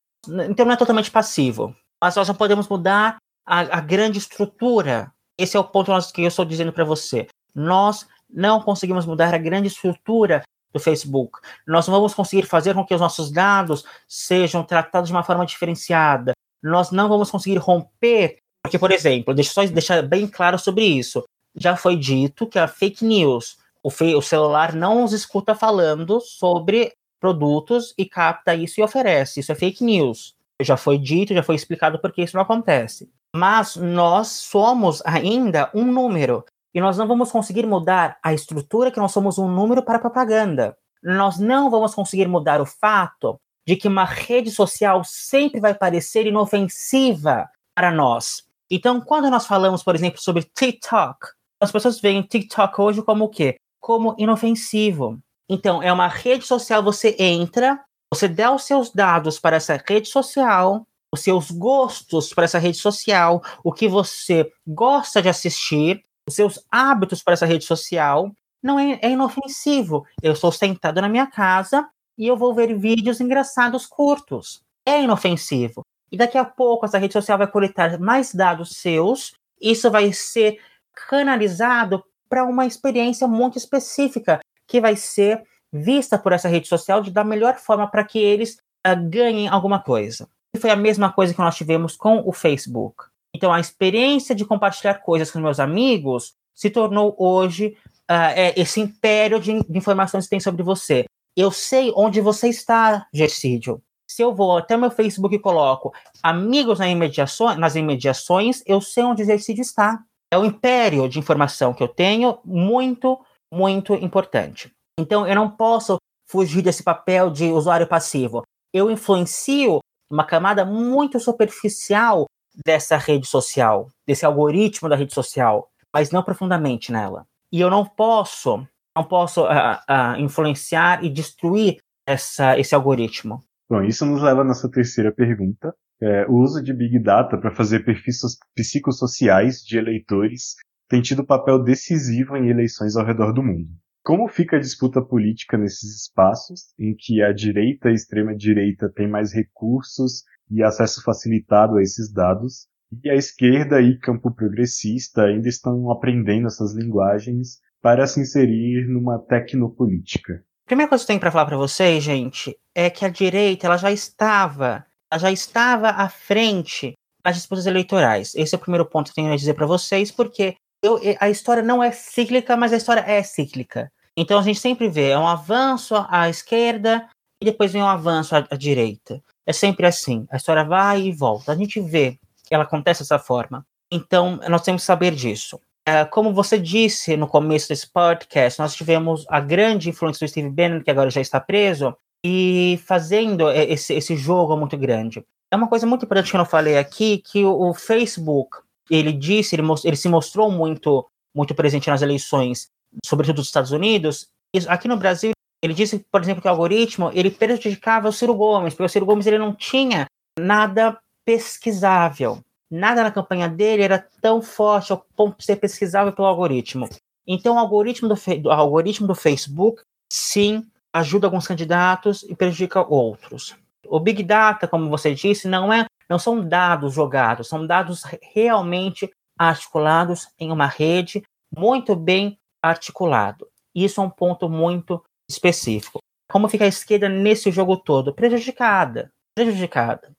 Então, 0.48 0.64
não 0.64 0.72
é 0.72 0.76
totalmente 0.76 1.10
passivo, 1.10 1.76
mas 2.02 2.16
nós 2.16 2.26
não 2.26 2.34
podemos 2.34 2.66
mudar 2.66 3.18
a, 3.44 3.60
a 3.60 3.80
grande 3.82 4.16
estrutura. 4.16 5.12
Esse 5.38 5.58
é 5.58 5.60
o 5.60 5.64
ponto 5.64 5.92
que 6.10 6.22
eu 6.22 6.28
estou 6.28 6.46
dizendo 6.46 6.72
para 6.72 6.84
você. 6.84 7.26
Nós 7.54 8.06
não 8.30 8.62
conseguimos 8.62 9.04
mudar 9.04 9.34
a 9.34 9.38
grande 9.38 9.68
estrutura 9.68 10.42
do 10.72 10.80
Facebook. 10.80 11.38
Nós 11.66 11.86
não 11.86 11.94
vamos 11.96 12.14
conseguir 12.14 12.46
fazer 12.46 12.72
com 12.72 12.84
que 12.84 12.94
os 12.94 13.00
nossos 13.00 13.30
dados 13.30 13.84
sejam 14.08 14.64
tratados 14.64 15.10
de 15.10 15.14
uma 15.14 15.22
forma 15.22 15.44
diferenciada. 15.44 16.32
Nós 16.62 16.90
não 16.90 17.10
vamos 17.10 17.30
conseguir 17.30 17.58
romper, 17.58 18.38
porque, 18.62 18.78
por 18.78 18.90
exemplo, 18.90 19.34
deixa 19.34 19.52
só 19.52 19.66
deixar 19.66 20.02
bem 20.02 20.26
claro 20.26 20.58
sobre 20.58 20.84
isso 20.84 21.22
já 21.56 21.76
foi 21.76 21.96
dito 21.96 22.46
que 22.46 22.58
a 22.58 22.68
fake 22.68 23.04
news, 23.04 23.56
o, 23.82 23.88
o 23.88 24.22
celular 24.22 24.74
não 24.74 25.02
nos 25.02 25.12
escuta 25.12 25.54
falando 25.54 26.20
sobre 26.20 26.92
produtos 27.18 27.94
e 27.96 28.04
capta 28.04 28.54
isso 28.54 28.80
e 28.80 28.82
oferece. 28.82 29.40
Isso 29.40 29.52
é 29.52 29.54
fake 29.54 29.82
news. 29.82 30.34
Já 30.60 30.76
foi 30.76 30.98
dito, 30.98 31.34
já 31.34 31.42
foi 31.42 31.54
explicado 31.54 31.98
por 31.98 32.12
que 32.12 32.22
isso 32.22 32.36
não 32.36 32.42
acontece. 32.42 33.10
Mas 33.34 33.76
nós 33.76 34.28
somos 34.28 35.02
ainda 35.04 35.70
um 35.74 35.84
número 35.84 36.44
e 36.74 36.80
nós 36.80 36.96
não 36.98 37.06
vamos 37.06 37.30
conseguir 37.30 37.66
mudar 37.66 38.18
a 38.22 38.34
estrutura 38.34 38.90
que 38.90 38.98
nós 38.98 39.12
somos 39.12 39.38
um 39.38 39.48
número 39.48 39.82
para 39.82 39.98
propaganda. 39.98 40.76
Nós 41.02 41.38
não 41.38 41.70
vamos 41.70 41.94
conseguir 41.94 42.28
mudar 42.28 42.60
o 42.60 42.66
fato 42.66 43.38
de 43.66 43.76
que 43.76 43.88
uma 43.88 44.04
rede 44.04 44.50
social 44.50 45.02
sempre 45.04 45.60
vai 45.60 45.74
parecer 45.74 46.26
inofensiva 46.26 47.48
para 47.74 47.90
nós. 47.90 48.44
Então, 48.70 49.00
quando 49.00 49.30
nós 49.30 49.46
falamos, 49.46 49.82
por 49.82 49.94
exemplo, 49.94 50.20
sobre 50.20 50.42
TikTok, 50.42 51.18
as 51.60 51.72
pessoas 51.72 52.00
veem 52.00 52.22
TikTok 52.22 52.80
hoje 52.80 53.02
como 53.02 53.24
o 53.24 53.28
quê? 53.28 53.56
Como 53.80 54.14
inofensivo. 54.18 55.18
Então, 55.48 55.82
é 55.82 55.92
uma 55.92 56.08
rede 56.08 56.44
social, 56.44 56.82
você 56.82 57.16
entra, 57.18 57.80
você 58.12 58.28
dá 58.28 58.52
os 58.52 58.64
seus 58.64 58.90
dados 58.90 59.38
para 59.38 59.56
essa 59.56 59.82
rede 59.86 60.08
social, 60.08 60.86
os 61.12 61.20
seus 61.20 61.50
gostos 61.50 62.32
para 62.34 62.44
essa 62.44 62.58
rede 62.58 62.78
social, 62.78 63.42
o 63.64 63.72
que 63.72 63.88
você 63.88 64.50
gosta 64.66 65.22
de 65.22 65.28
assistir, 65.28 66.02
os 66.28 66.34
seus 66.34 66.58
hábitos 66.70 67.22
para 67.22 67.34
essa 67.34 67.46
rede 67.46 67.64
social, 67.64 68.32
não 68.62 68.78
é, 68.78 68.98
é 69.00 69.10
inofensivo. 69.10 70.04
Eu 70.22 70.32
estou 70.32 70.50
sentado 70.50 71.00
na 71.00 71.08
minha 71.08 71.26
casa 71.26 71.88
e 72.18 72.26
eu 72.26 72.36
vou 72.36 72.54
ver 72.54 72.76
vídeos 72.76 73.20
engraçados 73.20 73.86
curtos. 73.86 74.60
É 74.84 75.02
inofensivo. 75.02 75.82
E 76.10 76.16
daqui 76.16 76.38
a 76.38 76.44
pouco 76.44 76.84
essa 76.84 76.98
rede 76.98 77.12
social 77.12 77.38
vai 77.38 77.46
coletar 77.46 77.98
mais 77.98 78.34
dados 78.34 78.76
seus, 78.76 79.32
isso 79.60 79.90
vai 79.90 80.12
ser 80.12 80.60
canalizado 81.08 82.02
para 82.28 82.44
uma 82.44 82.66
experiência 82.66 83.28
muito 83.28 83.58
específica, 83.58 84.40
que 84.66 84.80
vai 84.80 84.96
ser 84.96 85.42
vista 85.72 86.18
por 86.18 86.32
essa 86.32 86.48
rede 86.48 86.66
social 86.66 87.00
de 87.00 87.10
da 87.10 87.22
melhor 87.22 87.56
forma 87.56 87.88
para 87.88 88.04
que 88.04 88.18
eles 88.18 88.56
uh, 88.86 89.08
ganhem 89.08 89.48
alguma 89.48 89.80
coisa. 89.80 90.28
E 90.54 90.58
foi 90.58 90.70
a 90.70 90.76
mesma 90.76 91.12
coisa 91.12 91.34
que 91.34 91.40
nós 91.40 91.56
tivemos 91.56 91.96
com 91.96 92.22
o 92.26 92.32
Facebook. 92.32 93.04
Então, 93.34 93.52
a 93.52 93.60
experiência 93.60 94.34
de 94.34 94.44
compartilhar 94.44 94.94
coisas 94.94 95.30
com 95.30 95.38
meus 95.38 95.60
amigos 95.60 96.34
se 96.54 96.70
tornou 96.70 97.14
hoje 97.18 97.76
uh, 98.10 98.32
é, 98.34 98.58
esse 98.58 98.80
império 98.80 99.38
de, 99.38 99.60
de 99.62 99.78
informações 99.78 100.24
que 100.24 100.30
tem 100.30 100.40
sobre 100.40 100.62
você. 100.62 101.04
Eu 101.36 101.50
sei 101.50 101.92
onde 101.94 102.20
você 102.22 102.48
está, 102.48 103.06
Gersídio. 103.12 103.82
Se 104.08 104.22
eu 104.22 104.34
vou 104.34 104.56
até 104.56 104.76
meu 104.76 104.90
Facebook 104.90 105.34
e 105.34 105.38
coloco 105.38 105.92
amigos 106.22 106.78
nas 106.78 106.88
imediações, 106.88 107.58
nas 107.58 107.74
imediações 107.74 108.62
eu 108.64 108.80
sei 108.80 109.04
onde 109.04 109.22
o 109.22 109.26
Gersídio 109.26 109.60
está 109.60 110.02
é 110.32 110.38
o 110.38 110.44
império 110.44 111.08
de 111.08 111.18
informação 111.18 111.72
que 111.72 111.82
eu 111.82 111.88
tenho 111.88 112.38
muito, 112.44 113.18
muito 113.52 113.94
importante. 113.94 114.70
Então, 114.98 115.26
eu 115.26 115.34
não 115.34 115.50
posso 115.50 115.98
fugir 116.28 116.62
desse 116.62 116.82
papel 116.82 117.30
de 117.30 117.44
usuário 117.44 117.86
passivo. 117.86 118.42
Eu 118.74 118.90
influencio 118.90 119.78
uma 120.10 120.24
camada 120.24 120.64
muito 120.64 121.20
superficial 121.20 122.26
dessa 122.64 122.96
rede 122.96 123.26
social, 123.26 123.88
desse 124.06 124.24
algoritmo 124.24 124.88
da 124.88 124.96
rede 124.96 125.14
social, 125.14 125.68
mas 125.92 126.10
não 126.10 126.22
profundamente 126.22 126.90
nela. 126.90 127.26
E 127.52 127.60
eu 127.60 127.70
não 127.70 127.84
posso, 127.84 128.66
não 128.96 129.04
posso 129.04 129.44
uh, 129.44 129.46
uh, 129.46 130.18
influenciar 130.18 131.04
e 131.04 131.08
destruir 131.08 131.78
essa, 132.06 132.58
esse 132.58 132.74
algoritmo. 132.74 133.42
Bom, 133.68 133.82
isso 133.82 134.06
nos 134.06 134.22
leva 134.22 134.42
à 134.42 134.44
nossa 134.44 134.70
terceira 134.70 135.12
pergunta, 135.12 135.74
é, 136.00 136.26
o 136.26 136.34
uso 136.34 136.62
de 136.62 136.72
Big 136.72 136.98
Data 136.98 137.38
para 137.38 137.54
fazer 137.54 137.84
perfis 137.84 138.20
psicossociais 138.54 139.60
de 139.60 139.78
eleitores 139.78 140.54
tem 140.88 141.00
tido 141.00 141.24
papel 141.24 141.62
decisivo 141.62 142.36
em 142.36 142.48
eleições 142.48 142.96
ao 142.96 143.04
redor 143.04 143.32
do 143.32 143.42
mundo. 143.42 143.68
Como 144.04 144.28
fica 144.28 144.56
a 144.56 144.60
disputa 144.60 145.02
política 145.02 145.58
nesses 145.58 146.02
espaços, 146.02 146.66
em 146.78 146.94
que 146.96 147.22
a 147.22 147.32
direita 147.32 147.88
e 147.88 147.90
a 147.90 147.94
extrema-direita 147.94 148.88
têm 148.88 149.08
mais 149.08 149.32
recursos 149.32 150.22
e 150.48 150.62
acesso 150.62 151.02
facilitado 151.02 151.76
a 151.76 151.82
esses 151.82 152.12
dados, 152.12 152.68
e 153.02 153.10
a 153.10 153.16
esquerda 153.16 153.80
e 153.80 153.98
campo 153.98 154.32
progressista 154.32 155.22
ainda 155.22 155.48
estão 155.48 155.90
aprendendo 155.90 156.46
essas 156.46 156.72
linguagens 156.72 157.58
para 157.82 158.06
se 158.06 158.20
inserir 158.20 158.86
numa 158.86 159.18
tecnopolítica? 159.18 160.44
A 160.64 160.66
primeira 160.66 160.88
coisa 160.88 161.02
que 161.02 161.06
eu 161.06 161.14
tenho 161.14 161.20
para 161.20 161.32
falar 161.32 161.46
para 161.46 161.56
vocês, 161.56 162.02
gente, 162.02 162.56
é 162.72 162.88
que 162.88 163.04
a 163.04 163.08
direita 163.08 163.66
ela 163.66 163.76
já 163.76 163.90
estava 163.90 164.86
já 165.14 165.30
estava 165.30 165.90
à 165.90 166.08
frente 166.08 166.94
das 167.24 167.36
disputas 167.36 167.66
eleitorais. 167.66 168.34
Esse 168.34 168.54
é 168.54 168.58
o 168.58 168.60
primeiro 168.60 168.86
ponto 168.86 169.06
que 169.06 169.20
eu 169.20 169.24
tenho 169.24 169.32
a 169.32 169.36
dizer 169.36 169.54
para 169.54 169.66
vocês, 169.66 170.10
porque 170.10 170.56
eu, 170.82 171.00
a 171.20 171.28
história 171.30 171.62
não 171.62 171.82
é 171.82 171.90
cíclica, 171.90 172.56
mas 172.56 172.72
a 172.72 172.76
história 172.76 173.00
é 173.00 173.22
cíclica. 173.22 173.90
Então 174.16 174.38
a 174.38 174.42
gente 174.42 174.60
sempre 174.60 174.88
vê 174.88 175.10
é 175.10 175.18
um 175.18 175.26
avanço 175.26 175.94
à 176.08 176.28
esquerda 176.28 177.08
e 177.40 177.44
depois 177.44 177.72
vem 177.72 177.82
um 177.82 177.88
avanço 177.88 178.34
à, 178.34 178.46
à 178.50 178.56
direita. 178.56 179.22
É 179.46 179.52
sempre 179.52 179.86
assim. 179.86 180.26
A 180.30 180.36
história 180.36 180.64
vai 180.64 181.02
e 181.02 181.12
volta. 181.12 181.52
A 181.52 181.56
gente 181.56 181.80
vê 181.80 182.18
que 182.44 182.54
ela 182.54 182.64
acontece 182.64 183.00
dessa 183.00 183.18
forma. 183.18 183.66
Então 183.90 184.40
nós 184.48 184.62
temos 184.62 184.82
que 184.82 184.86
saber 184.86 185.14
disso. 185.14 185.60
É, 185.88 186.04
como 186.04 186.32
você 186.32 186.58
disse 186.58 187.16
no 187.16 187.28
começo 187.28 187.68
desse 187.68 187.88
podcast, 187.88 188.58
nós 188.58 188.74
tivemos 188.74 189.24
a 189.28 189.38
grande 189.38 189.88
influência 189.88 190.26
do 190.26 190.30
Steve 190.30 190.50
Bannon, 190.50 190.82
que 190.82 190.90
agora 190.90 191.10
já 191.10 191.20
está 191.20 191.38
preso, 191.38 191.96
e 192.28 192.76
fazendo 192.78 193.48
esse, 193.52 193.94
esse 193.94 194.16
jogo 194.16 194.56
muito 194.56 194.76
grande. 194.76 195.24
É 195.48 195.54
uma 195.54 195.68
coisa 195.68 195.86
muito 195.86 196.04
importante 196.04 196.30
que 196.30 196.36
eu 196.36 196.40
não 196.40 196.44
falei 196.44 196.76
aqui, 196.76 197.18
que 197.18 197.44
o, 197.44 197.68
o 197.68 197.72
Facebook, 197.74 198.58
ele 198.90 199.12
disse, 199.12 199.54
ele, 199.54 199.62
most, 199.62 199.86
ele 199.86 199.94
se 199.94 200.08
mostrou 200.08 200.50
muito, 200.50 201.06
muito 201.32 201.54
presente 201.54 201.88
nas 201.88 202.02
eleições, 202.02 202.68
sobretudo 203.04 203.36
dos 203.36 203.46
Estados 203.46 203.70
Unidos. 203.70 204.28
Aqui 204.66 204.88
no 204.88 204.96
Brasil, 204.96 205.30
ele 205.62 205.72
disse, 205.72 206.04
por 206.10 206.20
exemplo, 206.20 206.42
que 206.42 206.48
o 206.48 206.50
algoritmo, 206.50 207.12
ele 207.14 207.30
prejudicava 207.30 208.08
o 208.08 208.12
Ciro 208.12 208.34
Gomes, 208.34 208.74
porque 208.74 208.86
o 208.86 208.88
Ciro 208.88 209.06
Gomes 209.06 209.26
ele 209.26 209.38
não 209.38 209.54
tinha 209.54 210.08
nada 210.36 210.98
pesquisável. 211.24 212.40
Nada 212.68 213.04
na 213.04 213.12
campanha 213.12 213.48
dele 213.48 213.84
era 213.84 214.04
tão 214.20 214.42
forte 214.42 214.90
ao 214.90 215.06
ponto 215.14 215.38
de 215.38 215.44
ser 215.44 215.56
pesquisável 215.56 216.12
pelo 216.12 216.26
algoritmo. 216.26 216.88
Então, 217.24 217.54
o 217.54 217.58
algoritmo 217.58 218.08
do, 218.08 218.16
o 218.48 218.50
algoritmo 218.50 219.06
do 219.06 219.14
Facebook, 219.14 219.82
sim, 220.12 220.64
ajuda 220.96 221.26
alguns 221.26 221.46
candidatos 221.46 222.22
e 222.22 222.34
prejudica 222.34 222.80
outros. 222.82 223.54
O 223.86 224.00
Big 224.00 224.22
Data, 224.22 224.66
como 224.66 224.88
você 224.88 225.14
disse, 225.14 225.46
não 225.46 225.72
é, 225.72 225.84
não 226.08 226.18
são 226.18 226.46
dados 226.46 226.94
jogados, 226.94 227.48
são 227.48 227.66
dados 227.66 228.02
realmente 228.32 229.10
articulados 229.38 230.28
em 230.38 230.50
uma 230.50 230.66
rede 230.66 231.22
muito 231.54 231.94
bem 231.94 232.38
articulado. 232.62 233.46
Isso 233.74 234.00
é 234.00 234.04
um 234.04 234.10
ponto 234.10 234.48
muito 234.48 235.02
específico. 235.30 235.98
Como 236.30 236.48
fica 236.48 236.64
a 236.64 236.68
esquerda 236.68 237.08
nesse 237.08 237.50
jogo 237.50 237.76
todo? 237.76 238.14
Prejudicada, 238.14 239.12
prejudicada. 239.36 240.10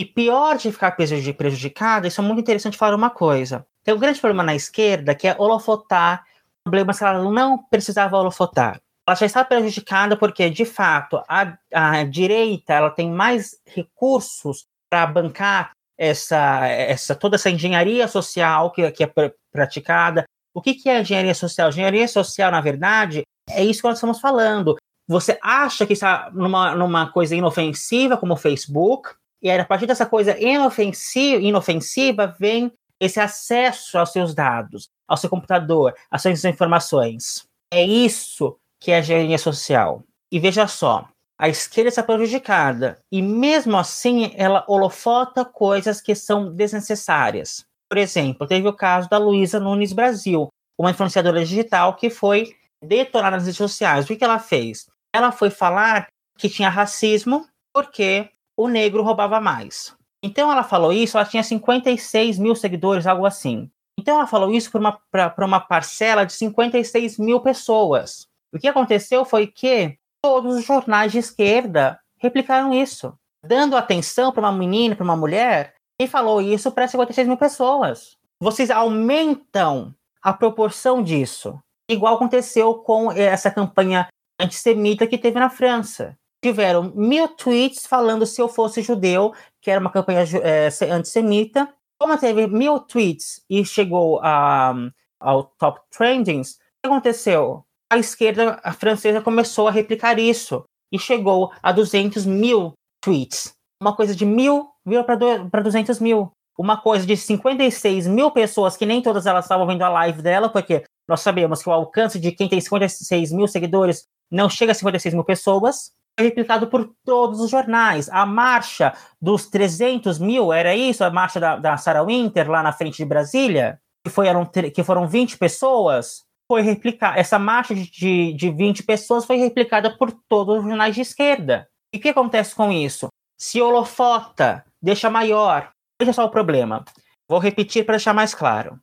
E 0.00 0.04
pior 0.04 0.56
de 0.56 0.72
ficar 0.72 0.92
prejudicada, 0.92 2.08
isso 2.08 2.20
é 2.20 2.24
muito 2.24 2.40
interessante 2.40 2.76
falar 2.76 2.96
uma 2.96 3.10
coisa. 3.10 3.64
Tem 3.84 3.94
um 3.94 3.98
grande 3.98 4.18
problema 4.18 4.42
na 4.42 4.54
esquerda 4.54 5.14
que 5.14 5.28
é 5.28 5.36
holofotar 5.38 6.24
problemas 6.64 6.98
que 6.98 7.04
ela 7.04 7.30
não 7.30 7.62
precisava 7.64 8.16
holofotar. 8.16 8.80
Ela 9.06 9.16
já 9.16 9.26
está 9.26 9.44
prejudicada 9.44 10.16
porque, 10.16 10.48
de 10.48 10.64
fato, 10.64 11.22
a, 11.28 11.58
a 11.72 12.04
direita 12.04 12.72
ela 12.72 12.90
tem 12.90 13.10
mais 13.10 13.60
recursos 13.66 14.66
para 14.90 15.06
bancar 15.06 15.72
essa, 15.98 16.66
essa 16.66 17.14
toda 17.14 17.36
essa 17.36 17.50
engenharia 17.50 18.08
social 18.08 18.70
que, 18.70 18.90
que 18.90 19.04
é 19.04 19.06
pr 19.06 19.30
praticada. 19.52 20.24
O 20.52 20.60
que, 20.60 20.74
que 20.74 20.88
é 20.88 21.00
engenharia 21.00 21.34
social? 21.34 21.68
Engenharia 21.68 22.08
social, 22.08 22.50
na 22.50 22.60
verdade, 22.60 23.22
é 23.50 23.62
isso 23.62 23.80
que 23.82 23.88
nós 23.88 23.98
estamos 23.98 24.20
falando. 24.20 24.76
Você 25.06 25.38
acha 25.42 25.86
que 25.86 25.92
está 25.92 26.30
numa, 26.32 26.74
numa 26.74 27.10
coisa 27.10 27.36
inofensiva, 27.36 28.16
como 28.16 28.34
o 28.34 28.36
Facebook, 28.36 29.10
e 29.42 29.50
aí, 29.50 29.60
a 29.60 29.64
partir 29.64 29.86
dessa 29.86 30.06
coisa 30.06 30.36
inofensiva, 30.40 31.42
inofensiva 31.42 32.34
vem 32.38 32.72
esse 32.98 33.20
acesso 33.20 33.98
aos 33.98 34.10
seus 34.10 34.34
dados, 34.34 34.88
ao 35.06 35.16
seu 35.16 35.28
computador, 35.28 35.94
às 36.10 36.22
suas 36.22 36.44
informações. 36.44 37.44
É 37.72 37.84
isso 37.84 38.56
que 38.84 38.90
é 38.90 38.96
a 38.96 38.98
engenharia 38.98 39.38
social. 39.38 40.04
E 40.30 40.38
veja 40.38 40.68
só, 40.68 41.08
a 41.38 41.48
esquerda 41.48 41.88
está 41.88 42.02
prejudicada 42.02 42.98
e 43.10 43.22
mesmo 43.22 43.78
assim 43.78 44.30
ela 44.34 44.62
holofota 44.68 45.42
coisas 45.42 46.02
que 46.02 46.14
são 46.14 46.54
desnecessárias. 46.54 47.64
Por 47.88 47.96
exemplo, 47.96 48.46
teve 48.46 48.68
o 48.68 48.74
caso 48.74 49.08
da 49.08 49.16
Luísa 49.16 49.58
Nunes 49.58 49.94
Brasil, 49.94 50.48
uma 50.78 50.90
influenciadora 50.90 51.42
digital 51.42 51.94
que 51.94 52.10
foi 52.10 52.54
detonada 52.82 53.36
nas 53.36 53.46
redes 53.46 53.56
sociais. 53.56 54.04
O 54.04 54.08
que, 54.14 54.22
ela 54.22 54.38
fez? 54.38 54.86
Ela 55.14 55.32
foi 55.32 55.48
falar 55.48 56.08
que 56.36 56.50
tinha 56.50 56.68
racismo 56.68 57.48
porque 57.72 58.28
o 58.54 58.68
negro 58.68 59.02
roubava 59.02 59.40
mais. 59.40 59.96
Então 60.22 60.52
ela 60.52 60.62
falou 60.62 60.92
isso, 60.92 61.16
ela 61.16 61.26
tinha 61.26 61.42
56 61.42 62.38
mil 62.38 62.54
seguidores, 62.54 63.06
algo 63.06 63.24
assim. 63.24 63.70
Então 63.98 64.16
ela 64.16 64.26
falou 64.26 64.52
isso 64.52 64.70
para 64.70 64.80
uma, 64.80 65.00
uma 65.38 65.60
parcela 65.60 66.26
de 66.26 66.34
56 66.34 67.18
mil 67.18 67.40
pessoas. 67.40 68.28
O 68.54 68.58
que 68.58 68.68
aconteceu 68.68 69.24
foi 69.24 69.46
que 69.46 69.98
todos 70.22 70.56
os 70.56 70.64
jornais 70.64 71.12
de 71.12 71.18
esquerda 71.18 71.98
replicaram 72.18 72.72
isso, 72.72 73.12
dando 73.44 73.76
atenção 73.76 74.32
para 74.32 74.40
uma 74.40 74.52
menina, 74.52 74.94
para 74.94 75.04
uma 75.04 75.16
mulher, 75.16 75.74
e 76.00 76.06
falou 76.06 76.40
isso 76.40 76.70
para 76.72 76.88
56 76.88 77.26
mil 77.28 77.36
pessoas. 77.36 78.16
Vocês 78.40 78.70
aumentam 78.70 79.94
a 80.22 80.32
proporção 80.32 81.02
disso, 81.02 81.58
igual 81.88 82.14
aconteceu 82.14 82.74
com 82.76 83.12
essa 83.12 83.50
campanha 83.50 84.08
antissemita 84.40 85.06
que 85.06 85.18
teve 85.18 85.38
na 85.38 85.50
França 85.50 86.16
tiveram 86.44 86.92
mil 86.94 87.26
tweets 87.28 87.86
falando 87.86 88.26
se 88.26 88.38
eu 88.38 88.48
fosse 88.48 88.82
judeu, 88.82 89.32
que 89.62 89.70
era 89.70 89.80
uma 89.80 89.90
campanha 89.90 90.24
é, 90.42 90.68
antissemita. 90.92 91.72
Como 91.98 92.18
teve 92.18 92.46
mil 92.46 92.80
tweets 92.80 93.42
e 93.48 93.64
chegou 93.64 94.20
a, 94.22 94.74
ao 95.18 95.44
top 95.44 95.80
trendings, 95.90 96.56
o 96.56 96.56
que 96.82 96.88
aconteceu? 96.88 97.64
A 97.94 97.98
esquerda 97.98 98.60
francesa 98.76 99.20
começou 99.20 99.68
a 99.68 99.70
replicar 99.70 100.18
isso 100.18 100.64
e 100.92 100.98
chegou 100.98 101.52
a 101.62 101.70
200 101.70 102.26
mil 102.26 102.72
tweets. 103.00 103.54
Uma 103.80 103.94
coisa 103.94 104.16
de 104.16 104.26
mil 104.26 104.68
virou 104.84 105.04
para 105.04 105.62
200 105.62 106.00
mil. 106.00 106.32
Uma 106.58 106.76
coisa 106.76 107.06
de 107.06 107.16
56 107.16 108.08
mil 108.08 108.32
pessoas, 108.32 108.76
que 108.76 108.84
nem 108.84 109.00
todas 109.00 109.26
elas 109.26 109.44
estavam 109.44 109.64
vendo 109.64 109.82
a 109.82 109.88
live 109.88 110.20
dela, 110.22 110.48
porque 110.48 110.82
nós 111.08 111.20
sabemos 111.20 111.62
que 111.62 111.68
o 111.68 111.72
alcance 111.72 112.18
de 112.18 112.32
quem 112.32 112.48
tem 112.48 112.60
56 112.60 113.30
mil 113.30 113.46
seguidores 113.46 114.08
não 114.28 114.50
chega 114.50 114.72
a 114.72 114.74
56 114.74 115.14
mil 115.14 115.22
pessoas 115.22 115.92
foi 116.18 116.26
replicado 116.26 116.66
por 116.66 116.92
todos 117.04 117.38
os 117.38 117.48
jornais. 117.48 118.08
A 118.08 118.26
marcha 118.26 118.92
dos 119.22 119.46
300 119.46 120.18
mil, 120.18 120.52
era 120.52 120.74
isso? 120.74 121.04
A 121.04 121.10
marcha 121.10 121.38
da, 121.38 121.54
da 121.54 121.76
Sarah 121.76 122.02
Winter 122.02 122.50
lá 122.50 122.60
na 122.60 122.72
frente 122.72 122.96
de 122.96 123.04
Brasília? 123.04 123.78
Que, 124.04 124.10
foi, 124.10 124.26
eram, 124.26 124.44
que 124.44 124.82
foram 124.82 125.06
20 125.06 125.38
pessoas? 125.38 126.23
Foi 126.46 126.62
replicada. 126.62 127.18
Essa 127.18 127.38
marcha 127.38 127.74
de, 127.74 128.32
de 128.32 128.50
20 128.50 128.82
pessoas 128.82 129.24
foi 129.24 129.36
replicada 129.36 129.96
por 129.96 130.12
todos 130.28 130.58
os 130.58 130.64
jornais 130.64 130.94
de 130.94 131.00
esquerda. 131.00 131.68
E 131.92 131.98
o 131.98 132.00
que 132.00 132.08
acontece 132.08 132.54
com 132.54 132.70
isso? 132.70 133.08
Se 133.38 133.60
holofota, 133.60 134.64
deixa 134.82 135.08
maior. 135.08 135.72
Veja 136.00 136.12
só 136.12 136.24
o 136.24 136.30
problema. 136.30 136.84
Vou 137.28 137.38
repetir 137.38 137.84
para 137.84 137.94
deixar 137.94 138.12
mais 138.12 138.34
claro. 138.34 138.78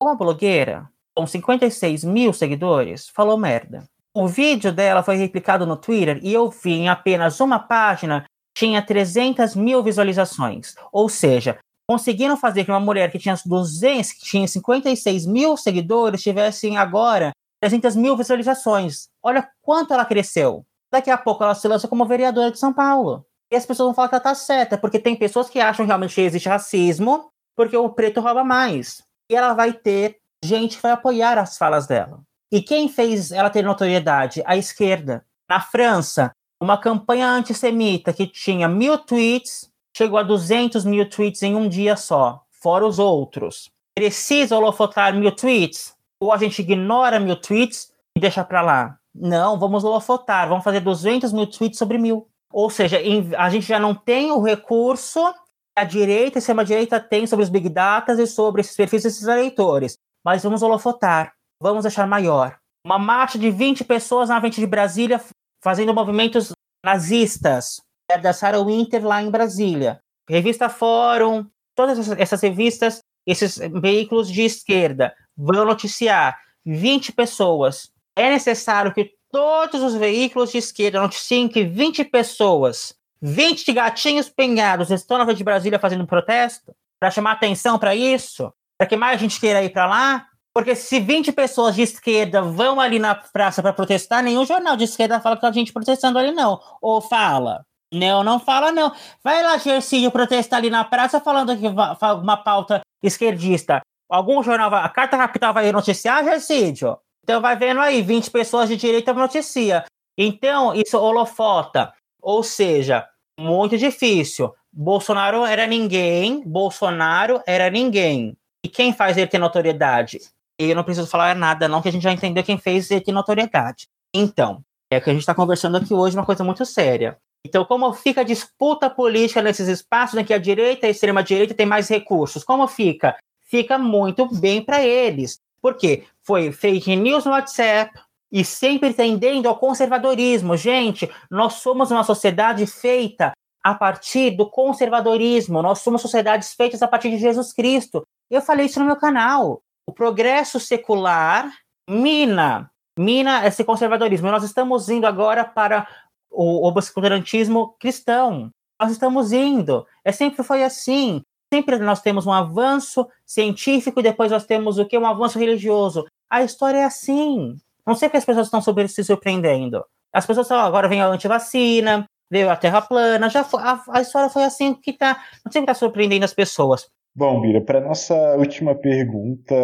Uma 0.00 0.14
blogueira 0.14 0.88
com 1.14 1.26
56 1.26 2.04
mil 2.04 2.32
seguidores 2.32 3.08
falou 3.08 3.38
merda. 3.38 3.88
O 4.14 4.26
vídeo 4.26 4.72
dela 4.72 5.02
foi 5.02 5.16
replicado 5.16 5.66
no 5.66 5.76
Twitter 5.76 6.20
e 6.22 6.32
eu 6.32 6.50
vi 6.50 6.72
em 6.72 6.88
apenas 6.88 7.40
uma 7.40 7.58
página 7.58 8.24
tinha 8.56 8.80
300 8.80 9.54
mil 9.54 9.82
visualizações. 9.82 10.74
Ou 10.90 11.08
seja, 11.08 11.58
conseguiram 11.88 12.36
fazer 12.36 12.64
que 12.64 12.70
uma 12.70 12.80
mulher 12.80 13.10
que 13.10 13.18
tinha 13.18 13.36
200, 13.44 14.12
que 14.12 14.24
tinha 14.24 14.48
56 14.48 15.26
mil 15.26 15.56
seguidores, 15.56 16.22
tivesse 16.22 16.76
agora 16.76 17.32
300 17.60 17.96
mil 17.96 18.16
visualizações. 18.16 19.08
Olha 19.22 19.48
quanto 19.62 19.94
ela 19.94 20.04
cresceu. 20.04 20.66
Daqui 20.90 21.10
a 21.10 21.18
pouco 21.18 21.44
ela 21.44 21.54
se 21.54 21.66
lança 21.68 21.88
como 21.88 22.04
vereadora 22.04 22.50
de 22.50 22.58
São 22.58 22.72
Paulo. 22.72 23.24
E 23.50 23.56
as 23.56 23.64
pessoas 23.64 23.86
vão 23.86 23.94
falar 23.94 24.08
que 24.08 24.14
ela 24.16 24.24
tá 24.24 24.34
certa, 24.34 24.76
porque 24.76 24.98
tem 24.98 25.14
pessoas 25.14 25.48
que 25.48 25.60
acham 25.60 25.86
realmente 25.86 26.14
que 26.14 26.20
existe 26.20 26.48
racismo, 26.48 27.30
porque 27.54 27.76
o 27.76 27.88
preto 27.88 28.20
rouba 28.20 28.42
mais. 28.42 29.02
E 29.30 29.36
ela 29.36 29.54
vai 29.54 29.72
ter 29.72 30.18
gente 30.42 30.76
que 30.76 30.82
vai 30.82 30.92
apoiar 30.92 31.38
as 31.38 31.56
falas 31.56 31.86
dela. 31.86 32.20
E 32.50 32.60
quem 32.60 32.88
fez 32.88 33.32
ela 33.32 33.50
ter 33.50 33.62
notoriedade? 33.62 34.42
A 34.46 34.56
esquerda. 34.56 35.24
Na 35.48 35.60
França, 35.60 36.32
uma 36.60 36.78
campanha 36.78 37.28
antissemita 37.28 38.12
que 38.12 38.26
tinha 38.26 38.68
mil 38.68 38.98
tweets 38.98 39.70
chegou 39.96 40.18
a 40.18 40.22
200 40.22 40.84
mil 40.84 41.08
tweets 41.08 41.42
em 41.42 41.54
um 41.56 41.68
dia 41.68 41.96
só, 41.96 42.42
fora 42.50 42.86
os 42.86 42.98
outros. 42.98 43.70
Precisa 43.94 44.56
holofotar 44.56 45.14
mil 45.14 45.32
tweets? 45.32 45.94
Ou 46.20 46.32
a 46.32 46.36
gente 46.36 46.60
ignora 46.60 47.18
mil 47.18 47.36
tweets 47.36 47.90
e 48.14 48.20
deixa 48.20 48.44
para 48.44 48.60
lá? 48.60 48.98
Não, 49.14 49.58
vamos 49.58 49.84
holofotar, 49.84 50.48
vamos 50.48 50.64
fazer 50.64 50.80
200 50.80 51.32
mil 51.32 51.46
tweets 51.46 51.78
sobre 51.78 51.96
mil. 51.96 52.28
Ou 52.52 52.68
seja, 52.68 52.98
a 53.38 53.48
gente 53.48 53.66
já 53.66 53.78
não 53.78 53.94
tem 53.94 54.30
o 54.30 54.42
recurso 54.42 55.32
que 55.32 55.80
a 55.80 55.84
direita 55.84 56.36
e 56.36 56.38
a 56.38 56.40
extrema-direita 56.40 57.00
tem 57.00 57.26
sobre 57.26 57.44
os 57.44 57.48
big 57.48 57.70
data 57.70 58.12
e 58.12 58.26
sobre 58.26 58.60
esses 58.60 58.76
perfis 58.76 59.02
desses 59.02 59.26
eleitores. 59.26 59.96
Mas 60.22 60.42
vamos 60.42 60.62
holofotar 60.62 61.32
vamos 61.60 61.84
deixar 61.84 62.06
maior. 62.06 62.58
Uma 62.84 62.98
marcha 62.98 63.38
de 63.38 63.50
20 63.50 63.84
pessoas 63.84 64.28
na 64.28 64.40
frente 64.40 64.60
de 64.60 64.66
Brasília 64.66 65.22
fazendo 65.62 65.94
movimentos 65.94 66.52
nazistas. 66.84 67.80
É 68.08 68.18
da 68.18 68.32
Sarah 68.32 68.62
Winter 68.62 69.04
lá 69.04 69.22
em 69.22 69.30
Brasília. 69.30 70.00
Revista 70.28 70.68
Fórum, 70.68 71.46
todas 71.74 72.10
essas 72.18 72.40
revistas, 72.40 73.00
esses 73.26 73.58
veículos 73.80 74.28
de 74.28 74.42
esquerda 74.42 75.14
vão 75.36 75.64
noticiar 75.64 76.38
20 76.64 77.12
pessoas. 77.12 77.90
É 78.14 78.30
necessário 78.30 78.92
que 78.92 79.12
todos 79.30 79.82
os 79.82 79.94
veículos 79.94 80.52
de 80.52 80.58
esquerda 80.58 81.00
noticiem 81.00 81.48
que 81.48 81.64
20 81.64 82.04
pessoas, 82.04 82.94
20 83.20 83.72
gatinhos 83.72 84.28
penhados 84.28 84.90
estão 84.90 85.18
na 85.18 85.24
frente 85.24 85.38
de 85.38 85.44
Brasília 85.44 85.78
fazendo 85.78 86.06
protesto 86.06 86.74
para 86.98 87.10
chamar 87.10 87.32
atenção 87.32 87.78
para 87.78 87.94
isso, 87.94 88.52
para 88.78 88.86
que 88.86 88.96
mais 88.96 89.20
gente 89.20 89.38
queira 89.38 89.62
ir 89.62 89.70
para 89.70 89.86
lá. 89.86 90.26
Porque 90.54 90.74
se 90.74 90.98
20 90.98 91.32
pessoas 91.32 91.74
de 91.74 91.82
esquerda 91.82 92.40
vão 92.40 92.80
ali 92.80 92.98
na 92.98 93.14
praça 93.14 93.60
para 93.60 93.74
protestar, 93.74 94.22
nenhum 94.22 94.46
jornal 94.46 94.74
de 94.74 94.84
esquerda 94.84 95.20
fala 95.20 95.36
que 95.36 95.44
a 95.44 95.52
gente 95.52 95.70
protestando 95.70 96.18
ali, 96.18 96.32
não. 96.32 96.58
Ou 96.80 97.02
fala. 97.02 97.62
Não, 97.96 98.22
não 98.22 98.38
fala, 98.38 98.70
não. 98.70 98.92
Vai 99.24 99.42
lá, 99.42 99.56
Gercídio, 99.56 100.10
protestar 100.10 100.58
ali 100.58 100.68
na 100.68 100.84
praça 100.84 101.20
falando 101.20 101.56
que 101.56 101.66
uma 101.66 102.36
pauta 102.36 102.80
esquerdista. 103.02 103.80
Algum 104.08 104.42
jornal. 104.42 104.72
A 104.74 104.88
Carta 104.88 105.16
Capital 105.16 105.54
vai 105.54 105.72
noticiar, 105.72 106.22
Gercídio? 106.24 106.98
Então 107.24 107.40
vai 107.40 107.56
vendo 107.56 107.80
aí, 107.80 108.02
20 108.02 108.30
pessoas 108.30 108.68
de 108.68 108.76
direita 108.76 109.12
noticia. 109.12 109.84
Então, 110.16 110.74
isso 110.74 110.98
holofota. 110.98 111.92
Ou 112.22 112.42
seja, 112.42 113.06
muito 113.38 113.76
difícil. 113.76 114.54
Bolsonaro 114.72 115.44
era 115.44 115.66
ninguém, 115.66 116.42
Bolsonaro 116.46 117.42
era 117.46 117.70
ninguém. 117.70 118.36
E 118.64 118.68
quem 118.68 118.92
faz 118.92 119.16
ele 119.16 119.26
ter 119.26 119.38
notoriedade? 119.38 120.18
eu 120.58 120.74
não 120.74 120.84
preciso 120.84 121.06
falar 121.06 121.34
nada, 121.36 121.68
não, 121.68 121.82
que 121.82 121.88
a 121.88 121.92
gente 121.92 122.02
já 122.02 122.12
entendeu 122.12 122.42
quem 122.42 122.56
fez 122.56 122.90
e 122.90 123.00
tem 123.00 123.12
notoriedade. 123.12 123.88
Então, 124.14 124.62
é 124.90 125.00
que 125.00 125.10
a 125.10 125.12
gente 125.12 125.20
está 125.20 125.34
conversando 125.34 125.76
aqui 125.76 125.92
hoje 125.92 126.16
uma 126.16 126.24
coisa 126.24 126.42
muito 126.42 126.64
séria. 126.64 127.18
Então, 127.46 127.64
como 127.64 127.92
fica 127.92 128.20
a 128.20 128.24
disputa 128.24 128.90
política 128.90 129.40
nesses 129.40 129.68
espaços 129.68 130.18
em 130.18 130.24
que 130.24 130.34
a 130.34 130.38
direita 130.38 130.86
e 130.86 130.88
a 130.88 130.90
extrema-direita 130.90 131.54
têm 131.54 131.66
mais 131.66 131.88
recursos? 131.88 132.44
Como 132.44 132.66
fica? 132.66 133.16
Fica 133.42 133.78
muito 133.78 134.26
bem 134.38 134.62
para 134.62 134.82
eles. 134.82 135.38
Por 135.62 135.74
quê? 135.74 136.04
Foi 136.22 136.52
fake 136.52 136.96
news 136.96 137.24
no 137.24 137.32
WhatsApp 137.32 137.98
e 138.30 138.44
sempre 138.44 138.92
tendendo 138.92 139.48
ao 139.48 139.58
conservadorismo. 139.58 140.56
Gente, 140.56 141.10
nós 141.30 141.54
somos 141.54 141.90
uma 141.90 142.04
sociedade 142.04 142.66
feita 142.66 143.32
a 143.62 143.74
partir 143.74 144.30
do 144.30 144.48
conservadorismo. 144.48 145.62
Nós 145.62 145.80
somos 145.80 146.02
sociedades 146.02 146.54
feitas 146.54 146.82
a 146.82 146.88
partir 146.88 147.10
de 147.10 147.18
Jesus 147.18 147.52
Cristo. 147.52 148.02
Eu 148.30 148.42
falei 148.42 148.66
isso 148.66 148.78
no 148.78 148.86
meu 148.86 148.96
canal 148.96 149.62
o 149.88 149.92
progresso 149.92 150.58
secular 150.58 151.48
mina, 151.88 152.70
mina 152.98 153.46
esse 153.46 153.62
conservadorismo. 153.64 154.30
Nós 154.30 154.42
estamos 154.42 154.88
indo 154.88 155.06
agora 155.06 155.44
para 155.44 155.86
o 156.36 156.66
obscurantismo 156.66 157.74
cristão. 157.78 158.50
nós 158.80 158.92
estamos 158.92 159.32
indo. 159.32 159.86
É 160.04 160.12
sempre 160.12 160.42
foi 160.42 160.62
assim. 160.62 161.22
Sempre 161.52 161.78
nós 161.78 162.02
temos 162.02 162.26
um 162.26 162.32
avanço 162.32 163.06
científico 163.24 164.00
e 164.00 164.02
depois 164.02 164.30
nós 164.30 164.44
temos 164.44 164.78
o 164.78 164.84
que? 164.84 164.98
Um 164.98 165.06
avanço 165.06 165.38
religioso. 165.38 166.04
A 166.28 166.42
história 166.42 166.78
é 166.78 166.84
assim. 166.84 167.56
Não 167.86 167.94
sei 167.94 168.08
que 168.08 168.16
as 168.16 168.24
pessoas 168.24 168.48
estão 168.48 168.60
sobre, 168.60 168.88
se 168.88 169.02
surpreendendo. 169.04 169.84
As 170.12 170.26
pessoas 170.26 170.46
estão, 170.46 170.58
agora 170.58 170.88
vem 170.88 171.00
a 171.00 171.06
antivacina, 171.06 172.06
veio 172.30 172.50
a 172.50 172.56
terra 172.56 172.82
plana, 172.82 173.28
já 173.30 173.44
foi, 173.44 173.62
a, 173.62 173.80
a, 173.90 174.00
história 174.00 174.28
foi 174.28 174.42
assim 174.42 174.74
que 174.74 174.92
tá, 174.92 175.22
não 175.44 175.52
sei 175.52 175.62
que 175.62 175.66
tá 175.66 175.74
surpreendendo 175.74 176.24
as 176.24 176.34
pessoas. 176.34 176.88
Bom, 177.14 177.40
Bira, 177.40 177.60
para 177.60 177.80
nossa 177.80 178.14
última 178.36 178.74
pergunta, 178.74 179.54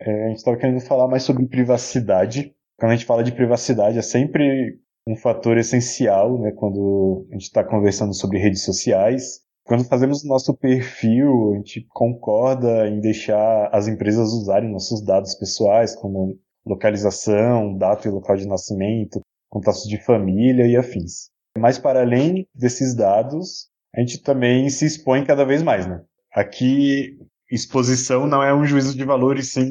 é, 0.00 0.24
a 0.24 0.28
gente 0.28 0.38
estava 0.38 0.56
querendo 0.56 0.80
falar 0.80 1.06
mais 1.06 1.22
sobre 1.22 1.46
privacidade. 1.46 2.54
Quando 2.78 2.92
a 2.92 2.96
gente 2.96 3.06
fala 3.06 3.22
de 3.22 3.32
privacidade, 3.32 3.98
é 3.98 4.02
sempre 4.02 4.78
um 5.06 5.14
fator 5.14 5.56
essencial, 5.56 6.38
né, 6.38 6.50
quando 6.50 7.26
a 7.30 7.34
gente 7.34 7.44
está 7.44 7.62
conversando 7.62 8.12
sobre 8.12 8.38
redes 8.38 8.64
sociais. 8.64 9.40
Quando 9.64 9.84
fazemos 9.84 10.24
nosso 10.24 10.54
perfil, 10.54 11.52
a 11.52 11.56
gente 11.56 11.86
concorda 11.90 12.88
em 12.88 13.00
deixar 13.00 13.68
as 13.72 13.88
empresas 13.88 14.32
usarem 14.32 14.70
nossos 14.70 15.04
dados 15.04 15.34
pessoais, 15.34 15.94
como 15.94 16.38
localização, 16.64 17.76
data 17.76 18.08
e 18.08 18.10
local 18.10 18.36
de 18.36 18.46
nascimento, 18.46 19.20
contatos 19.48 19.84
de 19.84 20.02
família 20.02 20.66
e 20.66 20.76
afins. 20.76 21.30
Mas 21.56 21.78
para 21.78 22.02
além 22.02 22.46
desses 22.54 22.94
dados, 22.94 23.68
a 23.94 24.00
gente 24.00 24.22
também 24.22 24.68
se 24.68 24.84
expõe 24.84 25.24
cada 25.24 25.44
vez 25.44 25.62
mais, 25.62 25.86
né? 25.86 26.02
Aqui, 26.32 27.18
exposição 27.50 28.26
não 28.26 28.42
é 28.42 28.52
um 28.54 28.64
juízo 28.64 28.96
de 28.96 29.04
valor, 29.04 29.38
e 29.38 29.42
sim 29.42 29.70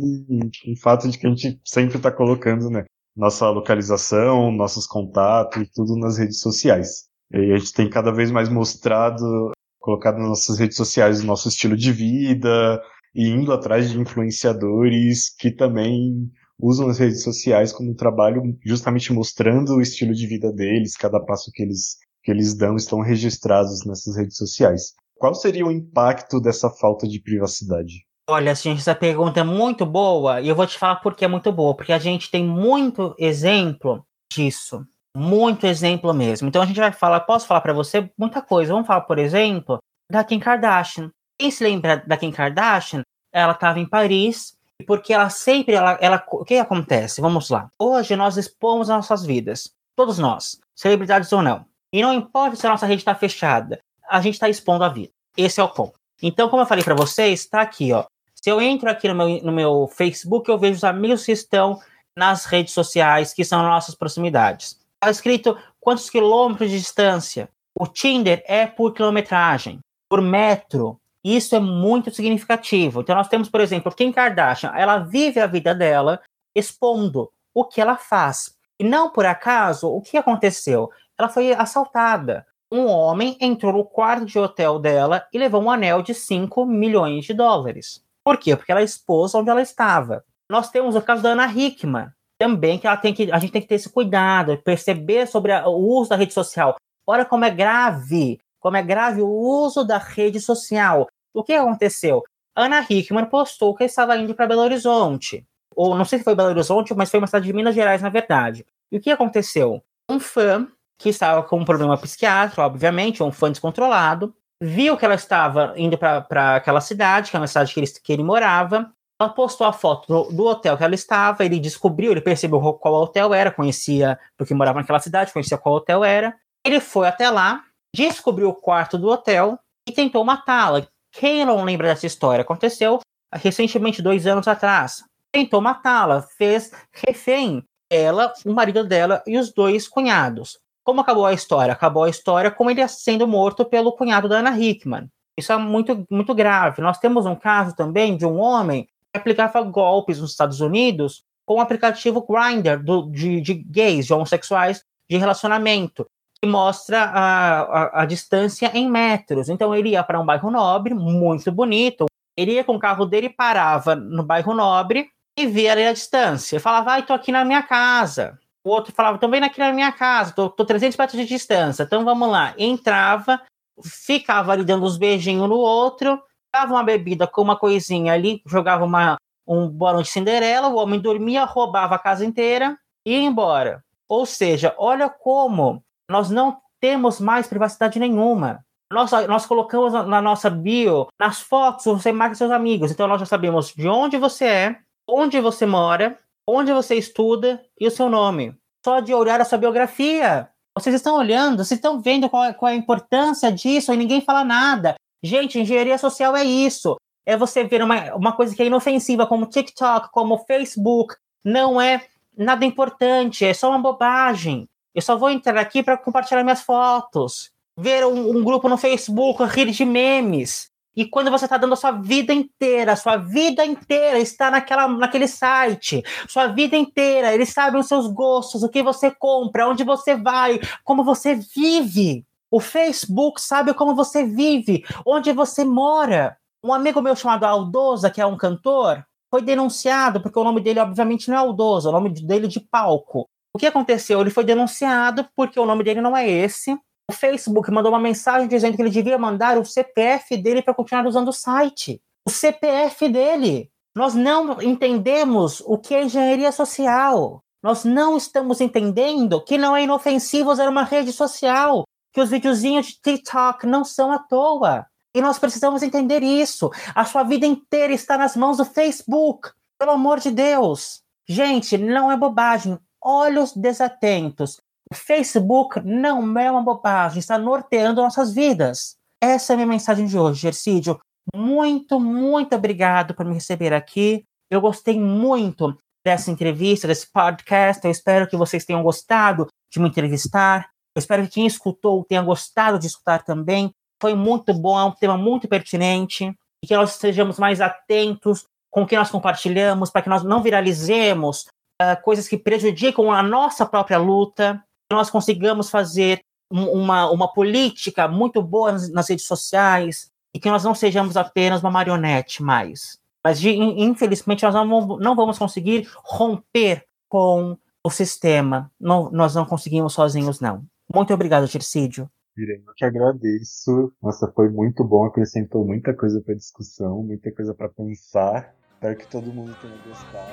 o 0.68 0.80
fato 0.82 1.10
de 1.10 1.18
que 1.18 1.28
a 1.28 1.30
gente 1.30 1.60
sempre 1.64 1.98
está 1.98 2.12
colocando, 2.12 2.70
né? 2.70 2.86
Nossa 3.16 3.50
localização, 3.50 4.52
nossos 4.52 4.86
contatos, 4.86 5.70
tudo 5.74 5.96
nas 5.96 6.18
redes 6.18 6.42
sociais. 6.42 7.06
E 7.32 7.54
a 7.54 7.58
gente 7.58 7.74
tem 7.74 7.90
cada 7.90 8.12
vez 8.12 8.30
mais 8.30 8.50
mostrado, 8.50 9.52
colocado 9.80 10.18
nas 10.18 10.28
nossas 10.28 10.60
redes 10.60 10.76
sociais 10.76 11.22
o 11.22 11.26
nosso 11.26 11.48
estilo 11.48 11.78
de 11.78 11.92
vida, 11.92 12.82
e 13.14 13.30
indo 13.30 13.54
atrás 13.54 13.90
de 13.90 14.00
influenciadores 14.00 15.34
que 15.38 15.50
também 15.50 16.30
usam 16.60 16.90
as 16.90 17.00
redes 17.00 17.24
sociais 17.24 17.72
como 17.72 17.96
trabalho, 17.96 18.42
justamente 18.66 19.14
mostrando 19.14 19.76
o 19.76 19.82
estilo 19.82 20.14
de 20.14 20.28
vida 20.28 20.52
deles, 20.52 20.98
cada 20.98 21.20
passo 21.20 21.52
que 21.54 21.64
eles, 21.64 21.98
que 22.24 22.32
eles 22.32 22.54
dão 22.54 22.76
estão 22.76 23.00
registrados 23.00 23.86
nessas 23.86 24.18
redes 24.18 24.36
sociais. 24.36 24.94
Qual 25.16 25.34
seria 25.34 25.66
o 25.66 25.72
impacto 25.72 26.42
dessa 26.42 26.70
falta 26.70 27.08
de 27.08 27.22
privacidade? 27.22 28.06
Olha, 28.28 28.56
gente, 28.56 28.80
essa 28.80 28.96
pergunta 28.96 29.40
é 29.40 29.44
muito 29.44 29.86
boa 29.86 30.42
e 30.42 30.50
eu 30.50 30.56
vou 30.56 30.66
te 30.66 30.80
falar 30.80 30.96
por 30.96 31.14
que 31.14 31.24
é 31.24 31.28
muito 31.28 31.52
boa, 31.52 31.76
porque 31.76 31.94
a 31.94 32.00
gente 32.00 32.32
tem 32.32 32.44
muito 32.44 33.16
exemplo 33.20 34.04
disso, 34.32 34.84
muito 35.16 35.68
exemplo 35.68 36.12
mesmo. 36.12 36.48
Então 36.48 36.62
a 36.62 36.66
gente 36.66 36.80
vai 36.80 36.92
falar, 36.92 37.20
posso 37.20 37.46
falar 37.46 37.62
para 37.62 37.72
você 37.72 38.10
muita 38.18 38.42
coisa. 38.42 38.74
Vamos 38.74 38.88
falar, 38.88 39.02
por 39.02 39.20
exemplo, 39.20 39.78
da 40.12 40.24
Kim 40.24 40.40
Kardashian. 40.40 41.12
Quem 41.40 41.52
se 41.52 41.64
lembra 41.64 41.98
da 41.98 42.18
Kim 42.18 42.32
Kardashian? 42.32 43.04
Ela 43.32 43.54
estava 43.54 43.80
em 43.80 43.86
Paris 43.88 44.58
porque 44.88 45.14
ela 45.14 45.30
sempre, 45.30 45.76
ela, 45.76 45.98
ela, 46.02 46.26
o 46.32 46.44
que 46.44 46.58
acontece? 46.58 47.22
Vamos 47.22 47.50
lá. 47.52 47.70
Hoje 47.80 48.16
nós 48.16 48.38
expomos 48.38 48.90
as 48.90 48.96
nossas 48.96 49.24
vidas, 49.24 49.72
todos 49.96 50.18
nós, 50.18 50.60
celebridades 50.76 51.32
ou 51.32 51.44
não. 51.44 51.66
E 51.94 52.02
não 52.02 52.14
importa 52.14 52.56
se 52.56 52.66
a 52.66 52.72
nossa 52.72 52.88
rede 52.88 53.02
está 53.02 53.14
fechada, 53.14 53.80
a 54.10 54.20
gente 54.20 54.34
está 54.34 54.50
expondo 54.50 54.84
a 54.84 54.90
vida. 54.90 55.12
Esse 55.38 55.62
é 55.62 55.64
o 55.64 55.70
ponto. 55.70 55.94
Então, 56.22 56.50
como 56.50 56.64
eu 56.64 56.66
falei 56.66 56.84
para 56.84 56.96
vocês, 56.96 57.42
está 57.42 57.62
aqui, 57.62 57.94
ó. 57.94 58.06
Se 58.46 58.52
eu 58.52 58.62
entro 58.62 58.88
aqui 58.88 59.08
no 59.08 59.16
meu, 59.16 59.42
no 59.42 59.52
meu 59.52 59.88
Facebook, 59.88 60.48
eu 60.48 60.60
vejo 60.60 60.76
os 60.76 60.84
amigos 60.84 61.26
que 61.26 61.32
estão 61.32 61.80
nas 62.16 62.46
redes 62.46 62.76
sociais, 62.76 63.34
que 63.34 63.44
são 63.44 63.64
nossas 63.64 63.96
proximidades. 63.96 64.80
Está 65.02 65.10
escrito 65.10 65.58
quantos 65.80 66.12
quilômetros 66.12 66.70
de 66.70 66.78
distância. 66.78 67.50
O 67.74 67.88
Tinder 67.88 68.44
é 68.46 68.68
por 68.68 68.94
quilometragem, 68.94 69.80
por 70.08 70.22
metro, 70.22 71.02
isso 71.24 71.56
é 71.56 71.60
muito 71.60 72.14
significativo. 72.14 73.02
Então, 73.02 73.16
nós 73.16 73.28
temos, 73.28 73.50
por 73.50 73.62
exemplo, 73.62 73.92
Kim 73.92 74.12
Kardashian, 74.12 74.74
ela 74.76 75.00
vive 75.00 75.40
a 75.40 75.48
vida 75.48 75.74
dela 75.74 76.22
expondo 76.54 77.32
o 77.52 77.66
que 77.66 77.82
ela 77.82 77.98
faz. 77.98 78.56
E 78.80 78.84
não 78.84 79.10
por 79.10 79.26
acaso, 79.26 79.90
o 79.90 80.04
que 80.04 80.18
aconteceu? 80.18 80.92
Ela 81.18 81.30
foi 81.30 81.52
assaltada. 81.52 82.46
Um 82.72 82.86
homem 82.86 83.38
entrou 83.42 83.74
no 83.74 83.84
quarto 83.84 84.28
de 84.28 84.38
hotel 84.38 84.78
dela 84.78 85.26
e 85.34 85.40
levou 85.40 85.64
um 85.64 85.72
anel 85.72 86.04
de 86.04 86.14
5 86.14 86.64
milhões 86.64 87.26
de 87.26 87.34
dólares. 87.34 88.05
Por 88.26 88.38
quê? 88.38 88.56
Porque 88.56 88.72
ela 88.72 88.82
expôs 88.82 89.36
onde 89.36 89.52
ela 89.52 89.62
estava. 89.62 90.26
Nós 90.50 90.72
temos 90.72 90.96
o 90.96 91.02
caso 91.02 91.22
da 91.22 91.30
Ana 91.30 91.46
Hickman, 91.46 92.10
também 92.40 92.80
que 92.80 92.88
ela 92.88 92.98
tem 92.98 93.14
que 93.14 93.32
a 93.32 93.38
gente 93.38 93.52
tem 93.52 93.62
que 93.62 93.68
ter 93.68 93.76
esse 93.76 93.90
cuidado, 93.90 94.58
perceber 94.64 95.28
sobre 95.28 95.52
a, 95.52 95.68
o 95.68 95.78
uso 96.00 96.10
da 96.10 96.16
rede 96.16 96.34
social. 96.34 96.76
Olha 97.08 97.24
como 97.24 97.46
é 97.46 97.52
grave, 97.52 98.40
como 98.60 98.78
é 98.78 98.82
grave 98.82 99.22
o 99.22 99.30
uso 99.30 99.84
da 99.84 100.00
rede 100.00 100.40
social. 100.40 101.08
O 101.34 101.44
que 101.44 101.54
aconteceu? 101.54 102.24
Ana 102.56 102.86
Hickman 102.90 103.26
postou 103.26 103.76
que 103.76 103.84
estava 103.84 104.18
indo 104.18 104.34
para 104.34 104.48
Belo 104.48 104.62
Horizonte. 104.62 105.46
Ou 105.76 105.96
não 105.96 106.06
sei 106.06 106.20
se 106.20 106.26
foi 106.26 106.34
Belo 106.34 106.50
Horizonte, 106.50 106.94
mas 106.96 107.12
foi 107.12 107.20
uma 107.20 107.28
cidade 107.28 107.46
de 107.46 107.54
Minas 107.54 107.76
Gerais, 107.76 108.02
na 108.02 108.10
verdade. 108.10 108.66
E 108.92 108.98
o 108.98 109.02
que 109.02 109.12
aconteceu? 109.12 109.84
Um 110.10 110.20
fã 110.20 110.68
que 110.98 111.10
estava 111.10 111.44
com 111.44 111.60
um 111.60 111.66
problema 111.66 111.98
psiquiátrico, 111.98 112.62
obviamente, 112.62 113.22
um 113.22 113.32
fã 113.32 113.52
descontrolado, 113.52 114.34
viu 114.66 114.98
que 114.98 115.06
ela 115.06 115.16
estava 115.16 115.74
indo 115.78 115.98
para 115.98 116.56
aquela 116.56 116.82
cidade, 116.82 117.30
que 117.30 117.38
é 117.38 117.40
uma 117.40 117.48
cidade 117.48 117.74
que 117.74 117.80
ele, 117.80 117.88
que 117.88 118.14
ele 118.14 118.24
morava. 118.24 118.92
Ela 119.20 119.30
postou 119.30 119.66
a 119.66 119.72
foto 119.72 120.08
do, 120.08 120.36
do, 120.36 120.46
hotel 120.46 120.76
que 120.76 120.84
ela 120.84 120.96
estava, 120.96 121.46
ele 121.46 121.60
descobriu, 121.60 122.12
ele 122.12 122.20
percebeu 122.20 122.60
qual 122.74 122.96
hotel 122.96 123.34
era, 123.34 123.52
conhecia, 123.52 124.20
porque 124.38 124.54
morava 124.54 124.80
naquela 124.80 125.00
cidade, 125.00 125.32
conhecia 125.32 125.58
qual 125.58 125.76
hotel 125.76 126.04
era. 126.04 126.36
Ele 126.66 126.80
foi 126.80 127.08
até 127.08 127.30
lá, 127.30 127.64
descobriu 127.96 128.50
o 128.50 128.56
quarto 128.56 128.98
do 128.98 129.08
hotel 129.08 129.58
e 129.88 129.92
tentou 129.92 130.26
matá-la. 130.26 130.86
Quem 131.14 131.46
não 131.46 131.64
lembra 131.64 131.88
dessa 131.88 132.08
história? 132.08 132.42
Aconteceu 132.42 133.00
recentemente, 133.34 134.02
dois 134.02 134.28
anos 134.28 134.48
atrás. 134.48 135.04
Tentou 135.32 135.62
matá-la, 135.62 136.22
fez 136.22 136.72
refém 136.94 137.64
ela, 137.90 138.34
o 138.46 138.52
marido 138.52 138.84
dela 138.84 139.24
e 139.28 139.38
os 139.38 139.54
dois 139.54 139.88
cunhados. 139.88 140.60
Como 140.86 141.02
acabou 141.02 141.26
a 141.26 141.34
história? 141.34 141.74
Acabou 141.74 142.04
a 142.04 142.10
história 142.10 142.52
com 142.52 142.70
ele 142.70 142.88
sendo 142.88 143.28
morto 143.28 143.66
pelo 143.66 143.92
cunhado 143.92 144.30
da 144.30 144.38
Ana 144.38 144.58
Hickman. 144.58 145.10
Isso 145.38 145.52
é 145.52 145.58
muito, 145.58 146.06
muito 146.10 146.34
grave. 146.36 146.82
Nós 146.82 147.00
temos 147.00 147.26
um 147.26 147.36
caso 147.36 147.76
também 147.76 148.16
de 148.16 148.26
um 148.26 148.40
homem 148.40 148.84
que 149.12 149.18
aplicava 149.18 149.62
golpes 149.64 150.20
nos 150.20 150.32
Estados 150.32 150.62
Unidos 150.62 151.24
com 151.44 151.56
o 151.56 151.60
aplicativo 151.60 152.26
Grindr 152.26 152.84
de, 153.12 153.42
de 153.42 153.54
gays, 153.56 154.06
de 154.06 154.14
homossexuais, 154.14 154.84
de 155.10 155.18
relacionamento 155.18 156.06
que 156.40 156.48
mostra 156.48 157.04
a, 157.04 157.62
a, 157.62 158.02
a 158.04 158.06
distância 158.06 158.70
em 158.74 158.90
metros. 158.90 159.50
Então 159.50 159.74
ele 159.74 159.90
ia 159.90 160.04
para 160.04 160.20
um 160.20 160.26
bairro 160.26 160.52
nobre, 160.52 160.94
muito 160.94 161.52
bonito. 161.52 162.06
Ele 162.38 162.54
ia 162.54 162.64
com 162.64 162.76
o 162.76 162.80
carro 162.80 163.06
dele, 163.06 163.30
parava 163.30 163.96
no 163.96 164.24
bairro 164.24 164.54
nobre 164.54 165.10
e 165.38 165.48
via 165.48 165.74
a 165.74 165.94
distância. 165.94 166.60
Falava, 166.60 166.92
ai, 166.92 167.04
tô 167.04 167.14
aqui 167.14 167.32
na 167.32 167.44
minha 167.44 167.64
casa. 167.64 168.38
O 168.66 168.72
outro 168.72 168.92
falava, 168.92 169.18
então 169.18 169.30
vem 169.30 169.44
aqui 169.44 169.60
na 169.60 169.72
minha 169.72 169.92
casa, 169.92 170.34
tô, 170.34 170.50
tô 170.50 170.66
300 170.66 170.98
metros 170.98 171.22
de 171.22 171.28
distância, 171.28 171.84
então 171.84 172.04
vamos 172.04 172.28
lá. 172.28 172.56
Entrava, 172.58 173.40
ficava 173.84 174.54
ali 174.54 174.66
dando 174.66 174.88
uns 174.88 174.98
beijinhos 174.98 175.48
no 175.48 175.58
outro, 175.58 176.20
dava 176.52 176.74
uma 176.74 176.84
bebida 176.84 177.28
com 177.28 177.44
uma 177.44 177.56
coisinha 177.56 178.14
ali, 178.14 178.42
jogava 178.44 178.84
uma, 178.84 179.18
um 179.48 179.68
bola 179.70 180.02
de 180.02 180.10
Cinderela, 180.10 180.68
o 180.68 180.78
homem 180.78 181.00
dormia, 181.00 181.46
roubava 181.46 181.94
a 181.94 182.00
casa 182.00 182.26
inteira 182.26 182.76
e 183.06 183.12
ia 183.12 183.20
embora. 183.20 183.84
Ou 184.10 184.26
seja, 184.26 184.74
olha 184.80 185.10
como 185.10 185.84
nós 186.10 186.32
não 186.32 186.58
temos 186.80 187.20
mais 187.20 187.46
privacidade 187.46 188.00
nenhuma. 188.00 188.66
Nós, 188.92 189.12
nós 189.28 189.46
colocamos 189.46 189.94
na 189.94 190.22
nossa 190.22 190.50
bio, 190.50 191.08
nas 191.20 191.40
fotos, 191.40 191.86
você 191.86 192.12
marca 192.12 192.34
seus 192.34 192.50
amigos. 192.50 192.90
Então 192.90 193.08
nós 193.08 193.20
já 193.20 193.28
sabemos 193.28 193.74
de 193.76 193.88
onde 193.88 194.18
você 194.18 194.46
é, 194.46 194.80
onde 195.08 195.40
você 195.40 195.68
mora, 195.68 196.18
onde 196.48 196.72
você 196.72 196.96
estuda 196.96 197.64
e 197.80 197.88
o 197.88 197.92
seu 197.92 198.10
nome. 198.10 198.56
Só 198.84 199.00
de 199.00 199.14
olhar 199.14 199.42
a 199.42 199.46
sua 199.46 199.58
biografia. 199.58 200.50
Vocês 200.78 200.96
estão 200.96 201.18
olhando, 201.18 201.64
vocês 201.64 201.78
estão 201.78 202.02
vendo 202.02 202.30
qual, 202.30 202.54
qual 202.54 202.70
é 202.70 202.74
a 202.74 202.78
importância 202.78 203.52
disso 203.52 203.94
e 203.94 203.98
ninguém 203.98 204.22
fala 204.22 204.44
nada. 204.44 204.96
Gente, 205.24 205.60
engenharia 205.60 205.98
social 205.98 206.36
é 206.36 206.44
isso. 206.44 206.96
É 207.26 207.36
você 207.36 207.64
ver 207.64 207.82
uma, 207.82 208.14
uma 208.14 208.34
coisa 208.34 208.56
que 208.56 208.62
é 208.62 208.66
inofensiva, 208.66 209.26
como 209.26 209.48
TikTok, 209.48 210.10
como 210.12 210.38
Facebook. 210.46 211.16
Não 211.44 211.82
é 211.82 212.06
nada 212.38 212.66
importante, 212.66 213.46
é 213.46 213.54
só 213.54 213.70
uma 213.70 213.80
bobagem. 213.80 214.68
Eu 214.94 215.02
só 215.02 215.18
vou 215.18 215.30
entrar 215.30 215.58
aqui 215.58 215.82
para 215.82 215.98
compartilhar 215.98 216.44
minhas 216.44 216.62
fotos, 216.62 217.50
ver 217.78 218.06
um, 218.06 218.38
um, 218.38 218.44
grupo 218.44 218.70
no 218.70 218.78
Facebook, 218.78 219.44
rir 219.44 219.72
de 219.72 219.84
memes. 219.84 220.70
E 220.96 221.06
quando 221.06 221.30
você 221.30 221.46
está 221.46 221.58
dando 221.58 221.74
a 221.74 221.78
sua 221.78 221.92
vida 221.92 222.34
inteira, 222.34 222.96
sua 222.96 223.18
vida 223.18 223.66
inteira 223.66 224.18
está 224.18 224.50
naquela, 224.50 224.88
naquele 224.88 225.28
site, 225.28 226.02
sua 226.28 226.48
vida 226.48 226.78
inteira, 226.78 227.34
eles 227.34 227.50
sabem 227.50 227.80
os 227.80 227.88
seus 227.88 228.08
gostos, 228.08 228.64
o 228.64 228.70
que 228.70 228.82
você 228.82 229.12
compra, 229.12 229.68
onde 229.68 229.84
você 229.84 230.16
vai, 230.16 230.60
como 230.84 231.04
você 231.04 231.36
vive. 231.36 232.26
O 232.50 232.60
Facebook 232.62 233.42
sabe 233.42 233.74
como 233.74 233.94
você 233.94 234.24
vive, 234.24 234.86
onde 235.06 235.34
você 235.34 235.66
mora. 235.66 236.38
Um 236.64 236.74
amigo 236.74 237.02
meu 237.02 237.16
chamado 237.16 237.44
Aldoza, 237.44 238.10
que 238.10 238.22
é 238.22 238.26
um 238.26 238.38
cantor, 238.38 239.06
foi 239.30 239.42
denunciado, 239.42 240.22
porque 240.22 240.40
o 240.40 240.44
nome 240.44 240.62
dele, 240.62 240.80
obviamente, 240.80 241.30
não 241.30 241.36
é 241.36 241.40
Aldoza, 241.40 241.90
o 241.90 241.92
nome 241.92 242.10
dele 242.10 242.46
é 242.46 242.50
de 242.50 242.60
palco. 242.62 243.28
O 243.54 243.58
que 243.58 243.66
aconteceu? 243.66 244.22
Ele 244.22 244.30
foi 244.30 244.44
denunciado 244.44 245.28
porque 245.36 245.60
o 245.60 245.66
nome 245.66 245.84
dele 245.84 246.02
não 246.02 246.16
é 246.16 246.30
esse. 246.30 246.78
O 247.10 247.14
Facebook 247.14 247.72
mandou 247.72 247.92
uma 247.92 248.00
mensagem 248.00 248.48
dizendo 248.48 248.76
que 248.76 248.82
ele 248.82 248.90
devia 248.90 249.18
mandar 249.18 249.58
o 249.58 249.66
CPF 249.66 250.38
dele 250.38 250.62
para 250.62 250.74
continuar 250.74 251.06
usando 251.06 251.30
o 251.30 251.34
site. 251.34 252.02
O 252.28 252.32
CPF 252.32 253.08
dele. 253.10 253.70
Nós 253.96 254.14
não 254.14 254.62
entendemos 254.62 255.62
o 255.66 255.78
que 255.78 255.94
é 255.94 256.04
engenharia 256.04 256.52
social. 256.52 257.44
Nós 257.64 257.84
não 257.84 258.18
estamos 258.18 258.60
entendendo 258.60 259.42
que 259.42 259.58
não 259.58 259.76
é 259.76 259.84
inofensivo 259.84 260.52
usar 260.52 260.68
uma 260.68 260.84
rede 260.84 261.12
social, 261.12 261.84
que 262.12 262.22
os 262.22 262.30
videozinhos 262.30 262.88
de 262.88 263.02
TikTok 263.02 263.66
não 263.66 263.84
são 263.84 264.12
à 264.12 264.20
toa. 264.20 264.86
E 265.16 265.22
nós 265.22 265.40
precisamos 265.40 265.82
entender 265.82 266.22
isso. 266.24 266.70
A 266.94 267.06
sua 267.06 267.24
vida 267.24 267.46
inteira 267.46 267.94
está 267.94 268.18
nas 268.18 268.36
mãos 268.36 268.58
do 268.58 268.66
Facebook. 268.66 269.50
Pelo 269.80 269.92
amor 269.92 270.20
de 270.20 270.32
Deus. 270.32 271.02
Gente, 271.28 271.78
não 271.78 272.12
é 272.12 272.18
bobagem. 272.18 272.78
Olhos 273.02 273.54
desatentos. 273.54 274.60
O 274.92 274.96
Facebook 274.96 275.82
não 275.82 276.38
é 276.38 276.52
uma 276.52 276.62
bobagem, 276.62 277.20
está 277.20 277.38
norteando 277.38 278.02
nossas 278.02 278.34
vidas. 278.34 278.96
Essa 279.22 279.54
é 279.54 279.56
a 279.56 279.58
minha 279.58 279.68
mensagem 279.68 280.06
de 280.06 280.18
hoje, 280.18 280.42
Gercídio. 280.42 281.00
Muito, 281.36 282.00
muito 282.00 282.56
obrigado 282.56 283.16
por 283.16 283.26
me 283.26 283.34
receber 283.34 283.74
aqui. 283.74 284.24
Eu 284.50 284.62
gostei 284.62 285.00
muito 285.00 285.76
dessa 286.06 286.30
entrevista, 286.30 286.88
desse 286.88 287.12
podcast. 287.12 287.84
Eu 287.84 287.92
espero 287.92 288.28
que 288.28 288.38
vocês 288.38 288.64
tenham 288.64 288.84
gostado 288.84 289.48
de 289.72 289.80
me 289.80 289.90
entrevistar. 289.90 290.70
Eu 290.96 291.00
espero 291.00 291.24
que 291.24 291.30
quem 291.30 291.48
escutou 291.48 292.06
tenha 292.06 292.22
gostado 292.22 292.78
de 292.78 292.86
escutar 292.86 293.24
também. 293.24 293.72
Foi 294.00 294.14
muito 294.14 294.54
bom, 294.54 294.80
é 294.80 294.84
um 294.84 294.92
tema 294.92 295.18
muito 295.18 295.48
pertinente. 295.48 296.32
E 296.64 296.68
que 296.68 296.76
nós 296.76 296.94
estejamos 296.94 297.40
mais 297.40 297.60
atentos 297.60 298.44
com 298.70 298.84
o 298.84 298.88
que 298.88 298.96
nós 298.96 299.10
compartilhamos, 299.10 299.90
para 299.90 300.04
que 300.04 300.10
nós 300.10 300.24
não 300.24 300.44
viralizemos 300.44 301.46
uh, 301.82 302.00
coisas 302.04 302.28
que 302.28 302.38
prejudicam 302.38 303.12
a 303.12 303.24
nossa 303.24 303.66
própria 303.66 303.98
luta 303.98 304.64
nós 304.92 305.10
consigamos 305.10 305.70
fazer 305.70 306.22
uma, 306.50 307.10
uma 307.10 307.32
política 307.32 308.08
muito 308.08 308.42
boa 308.42 308.72
nas, 308.72 308.90
nas 308.92 309.10
redes 309.10 309.26
sociais 309.26 310.12
e 310.34 310.40
que 310.40 310.50
nós 310.50 310.64
não 310.64 310.76
sejamos 310.76 311.18
apenas 311.18 311.62
uma 311.62 311.72
marionete 311.72 312.44
mais. 312.44 313.00
Mas, 313.24 313.40
de, 313.40 313.50
infelizmente, 313.50 314.44
nós 314.44 314.54
não 314.54 314.68
vamos, 314.70 315.00
não 315.00 315.16
vamos 315.16 315.40
conseguir 315.40 315.90
romper 316.04 316.86
com 317.10 317.58
o 317.84 317.90
sistema. 317.90 318.72
Não, 318.80 319.10
nós 319.12 319.34
não 319.34 319.46
conseguimos 319.46 319.94
sozinhos, 319.94 320.40
não. 320.40 320.64
Muito 320.94 321.14
obrigado, 321.14 321.48
Tircídio. 321.48 322.10
Irene, 322.38 322.64
eu 322.68 322.74
que 322.76 322.86
agradeço. 322.86 323.94
Nossa, 324.04 324.32
foi 324.36 324.50
muito 324.50 324.84
bom, 324.84 325.06
acrescentou 325.06 325.66
muita 325.66 325.94
coisa 325.94 326.22
para 326.22 326.36
discussão, 326.36 327.02
muita 327.02 327.32
coisa 327.32 327.54
para 327.54 327.70
pensar. 327.70 328.54
Espero 328.74 328.98
que 328.98 329.08
todo 329.08 329.34
mundo 329.34 329.56
tenha 329.62 329.78
gostado. 329.88 330.32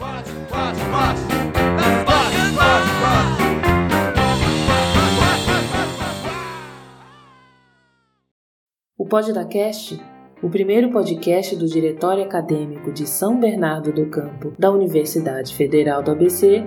Watch, 0.00 0.30
watch, 0.50 0.80
watch. 3.38 3.49
O 9.10 9.18
Pod 9.18 9.32
da 9.32 9.44
Cast, 9.44 10.00
o 10.40 10.48
primeiro 10.48 10.88
podcast 10.92 11.56
do 11.56 11.66
Diretório 11.66 12.22
Acadêmico 12.22 12.92
de 12.92 13.08
São 13.08 13.40
Bernardo 13.40 13.92
do 13.92 14.06
Campo 14.06 14.52
da 14.56 14.70
Universidade 14.70 15.52
Federal 15.56 16.00
do 16.00 16.12
ABC, 16.12 16.64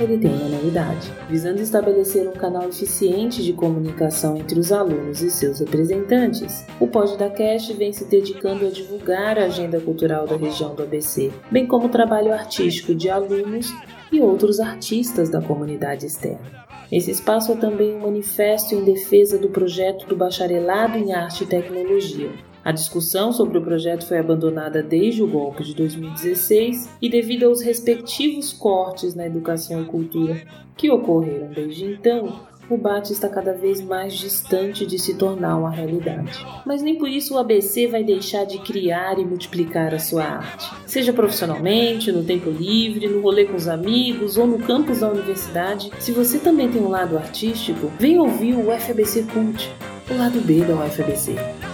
ele 0.00 0.18
tem 0.18 0.34
uma 0.34 0.48
novidade. 0.48 1.08
Visando 1.30 1.62
estabelecer 1.62 2.28
um 2.28 2.32
canal 2.32 2.68
eficiente 2.68 3.44
de 3.44 3.52
comunicação 3.52 4.36
entre 4.36 4.58
os 4.58 4.72
alunos 4.72 5.22
e 5.22 5.30
seus 5.30 5.60
representantes, 5.60 6.66
o 6.80 6.88
Pod 6.88 7.16
da 7.16 7.30
Cast 7.30 7.72
vem 7.74 7.92
se 7.92 8.06
dedicando 8.06 8.66
a 8.66 8.70
divulgar 8.70 9.38
a 9.38 9.44
agenda 9.44 9.80
cultural 9.80 10.26
da 10.26 10.36
região 10.36 10.74
do 10.74 10.82
ABC, 10.82 11.30
bem 11.48 11.64
como 11.64 11.86
o 11.86 11.90
trabalho 11.90 12.32
artístico 12.32 12.92
de 12.92 13.08
alunos 13.08 13.72
e 14.10 14.20
outros 14.20 14.58
artistas 14.58 15.30
da 15.30 15.40
comunidade 15.40 16.06
externa. 16.06 16.67
Esse 16.90 17.10
espaço 17.10 17.52
é 17.52 17.56
também 17.56 17.94
um 17.94 18.00
manifesto 18.00 18.74
em 18.74 18.82
defesa 18.82 19.38
do 19.38 19.50
projeto 19.50 20.06
do 20.06 20.16
Bacharelado 20.16 20.96
em 20.96 21.12
Arte 21.12 21.44
e 21.44 21.46
Tecnologia. 21.46 22.30
A 22.64 22.72
discussão 22.72 23.30
sobre 23.32 23.58
o 23.58 23.62
projeto 23.62 24.06
foi 24.06 24.18
abandonada 24.18 24.82
desde 24.82 25.22
o 25.22 25.26
golpe 25.26 25.62
de 25.64 25.74
2016 25.74 26.96
e, 27.00 27.08
devido 27.08 27.44
aos 27.44 27.60
respectivos 27.60 28.52
cortes 28.52 29.14
na 29.14 29.26
educação 29.26 29.82
e 29.82 29.86
cultura 29.86 30.42
que 30.76 30.90
ocorreram 30.90 31.50
desde 31.50 31.84
então, 31.84 32.40
o 32.70 32.76
BAT 32.76 33.10
está 33.10 33.28
cada 33.28 33.52
vez 33.52 33.80
mais 33.80 34.14
distante 34.14 34.84
de 34.84 34.98
se 34.98 35.14
tornar 35.14 35.56
uma 35.56 35.70
realidade. 35.70 36.46
Mas 36.66 36.82
nem 36.82 36.96
por 36.96 37.08
isso 37.08 37.34
o 37.34 37.38
ABC 37.38 37.86
vai 37.86 38.04
deixar 38.04 38.44
de 38.44 38.58
criar 38.58 39.18
e 39.18 39.24
multiplicar 39.24 39.94
a 39.94 39.98
sua 39.98 40.24
arte. 40.24 40.70
Seja 40.86 41.12
profissionalmente, 41.12 42.12
no 42.12 42.22
tempo 42.22 42.50
livre, 42.50 43.08
no 43.08 43.20
rolê 43.20 43.44
com 43.44 43.56
os 43.56 43.68
amigos 43.68 44.36
ou 44.36 44.46
no 44.46 44.58
campus 44.58 45.00
da 45.00 45.08
universidade, 45.08 45.90
se 45.98 46.12
você 46.12 46.38
também 46.38 46.70
tem 46.70 46.82
um 46.82 46.88
lado 46.88 47.16
artístico, 47.16 47.90
vem 47.98 48.18
ouvir 48.18 48.54
o 48.54 48.70
UFABC 48.70 49.24
Cult, 49.24 49.70
o 50.10 50.16
lado 50.16 50.40
B 50.40 50.60
da 50.60 50.74
UFABC. 50.74 51.67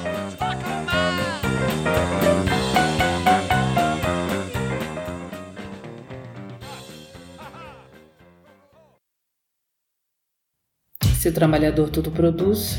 Se 11.25 11.31
o 11.31 11.33
trabalhador 11.33 11.89
tudo 11.89 12.11
produz, 12.11 12.79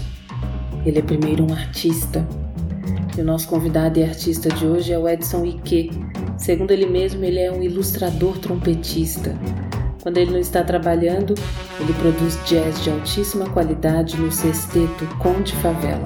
ele 0.86 1.00
é 1.00 1.02
primeiro 1.02 1.44
um 1.44 1.52
artista. 1.52 2.24
E 3.18 3.22
o 3.22 3.24
nosso 3.24 3.48
convidado 3.48 3.98
e 3.98 4.04
artista 4.04 4.50
de 4.50 4.68
hoje 4.68 4.94
é 4.94 5.00
o 5.00 5.10
Edson 5.10 5.44
Ike. 5.44 5.90
Segundo 6.38 6.70
ele 6.70 6.86
mesmo, 6.86 7.26
ele 7.26 7.40
é 7.40 7.52
um 7.52 7.64
ilustrador 7.64 8.38
trompetista. 8.38 9.36
Quando 10.04 10.20
ele 10.20 10.30
não 10.30 10.38
está 10.38 10.64
trabalhando, 10.64 11.34
ele 11.80 11.92
produz 11.94 12.38
jazz 12.46 12.84
de 12.84 12.92
altíssima 12.92 13.50
qualidade 13.50 14.16
no 14.16 14.32
sexteto 14.32 15.08
Conde 15.18 15.56
Favela. 15.56 16.06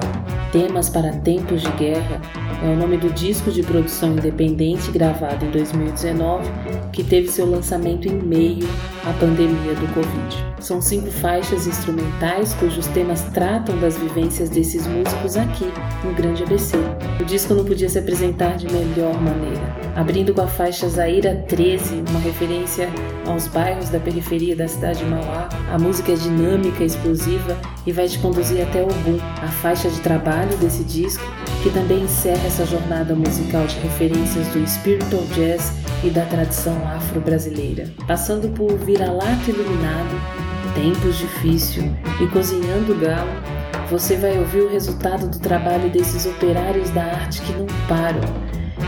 Temas 0.54 0.88
para 0.88 1.12
Tempos 1.12 1.62
de 1.62 1.72
Guerra 1.72 2.22
é 2.64 2.68
o 2.68 2.78
nome 2.78 2.96
do 2.96 3.10
disco 3.10 3.52
de 3.52 3.64
produção 3.64 4.14
independente 4.14 4.90
gravado 4.92 5.44
em 5.44 5.52
2019 5.52 6.50
que 6.94 7.04
teve 7.04 7.28
seu 7.28 7.46
lançamento 7.46 8.08
em 8.08 8.16
meio 8.16 8.66
à 9.06 9.12
pandemia 9.20 9.76
do 9.76 9.94
Covid. 9.94 10.49
São 10.60 10.82
cinco 10.82 11.10
faixas 11.10 11.66
instrumentais 11.66 12.54
cujos 12.56 12.86
temas 12.88 13.22
tratam 13.34 13.80
das 13.80 13.98
vivências 13.98 14.50
desses 14.50 14.86
músicos 14.86 15.38
aqui, 15.38 15.66
no 16.04 16.14
Grande 16.14 16.44
ABC. 16.44 16.76
O 17.20 17.24
disco 17.24 17.54
não 17.54 17.64
podia 17.64 17.88
se 17.88 17.98
apresentar 17.98 18.58
de 18.58 18.68
melhor 18.68 19.20
maneira, 19.22 19.76
abrindo 19.96 20.34
com 20.34 20.42
a 20.42 20.48
faixa 20.48 20.88
Zaira 20.90 21.46
13, 21.48 22.04
uma 22.10 22.20
referência 22.20 22.90
aos 23.26 23.48
bairros 23.48 23.90
da 23.90 24.00
periferia 24.00 24.56
da 24.56 24.68
cidade 24.68 25.00
de 25.00 25.06
Mauá. 25.06 25.48
A 25.72 25.80
música 25.80 26.12
é 26.12 26.16
dinâmica, 26.16 26.84
explosiva 26.84 27.58
e 27.86 27.92
vai 27.92 28.08
te 28.08 28.20
conduzir 28.20 28.62
até 28.62 28.84
o 28.84 28.88
Boom, 28.88 29.18
a 29.42 29.48
faixa 29.48 29.90
de 29.90 30.02
trabalho 30.02 30.58
desse 30.58 30.84
disco, 30.84 31.24
que 31.62 31.70
também 31.70 32.04
encerra 32.04 32.48
essa 32.48 32.66
jornada 32.66 33.14
musical 33.16 33.66
de 33.68 33.78
referências 33.80 34.48
do 34.48 34.66
spiritual 34.68 35.24
jazz 35.34 35.74
e 36.04 36.10
da 36.10 36.26
tradição 36.26 36.76
afro-brasileira, 36.88 37.92
passando 38.08 38.50
por 38.50 38.78
Vira-Lata 38.78 39.50
Iluminado, 39.50 40.16
Tempos 40.74 41.18
Difícil 41.18 41.84
e 42.22 42.28
Cozinhando 42.28 42.96
Galo, 42.96 43.32
você 43.90 44.16
vai 44.16 44.38
ouvir 44.38 44.62
o 44.62 44.70
resultado 44.70 45.28
do 45.28 45.40
trabalho 45.40 45.90
desses 45.90 46.26
operários 46.26 46.90
da 46.92 47.04
arte 47.04 47.42
que 47.42 47.54
não 47.54 47.66
param 47.88 48.22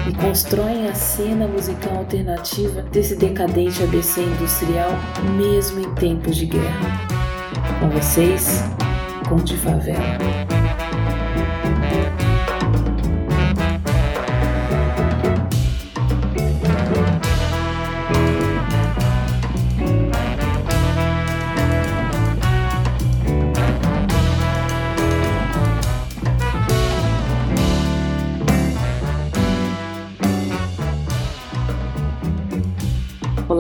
e 0.07 0.13
constroem 0.13 0.87
a 0.87 0.93
cena 0.93 1.47
musical 1.47 1.97
alternativa 1.97 2.83
desse 2.83 3.15
decadente 3.15 3.83
ABC 3.83 4.21
industrial, 4.21 4.91
mesmo 5.35 5.79
em 5.79 5.93
tempos 5.95 6.35
de 6.35 6.45
guerra. 6.45 7.07
Com 7.79 7.89
vocês, 7.89 8.63
Conde 9.27 9.57
Favela. 9.57 10.50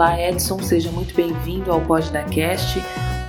Olá, 0.01 0.19
Edson, 0.19 0.57
seja 0.63 0.91
muito 0.91 1.13
bem-vindo 1.13 1.71
ao 1.71 1.79
Pod 1.79 2.11
da 2.11 2.23
Cast. 2.23 2.79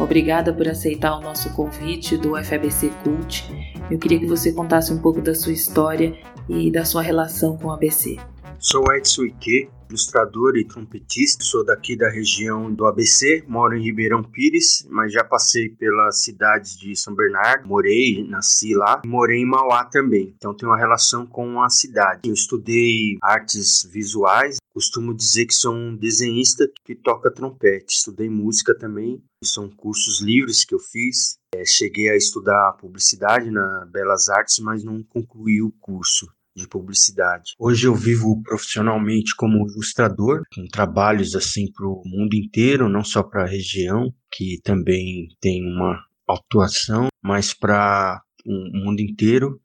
Obrigada 0.01 0.55
por 0.55 0.67
aceitar 0.67 1.19
o 1.19 1.21
nosso 1.21 1.53
convite 1.53 2.17
do 2.17 2.43
FABC 2.43 2.91
Cult. 3.05 3.45
Eu 3.91 3.99
queria 3.99 4.19
que 4.19 4.25
você 4.25 4.55
contasse 4.55 4.91
um 4.91 4.97
pouco 4.97 5.21
da 5.21 5.35
sua 5.35 5.53
história 5.53 6.17
e 6.49 6.73
da 6.73 6.83
sua 6.87 7.03
relação 7.03 7.59
com 7.59 7.69
o 7.69 7.73
ABC. 7.73 8.17
Sou 8.59 8.91
Edson 8.95 9.25
Ike, 9.25 9.69
ilustrador 9.93 10.57
e 10.57 10.65
trompetista. 10.65 11.45
Sou 11.45 11.65
daqui 11.65 11.95
da 11.95 12.09
região 12.09 12.73
do 12.73 12.87
ABC, 12.87 13.45
moro 13.47 13.77
em 13.77 13.83
Ribeirão 13.83 14.23
Pires, 14.23 14.87
mas 14.91 15.13
já 15.13 15.23
passei 15.23 15.69
pelas 15.69 16.23
cidades 16.23 16.77
de 16.79 16.97
São 16.97 17.15
Bernardo, 17.15 17.69
morei, 17.69 18.27
nasci 18.27 18.75
lá, 18.75 19.03
morei 19.05 19.41
em 19.41 19.47
Mauá 19.47 19.85
também. 19.85 20.35
Então 20.37 20.55
tenho 20.55 20.73
uma 20.73 20.79
relação 20.79 21.27
com 21.27 21.63
a 21.63 21.69
cidade. 21.69 22.29
Eu 22.29 22.35
estudei 22.35 23.19
artes 23.23 23.87
visuais, 23.91 24.57
costumo 24.73 25.15
dizer 25.15 25.47
que 25.47 25.55
sou 25.55 25.75
um 25.75 25.95
desenhista 25.95 26.69
que 26.85 26.95
toca 26.95 27.31
trompete. 27.31 27.95
Estudei 27.95 28.31
música 28.31 28.75
também, 28.75 29.23
são 29.45 29.69
cursos 29.69 30.21
livres 30.21 30.65
que 30.65 30.75
eu 30.75 30.79
fiz 30.79 31.37
É, 31.55 31.67
cheguei 31.67 32.09
a 32.09 32.17
estudar 32.17 32.73
publicidade 32.81 33.51
na 33.51 33.85
Belas 33.85 34.31
Artes, 34.31 34.59
mas 34.61 34.83
não 34.83 35.03
concluí 35.03 35.61
o 35.61 35.71
curso 35.81 36.27
de 36.55 36.69
publicidade. 36.69 37.53
Hoje 37.59 37.87
eu 37.87 37.95
vivo 37.95 38.43
profissionalmente 38.43 39.35
como 39.37 39.67
ilustrador, 39.69 40.43
com 40.55 40.67
trabalhos 40.67 41.35
assim 41.35 41.71
para 41.73 41.87
o 41.87 42.03
mundo 42.05 42.35
inteiro, 42.35 42.89
não 42.89 43.05
só 43.05 43.23
para 43.23 43.45
a 43.45 43.49
região, 43.49 44.13
que 44.31 44.61
também 44.63 45.29
tem 45.41 45.65
uma 45.65 45.99
atuação, 46.29 47.09
mas 47.23 47.55
para 47.55 48.21
o 48.47 48.79
mundo 48.85 49.01
inteiro. 49.01 49.61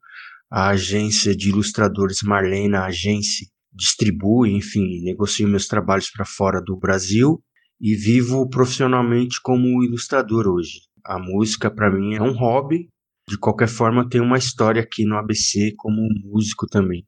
A 0.50 0.70
agência 0.70 1.36
de 1.36 1.50
ilustradores 1.50 2.22
Marlena 2.22 2.84
Agência 2.84 3.46
distribui, 3.70 4.52
enfim, 4.52 5.02
negocio 5.02 5.46
meus 5.46 5.66
trabalhos 5.66 6.10
para 6.10 6.24
fora 6.24 6.60
do 6.60 6.76
Brasil 6.76 7.42
e 7.80 7.94
vivo 7.94 8.48
profissionalmente 8.48 9.40
como 9.42 9.84
ilustrador 9.84 10.48
hoje. 10.48 10.80
A 11.04 11.18
música 11.18 11.70
para 11.70 11.90
mim 11.90 12.14
é 12.14 12.22
um 12.22 12.32
hobby, 12.32 12.88
de 13.28 13.38
qualquer 13.38 13.68
forma 13.68 14.08
tem 14.08 14.20
uma 14.20 14.38
história 14.38 14.80
aqui 14.82 15.04
no 15.04 15.16
ABC 15.16 15.74
como 15.76 16.00
músico 16.24 16.66
também. 16.66 17.06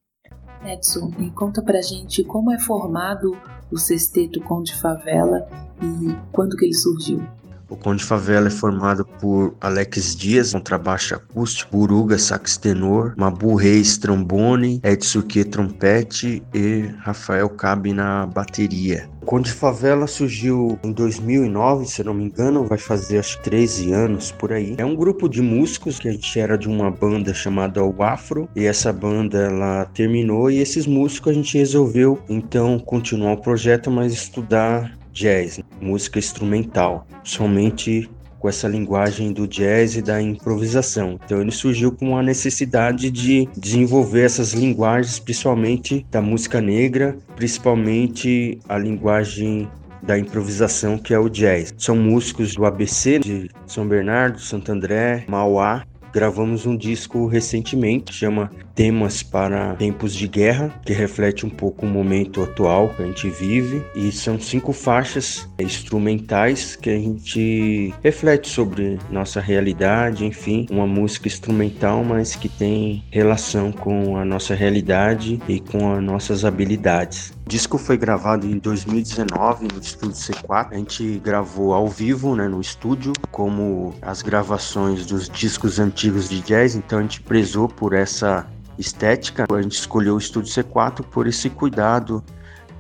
Edson, 0.63 1.11
e 1.19 1.31
conta 1.31 1.63
pra 1.63 1.81
gente 1.81 2.23
como 2.23 2.53
é 2.53 2.59
formado 2.59 3.35
o 3.73 3.79
Sexteto 3.79 4.41
Conde 4.43 4.79
Favela 4.79 5.49
e 5.83 6.15
quando 6.31 6.57
que 6.57 6.67
ele 6.67 6.75
surgiu. 6.75 7.27
O 7.71 7.77
Conde 7.77 8.05
Favela 8.05 8.49
é 8.49 8.51
formado 8.51 9.05
por 9.05 9.55
Alex 9.61 10.17
Dias, 10.17 10.53
contrabaixo 10.53 11.15
acústico, 11.15 11.79
Buruga, 11.79 12.19
sax 12.19 12.57
tenor, 12.57 13.15
Mabu 13.17 13.55
Reis, 13.55 13.97
trombone, 13.97 14.81
Edsuke, 14.83 15.45
trompete 15.45 16.43
e 16.53 16.91
Rafael 16.99 17.49
Cabe 17.49 17.93
na 17.93 18.27
bateria. 18.27 19.09
O 19.23 19.27
Conde 19.27 19.53
Favela 19.53 20.09
surgiu 20.09 20.79
em 20.83 20.93
2009, 20.93 21.87
se 21.87 22.03
não 22.03 22.13
me 22.13 22.25
engano, 22.25 22.67
vai 22.67 22.79
fazer 22.79 23.19
acho 23.19 23.37
que 23.39 23.45
13 23.45 23.93
anos 23.93 24.33
por 24.33 24.53
aí. 24.53 24.75
É 24.77 24.85
um 24.85 24.97
grupo 24.97 25.29
de 25.29 25.41
músicos 25.41 26.01
que 26.01 26.09
a 26.09 26.13
gente 26.13 26.41
era 26.41 26.59
de 26.59 26.69
uma 26.69 26.91
banda 26.91 27.33
chamada 27.33 27.85
O 27.85 28.03
Afro 28.03 28.49
e 28.57 28.65
essa 28.65 28.93
banda 28.93 29.39
ela 29.39 29.85
terminou 29.85 30.51
e 30.51 30.59
esses 30.59 30.87
músicos 30.87 31.31
a 31.31 31.35
gente 31.35 31.57
resolveu 31.57 32.19
então 32.29 32.81
continuar 32.81 33.35
o 33.35 33.41
projeto, 33.41 33.91
mas 33.91 34.13
estudar 34.13 34.99
jazz, 35.13 35.61
música 35.81 36.19
instrumental, 36.19 37.07
somente 37.25 38.09
com 38.39 38.49
essa 38.49 38.67
linguagem 38.67 39.33
do 39.33 39.47
jazz 39.47 39.97
e 39.97 40.03
da 40.03 40.21
improvisação. 40.21 41.19
Então 41.25 41.41
ele 41.43 41.51
surgiu 41.51 41.93
com 41.93 42.17
a 42.17 42.23
necessidade 42.23 43.11
de 43.11 43.47
desenvolver 43.57 44.23
essas 44.23 44.53
linguagens, 44.53 45.19
principalmente 45.19 46.07
da 46.11 46.23
música 46.23 46.61
negra, 46.61 47.17
principalmente 47.37 48.59
a 48.67 48.79
linguagem 48.79 49.69
da 50.03 50.19
improvisação 50.19 50.97
que 50.97 51.13
é 51.13 51.19
o 51.19 51.29
jazz. 51.29 51.75
São 51.77 51.95
músicos 51.95 52.55
do 52.55 52.65
ABC 52.65 53.19
de 53.19 53.51
São 53.67 53.87
Bernardo, 53.87 54.41
Santo 54.41 54.73
André, 54.73 55.25
Mauá 55.29 55.85
Gravamos 56.13 56.67
um 56.67 56.77
disco 56.77 57.27
recentemente, 57.27 58.13
chama 58.13 58.51
Temas 58.75 59.23
para 59.23 59.75
Tempos 59.75 60.15
de 60.15 60.27
Guerra, 60.27 60.75
que 60.85 60.93
reflete 60.93 61.47
um 61.47 61.51
pouco 61.51 61.87
o 61.87 61.89
momento 61.89 62.43
atual 62.43 62.89
que 62.89 63.03
a 63.03 63.07
gente 63.07 63.29
vive. 63.31 63.83
E 63.95 64.11
são 64.11 64.39
cinco 64.41 64.73
faixas 64.73 65.49
instrumentais 65.59 66.77
que 66.77 66.91
a 66.91 66.99
gente 66.99 67.95
reflete 68.03 68.49
sobre 68.49 68.99
nossa 69.11 69.41
realidade, 69.41 70.25
enfim, 70.25 70.67
uma 70.71 70.87
música 70.87 71.29
instrumental, 71.29 72.03
mas 72.03 72.35
que 72.35 72.49
tem 72.49 73.05
relação 73.11 73.71
com 73.71 74.17
a 74.17 74.25
nossa 74.25 74.55
realidade 74.55 75.41
e 75.49 75.61
com 75.61 75.93
as 75.93 76.03
nossas 76.03 76.45
habilidades. 76.45 77.33
Disco 77.51 77.79
foi 77.79 77.97
gravado 77.97 78.47
em 78.47 78.59
2019 78.59 79.67
no 79.75 79.81
estúdio 79.81 80.15
C4. 80.15 80.69
A 80.71 80.77
gente 80.77 81.19
gravou 81.19 81.75
ao 81.75 81.89
vivo, 81.89 82.37
né, 82.37 82.47
no 82.47 82.61
estúdio, 82.61 83.13
como 83.33 83.93
as 84.03 84.23
gravações 84.23 85.05
dos 85.05 85.29
discos 85.29 85.81
antigos 85.81 86.29
de 86.29 86.41
jazz, 86.43 86.77
então 86.77 87.01
a 87.01 87.03
gente 87.03 87.21
prezou 87.21 87.69
por 87.69 87.93
essa 87.93 88.47
estética. 88.79 89.47
A 89.53 89.63
gente 89.63 89.73
escolheu 89.73 90.15
o 90.15 90.19
estúdio 90.19 90.53
C4 90.53 91.03
por 91.03 91.27
esse 91.27 91.51
cuidado 91.51 92.23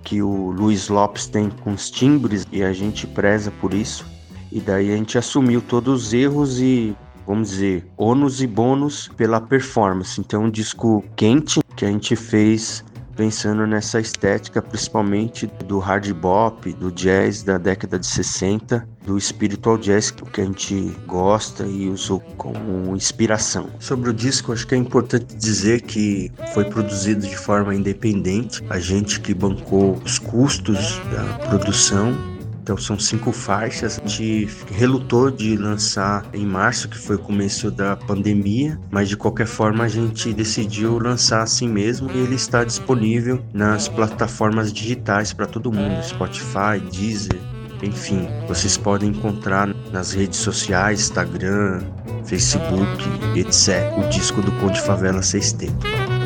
que 0.04 0.22
o 0.22 0.52
Luiz 0.52 0.88
Lopes 0.88 1.26
tem 1.26 1.50
com 1.50 1.72
os 1.72 1.90
timbres 1.90 2.46
e 2.52 2.62
a 2.62 2.72
gente 2.72 3.08
preza 3.08 3.50
por 3.50 3.74
isso. 3.74 4.06
E 4.52 4.60
daí 4.60 4.92
a 4.92 4.96
gente 4.96 5.18
assumiu 5.18 5.60
todos 5.60 6.06
os 6.06 6.12
erros 6.12 6.60
e 6.60 6.96
vamos 7.26 7.50
dizer, 7.50 7.84
ônus 7.96 8.40
e 8.40 8.46
bônus 8.46 9.08
pela 9.16 9.40
performance. 9.40 10.20
Então, 10.20 10.44
um 10.44 10.50
disco 10.50 11.04
quente 11.16 11.58
que 11.74 11.84
a 11.84 11.88
gente 11.88 12.14
fez 12.14 12.84
pensando 13.20 13.66
nessa 13.66 14.00
estética, 14.00 14.62
principalmente 14.62 15.46
do 15.66 15.78
hard 15.78 16.10
bop, 16.14 16.72
do 16.72 16.90
jazz 16.90 17.42
da 17.42 17.58
década 17.58 17.98
de 17.98 18.06
60, 18.06 18.88
do 19.04 19.20
spiritual 19.20 19.76
jazz 19.76 20.10
que 20.10 20.40
a 20.40 20.44
gente 20.46 20.96
gosta 21.06 21.66
e 21.66 21.86
usou 21.90 22.18
como 22.38 22.96
inspiração. 22.96 23.68
Sobre 23.78 24.08
o 24.08 24.14
disco, 24.14 24.54
acho 24.54 24.66
que 24.66 24.74
é 24.74 24.78
importante 24.78 25.36
dizer 25.36 25.82
que 25.82 26.32
foi 26.54 26.64
produzido 26.64 27.26
de 27.26 27.36
forma 27.36 27.74
independente, 27.74 28.64
a 28.70 28.78
gente 28.78 29.20
que 29.20 29.34
bancou 29.34 30.00
os 30.02 30.18
custos 30.18 30.98
da 31.12 31.46
produção 31.46 32.16
então 32.62 32.76
são 32.76 32.98
cinco 32.98 33.32
faixas. 33.32 34.00
A 34.02 34.06
gente 34.06 34.48
relutou 34.72 35.30
de 35.30 35.56
lançar 35.56 36.24
em 36.32 36.44
março, 36.44 36.88
que 36.88 36.98
foi 36.98 37.16
o 37.16 37.18
começo 37.18 37.70
da 37.70 37.96
pandemia, 37.96 38.78
mas 38.90 39.08
de 39.08 39.16
qualquer 39.16 39.46
forma 39.46 39.84
a 39.84 39.88
gente 39.88 40.32
decidiu 40.32 40.98
lançar 40.98 41.42
assim 41.42 41.68
mesmo 41.68 42.10
e 42.12 42.18
ele 42.18 42.34
está 42.34 42.64
disponível 42.64 43.42
nas 43.52 43.88
plataformas 43.88 44.72
digitais 44.72 45.32
para 45.32 45.46
todo 45.46 45.72
mundo, 45.72 46.02
Spotify, 46.04 46.80
Deezer, 46.90 47.38
enfim, 47.82 48.28
vocês 48.46 48.76
podem 48.76 49.10
encontrar 49.10 49.68
nas 49.90 50.12
redes 50.12 50.38
sociais, 50.38 51.00
Instagram, 51.00 51.80
Facebook, 52.24 53.04
etc. 53.38 53.96
O 53.96 54.08
disco 54.08 54.42
do 54.42 54.52
Conde 54.52 54.80
Favela 54.82 55.20
6T. 55.20 56.19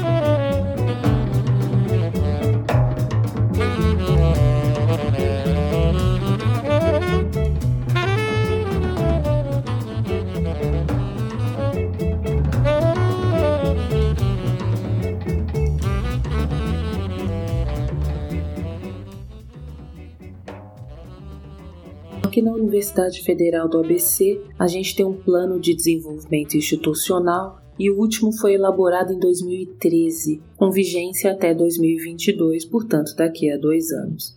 Universidade 22.75 23.23
Federal 23.23 23.69
do 23.69 23.79
ABC, 23.79 24.43
a 24.59 24.67
gente 24.67 24.97
tem 24.97 25.07
um 25.07 25.15
plano 25.15 25.61
de 25.61 25.77
desenvolvimento 25.77 26.57
institucional 26.57 27.63
e 27.79 27.89
o 27.89 27.97
último 27.97 28.33
foi 28.33 28.55
elaborado 28.55 29.13
em 29.13 29.19
2013, 29.19 30.43
com 30.57 30.73
vigência 30.73 31.31
até 31.31 31.55
2022, 31.55 32.65
portanto, 32.65 33.15
daqui 33.17 33.49
a 33.49 33.57
dois 33.57 33.93
anos. 33.93 34.37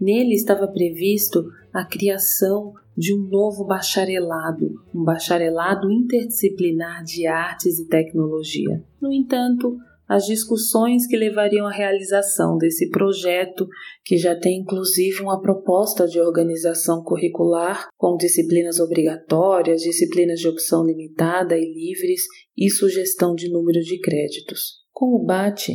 Nele 0.00 0.34
estava 0.34 0.66
previsto 0.66 1.48
a 1.72 1.84
criação 1.84 2.74
de 2.96 3.14
um 3.14 3.18
novo 3.18 3.64
bacharelado, 3.64 4.74
um 4.92 5.04
bacharelado 5.04 5.88
interdisciplinar 5.88 7.04
de 7.04 7.24
artes 7.28 7.78
e 7.78 7.86
tecnologia. 7.86 8.82
No 9.00 9.12
entanto, 9.12 9.76
as 10.08 10.24
discussões 10.24 11.06
que 11.06 11.16
levariam 11.16 11.66
à 11.66 11.70
realização 11.70 12.56
desse 12.56 12.88
projeto, 12.90 13.66
que 14.04 14.16
já 14.16 14.38
tem 14.38 14.60
inclusive 14.60 15.22
uma 15.22 15.40
proposta 15.40 16.06
de 16.06 16.20
organização 16.20 17.02
curricular 17.02 17.88
com 17.96 18.16
disciplinas 18.16 18.78
obrigatórias, 18.78 19.82
disciplinas 19.82 20.38
de 20.38 20.48
opção 20.48 20.84
limitada 20.84 21.56
e 21.56 21.72
livres 21.72 22.22
e 22.56 22.70
sugestão 22.70 23.34
de 23.34 23.50
número 23.50 23.80
de 23.80 23.98
créditos. 24.00 24.84
Com 24.92 25.06
o 25.06 25.24
BAT, 25.24 25.68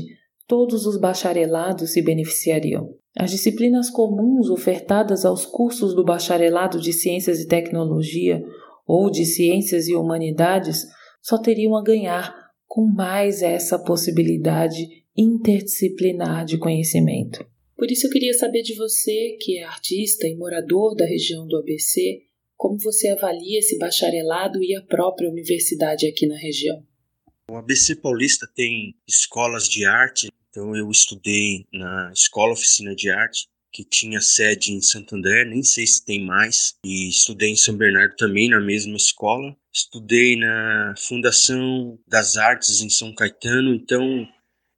todos 0.47 0.85
os 0.85 0.99
bacharelados 0.99 1.91
se 1.91 2.01
beneficiariam. 2.01 2.95
As 3.17 3.31
disciplinas 3.31 3.89
comuns 3.89 4.49
ofertadas 4.49 5.25
aos 5.25 5.45
cursos 5.45 5.93
do 5.93 6.05
bacharelado 6.05 6.79
de 6.79 6.93
Ciências 6.93 7.39
e 7.41 7.47
Tecnologia 7.47 8.41
ou 8.87 9.11
de 9.11 9.25
Ciências 9.25 9.87
e 9.87 9.95
Humanidades 9.95 10.85
só 11.21 11.37
teriam 11.37 11.75
a 11.75 11.83
ganhar 11.83 12.40
com 12.73 12.87
mais 12.87 13.41
essa 13.41 13.77
possibilidade 13.77 15.03
interdisciplinar 15.17 16.45
de 16.45 16.57
conhecimento. 16.57 17.45
Por 17.75 17.91
isso 17.91 18.07
eu 18.07 18.09
queria 18.09 18.33
saber 18.33 18.61
de 18.61 18.73
você, 18.75 19.37
que 19.41 19.57
é 19.57 19.63
artista 19.65 20.25
e 20.25 20.37
morador 20.37 20.95
da 20.95 21.05
região 21.05 21.45
do 21.45 21.57
ABC, 21.57 22.21
como 22.55 22.79
você 22.79 23.09
avalia 23.09 23.59
esse 23.59 23.77
bacharelado 23.77 24.63
e 24.63 24.73
a 24.73 24.81
própria 24.83 25.29
universidade 25.29 26.07
aqui 26.07 26.25
na 26.25 26.37
região. 26.37 26.81
O 27.49 27.57
ABC 27.57 27.93
Paulista 27.97 28.49
tem 28.55 28.95
escolas 29.05 29.67
de 29.67 29.83
arte, 29.83 30.29
então 30.49 30.73
eu 30.73 30.89
estudei 30.89 31.65
na 31.73 32.09
Escola 32.13 32.53
Oficina 32.53 32.95
de 32.95 33.09
Arte 33.09 33.49
que 33.71 33.83
tinha 33.83 34.19
sede 34.19 34.73
em 34.73 34.81
Santo 34.81 35.15
André, 35.15 35.45
nem 35.45 35.63
sei 35.63 35.87
se 35.87 36.03
tem 36.03 36.23
mais, 36.23 36.75
e 36.85 37.09
estudei 37.09 37.49
em 37.49 37.55
São 37.55 37.75
Bernardo 37.75 38.15
também 38.15 38.49
na 38.49 38.59
mesma 38.59 38.97
escola. 38.97 39.55
Estudei 39.73 40.35
na 40.35 40.93
Fundação 40.97 41.97
das 42.07 42.35
Artes 42.35 42.81
em 42.81 42.89
São 42.89 43.15
Caetano, 43.15 43.73
então 43.73 44.27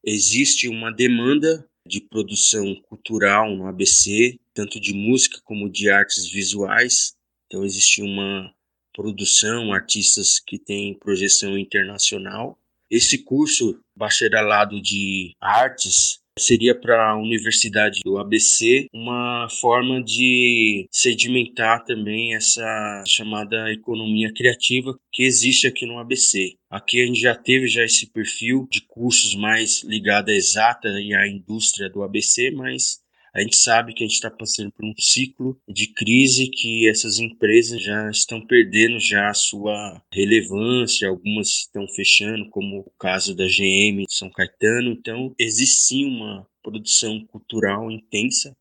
existe 0.06 0.68
uma 0.68 0.92
demanda 0.92 1.66
de 1.86 2.00
produção 2.02 2.76
cultural 2.88 3.56
no 3.56 3.68
ABC, 3.68 4.40
tanto 4.54 4.80
de 4.80 4.94
música 4.94 5.40
como 5.44 5.70
de 5.70 5.90
artes 5.90 6.30
visuais. 6.30 7.14
Então 7.48 7.66
existe 7.66 8.02
uma 8.02 8.54
produção, 8.94 9.74
artistas 9.74 10.40
que 10.40 10.60
têm 10.60 10.98
projeção 10.98 11.58
internacional. 11.58 12.58
Esse 12.90 13.18
curso, 13.18 13.80
bacharelado 13.96 14.80
de 14.82 15.36
artes, 15.42 16.20
seria 16.38 16.74
para 16.74 17.12
a 17.12 17.18
Universidade 17.18 18.00
do 18.04 18.18
ABC 18.18 18.88
uma 18.94 19.48
forma 19.50 20.04
de 20.04 20.88
sedimentar 20.92 21.84
também 21.86 22.36
essa 22.36 23.04
chamada 23.08 23.72
economia 23.72 24.34
criativa 24.34 24.98
que 25.12 25.24
existe 25.24 25.68
aqui 25.68 25.86
no 25.86 26.00
ABC. 26.00 26.56
Aqui 26.70 27.04
a 27.04 27.06
gente 27.06 27.20
já 27.20 27.36
teve 27.36 27.68
já 27.68 27.84
esse 27.84 28.12
perfil 28.12 28.68
de 28.72 28.82
cursos 28.82 29.36
mais 29.36 29.84
ligado 29.84 30.30
à 30.30 30.34
exata 30.34 30.88
e 31.00 31.14
à 31.14 31.28
indústria 31.28 31.90
do 31.90 32.02
ABC, 32.02 32.50
mas 32.52 33.03
a 33.34 33.42
gente 33.42 33.56
sabe 33.56 33.94
que 33.94 34.04
a 34.04 34.08
gente 34.08 34.16
está 34.16 34.30
passando 34.30 34.72
por 34.72 34.86
um 34.86 34.94
ciclo 34.96 35.60
de 35.68 35.88
crise 35.88 36.52
que 36.52 36.88
essas 36.88 37.18
empresas 37.18 37.82
já 37.82 38.10
estão 38.12 38.46
perdendo 38.46 39.00
já 39.00 39.28
a 39.28 39.34
sua 39.34 40.00
relevância, 40.14 41.10
algumas 41.10 41.48
estão 41.48 41.88
fechando, 41.88 42.48
como 42.52 42.82
o 42.82 42.92
caso 43.00 43.36
da 43.36 43.46
GM 43.46 44.06
São 44.08 44.30
Caetano. 44.30 44.92
Então, 44.92 45.34
existe 45.40 45.82
sim 45.82 46.06
uma 46.06 46.48
produção 46.62 47.26
cultural 47.26 47.90
intensa 47.90 48.56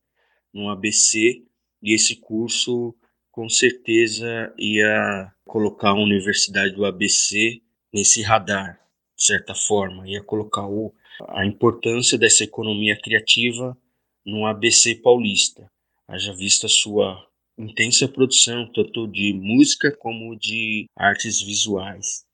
no 0.55 0.70
ABC 0.70 1.43
e 1.83 1.95
esse 1.95 2.16
curso 2.16 2.95
com 3.31 3.49
certeza 3.51 4.55
ia 4.59 5.33
colocar 5.45 5.91
a 5.91 6.03
Universidade 6.03 6.75
do 6.75 6.87
ABC 6.87 7.61
nesse 7.93 8.23
radar, 8.23 8.81
de 9.16 9.27
certa 9.27 9.55
forma, 9.55 10.09
ia 10.09 10.23
colocar 10.23 10.66
o, 10.66 10.95
a 11.29 11.45
importância 11.45 12.16
dessa 12.16 12.43
economia 12.43 12.99
criativa 12.99 13.77
no 14.25 14.47
ABC 14.47 14.97
paulista, 14.97 15.66
haja 16.09 16.33
vista 16.33 16.68
sua 16.68 17.16
intensa 17.59 18.09
produção, 18.09 18.70
tanto 18.73 19.07
de 19.07 19.33
música 19.33 19.95
como 19.99 20.37
de 20.39 20.87
artes 20.97 21.41
visuais. 21.41 22.25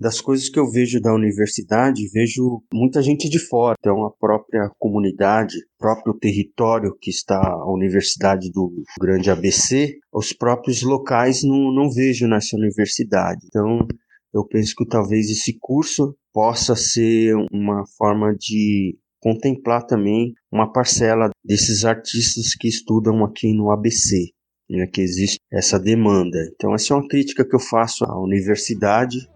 Das 0.00 0.18
coisas 0.18 0.48
que 0.48 0.58
eu 0.58 0.70
vejo 0.70 0.98
da 0.98 1.12
universidade, 1.14 2.08
vejo 2.10 2.62
muita 2.72 3.02
gente 3.02 3.28
de 3.28 3.38
fora. 3.38 3.76
Então, 3.78 4.02
a 4.06 4.10
própria 4.10 4.70
comunidade, 4.78 5.58
próprio 5.78 6.14
território 6.14 6.96
que 6.98 7.10
está 7.10 7.38
a 7.38 7.70
Universidade 7.70 8.50
do 8.50 8.72
Grande 8.98 9.30
ABC, 9.30 9.98
os 10.10 10.32
próprios 10.32 10.82
locais 10.82 11.42
não, 11.42 11.70
não 11.70 11.90
vejo 11.90 12.26
nessa 12.26 12.56
universidade. 12.56 13.46
Então, 13.46 13.86
eu 14.32 14.42
penso 14.46 14.74
que 14.74 14.86
talvez 14.86 15.28
esse 15.28 15.58
curso 15.60 16.16
possa 16.32 16.74
ser 16.74 17.34
uma 17.52 17.84
forma 17.98 18.34
de 18.34 18.96
contemplar 19.20 19.84
também 19.86 20.34
uma 20.50 20.72
parcela 20.72 21.30
desses 21.44 21.84
artistas 21.84 22.54
que 22.54 22.66
estudam 22.66 23.24
aqui 23.24 23.52
no 23.52 23.70
ABC, 23.70 24.30
né, 24.68 24.86
que 24.86 25.00
existe 25.00 25.38
essa 25.52 25.78
demanda. 25.78 26.38
Então 26.54 26.74
essa 26.74 26.94
é 26.94 26.96
uma 26.96 27.08
crítica 27.08 27.44
que 27.44 27.54
eu 27.54 27.60
faço 27.60 28.04
à 28.04 28.18
universidade, 28.18 29.28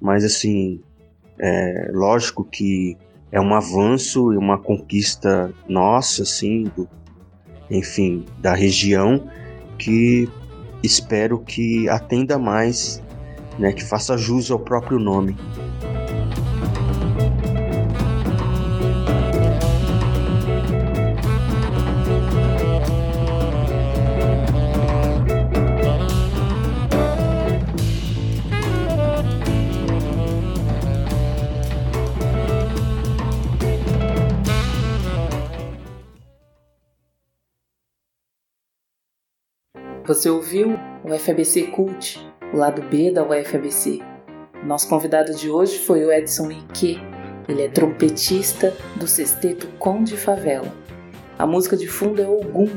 mas 0.00 0.24
assim, 0.24 0.80
é 1.38 1.90
lógico 1.92 2.44
que 2.44 2.96
é 3.30 3.40
um 3.40 3.54
avanço 3.54 4.32
e 4.32 4.36
uma 4.36 4.58
conquista 4.58 5.52
nossa, 5.68 6.22
assim, 6.22 6.64
do, 6.74 6.88
enfim, 7.70 8.24
da 8.40 8.54
região, 8.54 9.28
que 9.78 10.28
espero 10.82 11.38
que 11.40 11.88
atenda 11.88 12.38
mais, 12.38 13.02
né, 13.58 13.72
que 13.72 13.84
faça 13.84 14.16
jus 14.16 14.50
ao 14.50 14.58
próprio 14.58 14.98
nome. 14.98 15.36
Você 40.06 40.30
ouviu 40.30 40.78
o 41.02 41.18
FABC 41.18 41.64
Cult, 41.64 42.24
o 42.54 42.56
lado 42.56 42.80
B 42.82 43.10
da 43.10 43.24
UFABC. 43.24 44.00
Nosso 44.64 44.88
convidado 44.88 45.34
de 45.34 45.50
hoje 45.50 45.80
foi 45.80 46.04
o 46.04 46.12
Edson 46.12 46.48
Ike. 46.52 47.00
Ele 47.48 47.62
é 47.62 47.68
trompetista 47.68 48.72
do 48.94 49.08
sexteto 49.08 49.66
Conde 49.80 50.16
Favela. 50.16 50.72
A 51.36 51.44
música 51.44 51.76
de 51.76 51.88
fundo 51.88 52.22
é 52.22 52.28
Ogum, 52.28 52.68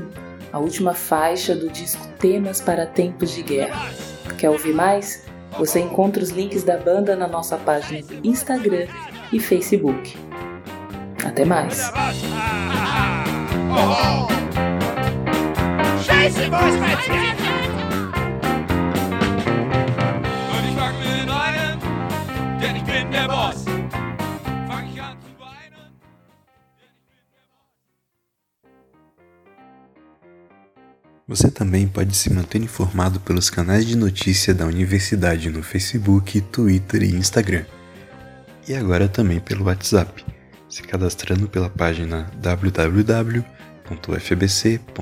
a 0.51 0.57
última 0.57 0.95
faixa 0.95 1.55
do 1.55 1.69
disco 1.69 2.01
Temas 2.17 2.59
para 2.61 2.87
Tempos 2.87 3.29
de 3.31 3.43
Guerra. 3.43 3.93
Quer 4.35 4.49
ouvir 4.49 4.73
mais? 4.73 5.23
Você 5.59 5.79
encontra 5.79 6.23
os 6.23 6.31
links 6.31 6.63
da 6.63 6.77
banda 6.77 7.15
na 7.15 7.27
nossa 7.27 7.57
página 7.57 8.01
do 8.01 8.27
Instagram 8.27 8.87
e 9.31 9.39
Facebook. 9.39 10.17
Até 11.23 11.45
mais! 11.45 11.91
Scheiße, 16.29 16.51
was 16.51 16.73
Und 20.53 20.63
ich 20.69 20.75
fange 20.75 20.99
mit 20.99 21.29
einem, 21.29 21.79
denn 22.61 22.75
ich 22.75 22.83
bin 22.83 23.11
der 23.11 23.27
Boss. 23.27 23.65
Fang 24.67 24.85
ich 24.93 25.01
an 25.01 25.17
zu 25.21 25.31
weinen, 25.39 25.91
Você 31.27 31.49
também 31.51 31.87
pode 31.87 32.15
se 32.15 32.31
manter 32.31 32.61
informado 32.61 33.19
pelos 33.19 33.49
canais 33.49 33.85
de 33.85 33.95
notícia 33.95 34.53
da 34.53 34.65
universidade 34.65 35.49
no 35.49 35.63
Facebook, 35.63 36.41
Twitter 36.41 37.01
e 37.01 37.15
Instagram. 37.15 37.65
E 38.67 38.75
agora 38.75 39.07
também 39.07 39.39
pelo 39.39 39.65
WhatsApp, 39.65 40.23
se 40.69 40.83
cadastrando 40.83 41.47
pela 41.49 41.69
página 41.71 42.29
www 42.39 43.58
www.ufbc.edu.br 43.89 44.99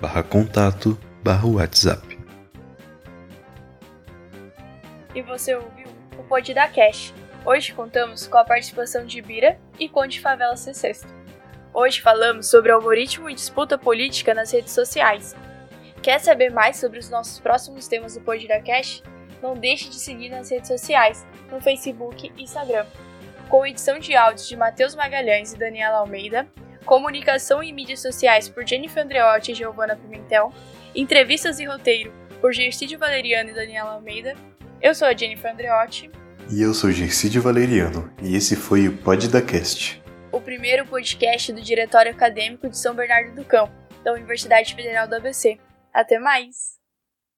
barra 0.00 0.22
contato 0.22 0.98
barra 1.22 1.46
WhatsApp. 1.46 2.18
E 5.14 5.22
você 5.22 5.54
ouviu 5.54 5.88
o 6.18 6.22
Pod 6.24 6.52
da 6.52 6.68
Cash. 6.68 7.14
Hoje 7.44 7.72
contamos 7.72 8.26
com 8.26 8.36
a 8.36 8.44
participação 8.44 9.06
de 9.06 9.22
Bira 9.22 9.58
e 9.78 9.88
Conde 9.88 10.20
Favela 10.20 10.56
Sexto. 10.56 11.08
Hoje 11.72 12.00
falamos 12.00 12.50
sobre 12.50 12.70
algoritmo 12.72 13.30
e 13.30 13.34
disputa 13.34 13.78
política 13.78 14.34
nas 14.34 14.52
redes 14.52 14.72
sociais. 14.72 15.34
Quer 16.02 16.20
saber 16.20 16.50
mais 16.50 16.76
sobre 16.76 16.98
os 16.98 17.08
nossos 17.08 17.40
próximos 17.40 17.88
temas 17.88 18.14
do 18.14 18.20
Pod 18.20 18.46
da 18.46 18.60
Cash? 18.60 19.02
Não 19.42 19.54
deixe 19.54 19.88
de 19.88 19.96
seguir 19.96 20.28
nas 20.28 20.50
redes 20.50 20.68
sociais, 20.68 21.26
no 21.50 21.60
Facebook 21.60 22.32
e 22.36 22.42
Instagram. 22.42 22.86
Com 23.48 23.66
edição 23.66 23.98
de 23.98 24.14
áudios 24.14 24.48
de 24.48 24.56
Matheus 24.56 24.94
Magalhães 24.94 25.52
e 25.52 25.58
Daniela 25.58 25.98
Almeida, 25.98 26.48
Comunicação 26.86 27.62
e 27.64 27.72
Mídias 27.72 28.00
Sociais 28.00 28.48
por 28.48 28.64
Jennifer 28.64 29.02
Andreotti 29.02 29.50
e 29.50 29.54
Giovanna 29.54 29.96
Pimentel, 29.96 30.52
Entrevistas 30.94 31.58
e 31.58 31.64
Roteiro 31.64 32.14
por 32.40 32.52
Gercídio 32.54 32.96
Valeriano 32.96 33.50
e 33.50 33.54
Daniela 33.54 33.94
Almeida. 33.94 34.34
Eu 34.80 34.94
sou 34.94 35.08
a 35.08 35.14
Jennifer 35.14 35.52
Andreotti. 35.52 36.08
E 36.48 36.62
eu 36.62 36.72
sou 36.72 36.92
Gercídio 36.92 37.42
Valeriano, 37.42 38.08
e 38.22 38.36
esse 38.36 38.54
foi 38.54 38.86
o 38.86 38.96
Pod 38.96 39.28
da 39.28 39.42
Cast. 39.42 40.00
O 40.30 40.40
primeiro 40.40 40.86
podcast 40.86 41.52
do 41.52 41.60
Diretório 41.60 42.12
Acadêmico 42.12 42.68
de 42.68 42.78
São 42.78 42.94
Bernardo 42.94 43.34
do 43.34 43.44
Campo, 43.44 43.72
da 44.04 44.12
Universidade 44.12 44.72
Federal 44.72 45.08
do 45.08 45.16
ABC. 45.16 45.58
Até 45.92 46.20
mais! 46.20 46.75